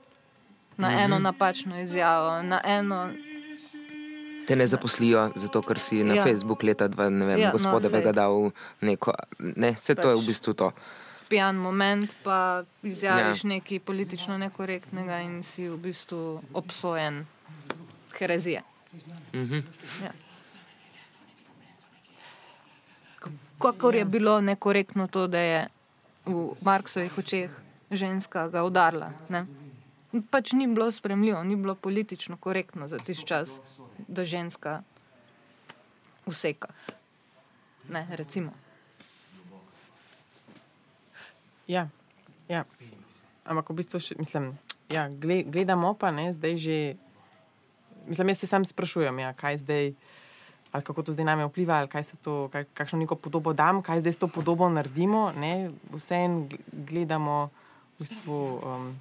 [0.78, 0.98] Na Mhm.
[0.98, 3.10] eno napačno izjavo, na eno
[4.46, 6.16] Te ne zaposlijo, zato ker si na ja.
[6.16, 6.24] Ja.
[6.24, 7.58] Facebook leta dva, ne vem, Ja, ja, no,
[8.04, 8.14] saj.
[8.14, 8.52] dal
[8.82, 9.14] neko.
[9.40, 10.72] Ne, vse to je v Pač- bistvu to.
[11.28, 12.38] pijan moment, pa
[12.84, 13.48] izjaviš Ja.
[13.48, 13.50] ja.
[13.52, 16.22] nekaj politično nekorektnega in si v bistvu
[16.54, 17.26] obsojen
[18.14, 18.62] herezije.
[19.34, 19.60] Mhm.
[20.04, 20.12] Ja.
[23.58, 25.68] Kakor je bilo nekorektno to, da je
[26.26, 27.50] v Marksovih očeh
[27.92, 29.10] ženska ga udarila.
[29.30, 29.46] Ne?
[30.22, 33.50] Pač ni bilo spremljivo, ni bilo politično korektno za tisti čas,
[34.08, 34.82] da ženska
[36.26, 36.68] useka.
[37.90, 38.52] Ne, recimo.
[41.68, 41.90] Ja,
[42.48, 42.64] ja.
[43.44, 44.54] Ampak v bistvu, še, mislim,
[44.88, 46.78] ja, gle- gledamo pa ne, zdaj že.
[48.06, 49.94] Mislim, jaz se sam sprašujem, ja, kaj zdaj,
[50.72, 53.82] ali kako to zdaj name vpliva, ali kaj se to, kaj, kakšno neko podobo dam,
[53.82, 55.34] kaj zdaj s to podobo naredimo.
[55.34, 57.50] Ne, vseeno gl- gledamo
[57.98, 58.94] v bistvu, um,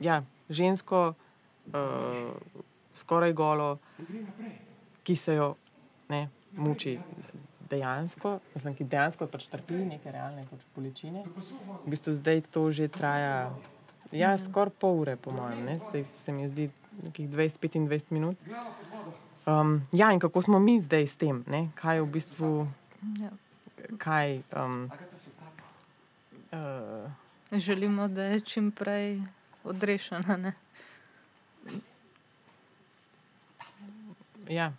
[0.00, 1.14] ja, žensko,
[1.68, 2.32] uh,
[2.94, 3.78] skoraj golo,
[5.02, 5.54] ki se jo
[6.08, 6.98] ne, muči
[7.70, 11.24] dejansko, mislim, ki dejansko pač trpi neke realne pač bolečine.
[11.84, 13.52] V bistvu zdaj to že traja,
[14.12, 16.70] ja, skoraj pol ure, po mojem, zdaj se mi zdi
[17.02, 18.36] nekih 20-25 minut.
[19.46, 21.68] Um, ja, in kako smo mi zdaj s tem, ne?
[21.74, 22.50] kaj je v bistvu,
[23.20, 23.30] Ja.
[23.98, 24.42] kaj.
[24.52, 24.90] Um,
[26.52, 27.10] uh,
[27.52, 29.22] Želimo, da je čim prej
[29.68, 30.36] odrešena.
[30.36, 30.52] Ne?
[34.48, 34.72] ja.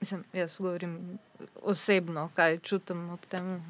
[0.00, 1.18] Mislim, jaz govorim
[1.62, 3.62] osebno, kaj čutim ob tem.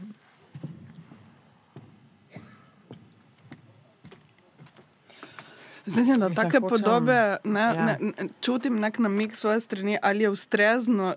[5.87, 7.75] Mislim, da take hočem- podobe ne, ja.
[7.75, 7.85] ja.
[7.85, 11.15] ne, ne, čutim nek namig svoje strani, ali je ustrezno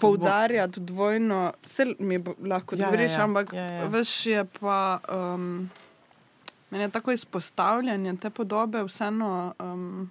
[0.00, 3.24] poudarjati dvojno, vse mi bo, lahko Ja, ja, odgovoriš, ja.
[3.24, 3.86] ampak Ja, ja.
[3.86, 4.98] veš je pa.
[5.34, 5.70] Um,
[6.70, 10.10] Meni je tako izpostavljanje te podobe vseeno um,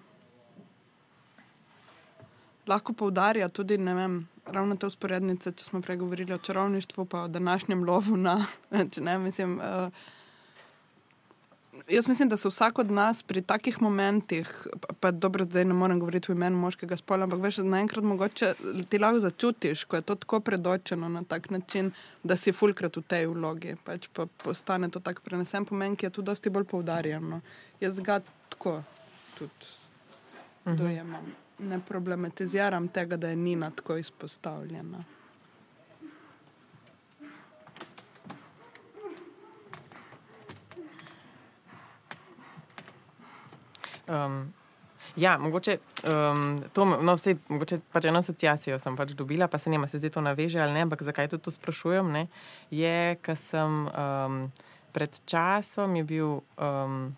[2.67, 7.23] lahko poudarja tudi, ne vem, ravno te usporednice, če smo prej govorili o čarovništvu, pa
[7.23, 8.45] o današnjem lovu na,
[9.07, 9.93] ne, mislim, uh,
[11.87, 15.73] jaz mislim, da se vsak od nas pri takih momentih, pa, pa dobro, zdaj ne
[15.73, 18.53] morem govoriti v imenu moškega spola, ampak veš, naenkrat mogoče
[18.89, 21.91] ti lahko začutiš, ko je to tako predočeno na tak način,
[22.23, 23.75] da si fulkrat v tej vlogi.
[23.83, 27.29] Pač pa postane to tak prenesen pomen, ki je tu dosti bolj poudarjen.
[27.29, 27.41] No.
[27.81, 28.19] Jaz ga
[28.49, 28.81] tako
[29.37, 29.77] tudi
[30.65, 31.35] dojemam.
[31.59, 35.03] Ne problematiziram tega, da je Nina tako izpostavljena.
[44.09, 44.53] Um,
[45.15, 49.69] ja, mogoče, um, to, no, vse, mogoče pač eno asociacijo sem pač dobila, pa se
[49.69, 52.27] njima se zdaj to naveže ali ne, ampak zakaj tudi to sprašujem, ne,
[52.71, 54.39] je, ker sem um,
[54.93, 57.15] pred časom je bil um,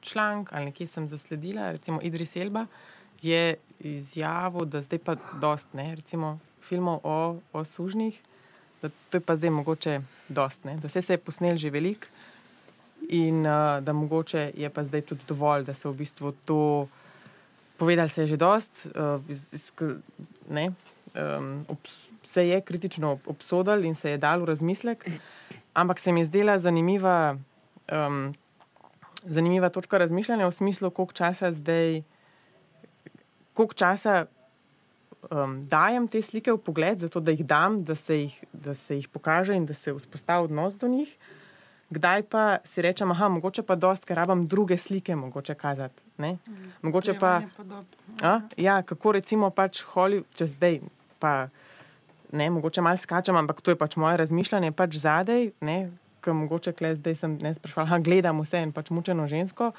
[0.00, 2.66] članek ali nekje sem zasledila, recimo Idris Elba
[3.22, 8.18] je izjavil, da zdaj pa dost, ne, recimo filmov o, o sužnjih,
[8.82, 12.06] da to je pa zdaj mogoče dost, ne, da se je posnel že veliko
[13.08, 16.88] in uh, da mogoče je pa zdaj tudi dovolj, da se v bistvu to
[17.76, 19.72] povedal, se je že dost, uh, iz, iz,
[20.48, 20.72] ne,
[21.14, 21.78] um, ob,
[22.24, 25.06] se je kritično obsodil in se je dal v razmislek,
[25.74, 27.36] ampak se mi je zdela zanimiva,
[27.92, 28.34] um,
[29.24, 32.02] zanimiva točka razmišljanja v smislu, koliko časa zdaj,
[33.54, 34.26] koliko časa.
[35.26, 38.94] Um, dajem te slike v pogled, zato da jih dam, da se jih, da se
[38.94, 41.16] jih pokaže in da se vzpostavi odnos do njih.
[41.18, 41.35] Uh,
[41.90, 46.02] kdaj pa si rečem, da mogoče pa dost, ker rabim druge slike, mogoče kazati.
[46.18, 46.36] Ne?
[46.82, 47.42] Mogoče pa.
[48.22, 50.80] A, ja, kako recimo pač holi, če zdaj
[51.20, 51.48] pa
[52.32, 55.52] ne, mogoče malo skačem, ampak to je pač moje razmišljanje, pač zadej,
[56.24, 59.72] ker mogoče kle zdaj sem ne sprašvala, gledam vse in pač mučeno žensko.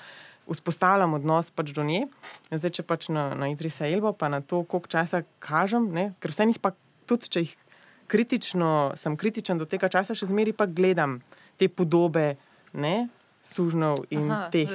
[0.48, 2.06] Vzpostavljam odnos pač do nje,
[2.56, 6.14] zdaj če pač na, na Idrisa Elbo, pa na to, koliko časa kažem, ne?
[6.24, 6.72] ker vse njih pa
[7.04, 7.56] tudi, če jih
[8.08, 11.20] kritično, sem kritičen do tega časa, še zmeri pa gledam
[11.58, 12.36] te podobe,
[12.74, 13.08] ne,
[13.44, 14.70] sužnov in Aha, teh.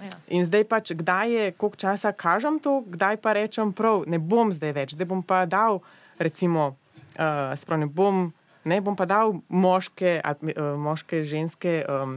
[0.00, 0.16] Ja.
[0.32, 4.48] In zdaj pač, kdaj je, koliko časa kažem to, kdaj pa rečem, prav, ne bom
[4.52, 5.82] zdaj več, zdaj bom pa dal,
[6.16, 6.72] recimo,
[7.20, 8.30] uh, sprav, ne bom,
[8.64, 12.16] ne bom pa dal moške, uh, moške ženske, um,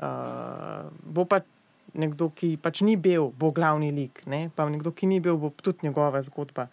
[0.00, 1.42] uh, bo pa
[1.92, 4.48] nekdo, ki pač ni bil, bo glavni lik, ne?
[4.56, 6.70] pa nekdo, ki ni bil, bo tudi njegova zgodba.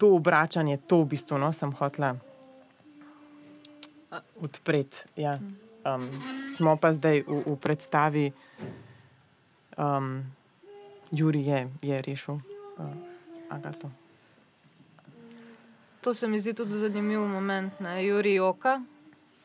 [0.00, 2.16] To obračanje, to v bistvu no, sem hotla
[4.40, 4.96] odpreti.
[5.16, 5.38] Ja.
[5.84, 6.10] Um,
[6.56, 8.26] smo pa zdaj v, v predstavi,
[9.78, 10.24] um,
[11.10, 12.42] Juri je, je rešil uh,
[13.48, 13.90] Agato.
[16.00, 17.80] To se mi zdi tudi zanimiv moment.
[17.80, 18.04] Ne?
[18.04, 18.82] Juri joka,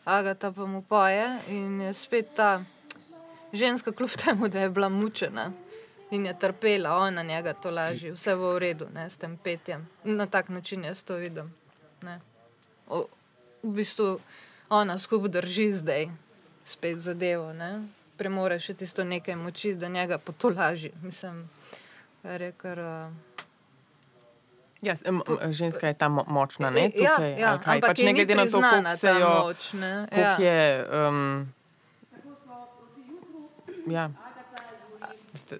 [0.05, 2.65] Agata pa mu poje in je spet ta
[3.53, 5.51] ženska, kljub temu, da je bila mučena.
[6.11, 9.87] In je trpela, ona njega to laži, vse v redu, ne, s tem petjem.
[10.03, 11.53] Na tak način jaz to vidim.
[12.87, 13.05] O,
[13.63, 14.19] v bistvu
[14.81, 16.07] ona skupaj drži zdaj,
[16.65, 17.53] spet zadevo.
[17.53, 17.87] Ne?
[18.17, 20.91] Premore še tisto nekaj moči, da njega potolaži.
[21.01, 21.49] Mislim,
[22.21, 22.79] kar je kar.
[22.79, 23.33] Uh...
[24.83, 24.95] Ja,
[25.49, 26.91] ženska je ta močna, ne?
[26.95, 27.79] Ja, Tukaj, ja, ja.
[27.81, 29.53] Pač ne glede na to, kako se jo
[30.11, 30.35] ja.
[30.39, 30.85] je.
[31.07, 31.53] Um,
[33.87, 34.09] ja.
[35.33, 35.59] Ste,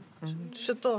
[0.60, 0.98] še to.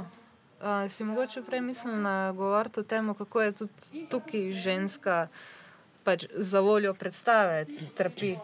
[0.64, 5.28] Uh, si mogoče prej mislila govoriti o tem, kako je tudi tukaj ženska
[6.05, 7.66] pač za voljo predstave
[7.97, 8.36] trpi.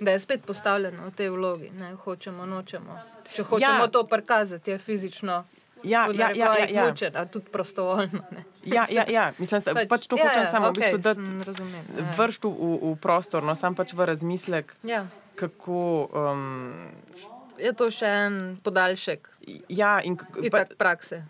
[0.00, 2.98] Da je spet postavljeno v tej vlogi, ne hočemo, nočemo.
[3.34, 3.90] Če hočemo ja.
[3.90, 5.44] to prikazati, je fizično.
[5.84, 6.86] Ja, ja, ja, ja, ja.
[6.88, 8.22] Mučena, tudi prostovoljno.
[8.64, 10.98] Ja, ja, ja, mislim, da pač, pač to ja, hočem ja, samo okay, v bistvu
[10.98, 12.06] dati ja.
[12.16, 15.04] vrštu v, v prostor, no sam pač v razmislek, ja.
[15.36, 16.08] kako.
[16.16, 16.88] Um,
[17.60, 19.28] je to še en podaljšek.
[19.68, 20.16] Ja, in
[20.50, 21.22] pa, prakse.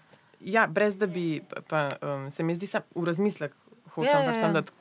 [0.44, 3.56] Ja, brez da bi, pa, um, se mi zdi, da v razmislek
[3.94, 4.52] hočem ja, pač ja, ja.
[4.60, 4.74] dati,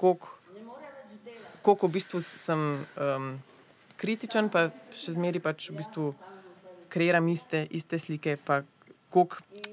[1.63, 3.33] koliko v bistvu sem um,
[4.01, 4.67] kritičen, pa
[4.97, 6.11] še zmeri pač v bistvu
[6.93, 8.37] kreiram iste, iste slike.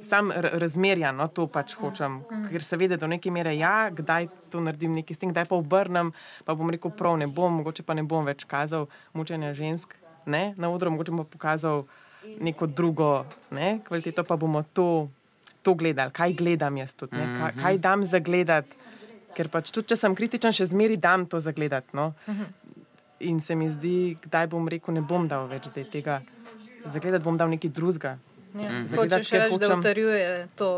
[0.05, 2.49] Sam razmerja, no, to pač hočem, mm.
[2.53, 5.57] ker se vede do neke mere, ja, kdaj to naredim, nekaj s tem, kdaj pa
[5.57, 6.13] obrnem,
[6.45, 8.85] pa bom rekel, prav ne bom, mogoče pa ne bom več kazal
[9.17, 9.97] mučenja žensk
[10.29, 11.87] ne, na odru, mogoče bom pokazal
[12.41, 13.25] neko drugo
[13.57, 15.09] ne, kvaliteto, pa bomo to,
[15.65, 17.65] to gledali, kaj gledam jaz tudi, ne, kaj, mhm.
[17.65, 18.77] kaj dam za gledati.
[19.37, 21.95] Ker pač tudi, če sem kritičen, še zmeri dam to zagledati.
[21.97, 22.13] No?
[23.21, 26.21] In se mi zdi, kdaj bom rekel, ne bom dal več tega.
[26.87, 28.17] Zagledati bom dal nekaj drugega.
[28.55, 28.83] Ja.
[28.91, 30.71] Zagledati, če reč, da utrjuje to.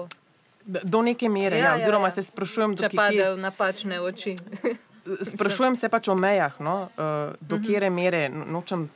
[0.63, 2.17] Do neke mere, ja, ja, oziroma ja, ja.
[2.21, 4.37] se sprašujem, če pade v napačne oči.
[5.33, 6.89] sprašujem se pač o mejah, no?
[6.95, 7.67] uh, do uh -huh.
[7.67, 8.91] kere mere nočem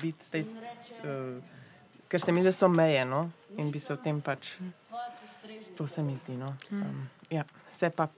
[0.00, 1.42] biti zdaj, uh,
[2.08, 3.30] ker se mi zdi, da so meje no?
[3.56, 4.56] in bi se o tem pač.
[5.76, 6.36] To se mi zdi.
[6.36, 6.56] No?
[6.70, 8.08] Um, ja, se pa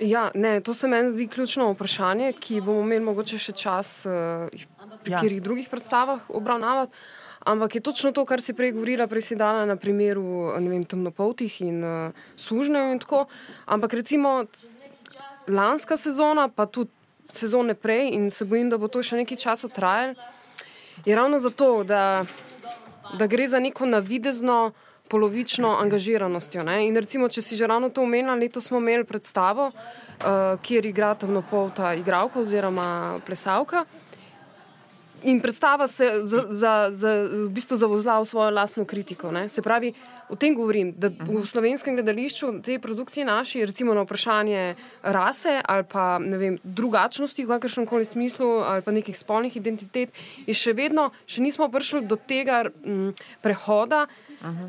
[0.00, 4.46] Ja, ne, to se meni zdi ključno vprašanje, ki bomo imeli mogoče še čas uh,
[5.02, 5.18] pri Ja.
[5.18, 6.92] katerih drugih predstavah obravnavati.
[7.46, 10.84] Ampak je točno to, kar si prej govorila, prej si dala na primeru ne vem,
[10.84, 13.26] temnopoltih in uh, sužnjev in tako.
[13.66, 14.44] Ampak recimo
[15.48, 16.90] lanska sezona, pa tudi
[17.32, 20.14] sezone prej, in se bojim, da bo to še nekaj časa trajalo,
[21.04, 22.24] je ravno zato, da,
[23.18, 24.72] da gre za neko navidezno
[25.10, 26.64] polovično angažiranostjo.
[26.64, 26.82] Ne?
[26.88, 31.14] In recimo, če si že ravno to omenila, letos smo imeli predstavo, uh, kjer igra
[31.14, 33.84] temnopolta igralka oziroma plesalka.
[35.22, 39.32] In predstava se za, za, za, v bistvu zavozla v svojo lastno kritiko.
[39.34, 39.48] Ne?
[39.50, 39.90] Se pravi,
[40.30, 45.84] o tem govorim, da v slovenskem gledališču te produkcije naši, recimo na vprašanje rase ali
[45.90, 50.14] pa vem, drugačnosti v kakršnem koli smislu ali pa nekih spolnih identitet,
[50.46, 53.10] je še vedno, še nismo prišli do tega m,
[53.42, 54.06] prehoda.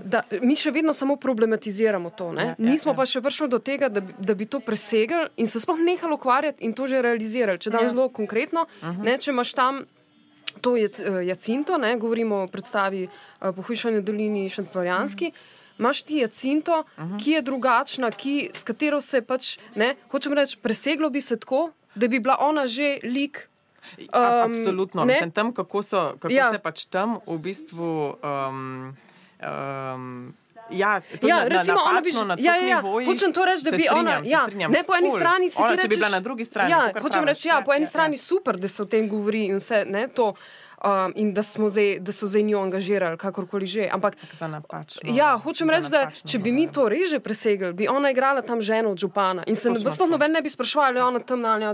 [0.03, 2.33] Da, mi še vedno samo problematiziramo to.
[2.33, 2.95] Ja, ja, Nismo ja.
[2.95, 6.13] pa še prišli do tega, da, bi- da bi to presegli in se sploh nehali
[6.13, 7.59] ukvarjati in to že realizirali.
[7.59, 7.89] Če dam Ja.
[7.89, 8.65] zelo konkretno,
[8.97, 9.85] ne, če imaš tam
[10.61, 13.11] To je eh, Jacinto, ne, govorimo o predstavi uh,
[13.55, 15.31] Pohujšanje dolini Šentvarjanski.
[15.79, 17.23] Imaš ti Jacinto, uh -huh.
[17.23, 21.71] ki je drugačna, ki, s katero se pač, ne, hočem reči, preseglo bi se tako,
[21.95, 23.47] da bi bila ona že lik.
[23.99, 24.07] Um,
[24.51, 25.05] Absolutno.
[25.05, 25.13] ne?
[25.13, 26.45] Mislim, tam, kako, so, kako Ja.
[26.45, 26.51] ja.
[26.53, 28.15] se pač tam v bistvu.
[28.19, 28.97] Um,
[29.41, 30.33] um,
[30.69, 32.77] Ja, to Ja, na, recimo, na, ona bi že- na ja, ja, ja.
[32.77, 35.19] nivojih Hočem to reči, da bi strinjam, ona- ja, strinjam, ne, po eni ful.
[35.19, 36.71] strani si ti ona, Če bi bila na drugi strani.
[36.71, 39.55] Ja, to, hočem reči, ja, po eni strani super, da se o tem govori in
[39.55, 40.33] vse ne, to.
[40.79, 43.89] Um, in da, zdaj, da so zdaj njo angažirali, kakorkoli že.
[43.91, 45.11] Ampak napačno.
[45.11, 48.61] Ja, hočem reči, da če bi mi to res že presegli, bi ona igrala tam
[48.61, 51.43] ženo od župana in se ne sploh noben ne bi sprašval, ali je ona tam
[51.45, 51.65] ali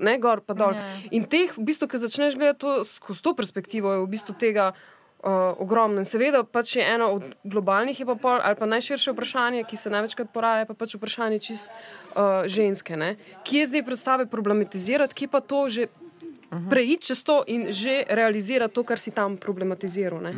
[0.00, 0.72] ne gor pa dol.
[0.72, 0.80] Ja.
[1.10, 4.72] In teh, v bistvu, ko začneš gledati to skozi to perspektivo, je v bistvu tega.
[5.16, 5.98] Uh, ogromno.
[5.98, 9.90] In seveda, pač je eno od globalnih, pa pol, ali pa najširše vprašanje, ki se
[9.90, 12.98] največkrat poraja, pa pač vprašanje čist uh, ženske.
[13.00, 13.16] Ne?
[13.42, 15.88] Kje zdaj predstave problematizirati, kje pa to že
[16.70, 20.20] preiti čez to in že realizirati to, kar si tam problematiziral.
[20.20, 20.34] ne.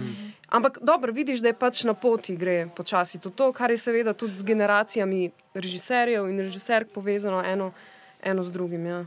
[0.49, 4.15] Ampak dobro, vidiš, da je pač na poti gre počasi to, to, kar je seveda
[4.15, 7.73] tudi z generacijami režiserjev in režiserk povezano eno,
[8.23, 8.87] eno z drugim.
[8.87, 9.05] Ja.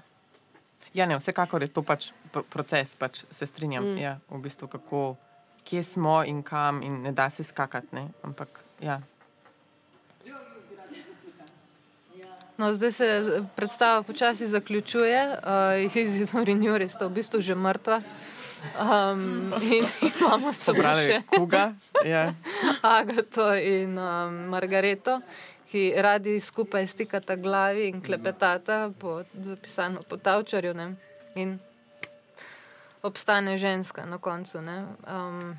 [0.93, 3.95] Ja, ne, vsekakor je to pač pr- proces, pač se strinjam.
[3.95, 3.97] Mm.
[3.97, 5.15] Ja, v bistvu, kako,
[5.63, 7.95] kje smo in kam, in ne da se skakati.
[7.95, 8.07] Ne?
[8.23, 9.01] Ampak, ja.
[12.61, 15.27] No, zdaj se eh, predstava počasi zaključuje,
[15.87, 18.01] uh, Izidor in Juri sta v bistvu že mrtva.
[18.81, 21.73] Um, in imamo samo Pobrali še kuga.
[22.05, 22.33] Ja.
[22.99, 25.21] Agato in um, Margareto,
[25.71, 30.73] ki radi skupaj stikata glavi in klepetata po zapisano po Tavčarju.
[30.77, 30.93] Ne?
[31.35, 31.57] In
[33.01, 34.61] obstane ženska na koncu.
[34.61, 34.85] ne.
[35.07, 35.57] Um,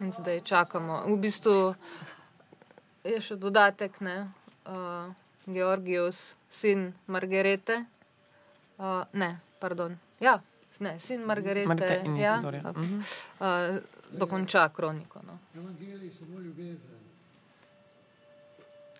[0.00, 1.02] in zdaj čakamo.
[1.06, 1.74] V bistvu
[3.04, 4.30] je še dodatek, ne?
[4.64, 5.10] Uh,
[5.46, 6.18] Georgius,
[6.50, 7.84] sin Margarete.
[8.76, 9.96] Uh, ne, pardon.
[10.20, 10.40] Ja,
[10.78, 11.68] ne, sin Margarete.
[11.68, 12.62] Marte in ja, Izidorja.
[12.62, 12.98] uh, Mhm.
[13.40, 13.80] uh,
[14.12, 15.20] dokonča kroniko.
[15.22, 15.38] No.
[15.54, 16.98] Evangelij samo ljubezen.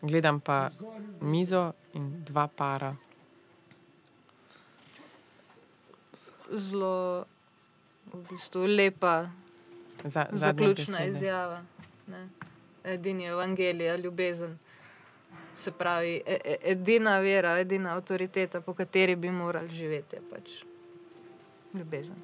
[0.01, 0.71] Gledam pa
[1.21, 1.63] mizo
[1.93, 2.95] in dva para.
[6.53, 7.25] Zelo
[8.13, 9.31] v bistvu lepa
[10.05, 11.17] Za, zaključna besede.
[11.17, 11.63] izjava.
[12.07, 12.29] Ne.
[12.85, 14.59] Edini evangelij, ljubezen.
[15.59, 20.51] Se pravi, e, e, edina vera, edina avtoriteta, po kateri bi morali živeti, je pač
[21.75, 22.17] ljubezen.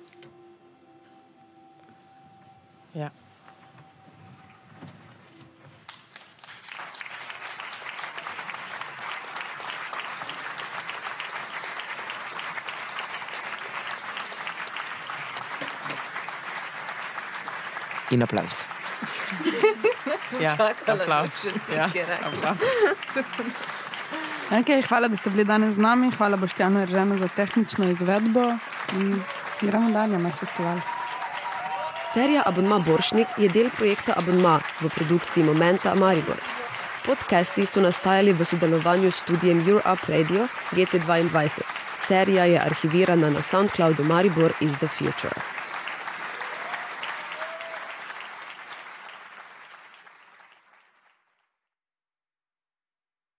[18.14, 18.62] In aplaus.
[20.38, 20.56] Ja, še
[21.74, 21.88] Ja,
[22.22, 22.58] aplavz.
[24.54, 28.44] Okay, hvala, da ste bili danes z nami, hvala Boštjanu Erženu za tehnično izvedbo
[28.98, 29.16] in
[29.60, 30.78] gremo dalje na festival.
[32.14, 36.38] Serija Abonma Boršnik je del projekta Abonma v produkciji Momenta Maribor.
[37.06, 41.48] Podcasti so nastajali v sodelovanju s studijem Europe Radio GT2.
[41.98, 45.34] Serija je arhivirana na SoundCloudu Maribor is the Future.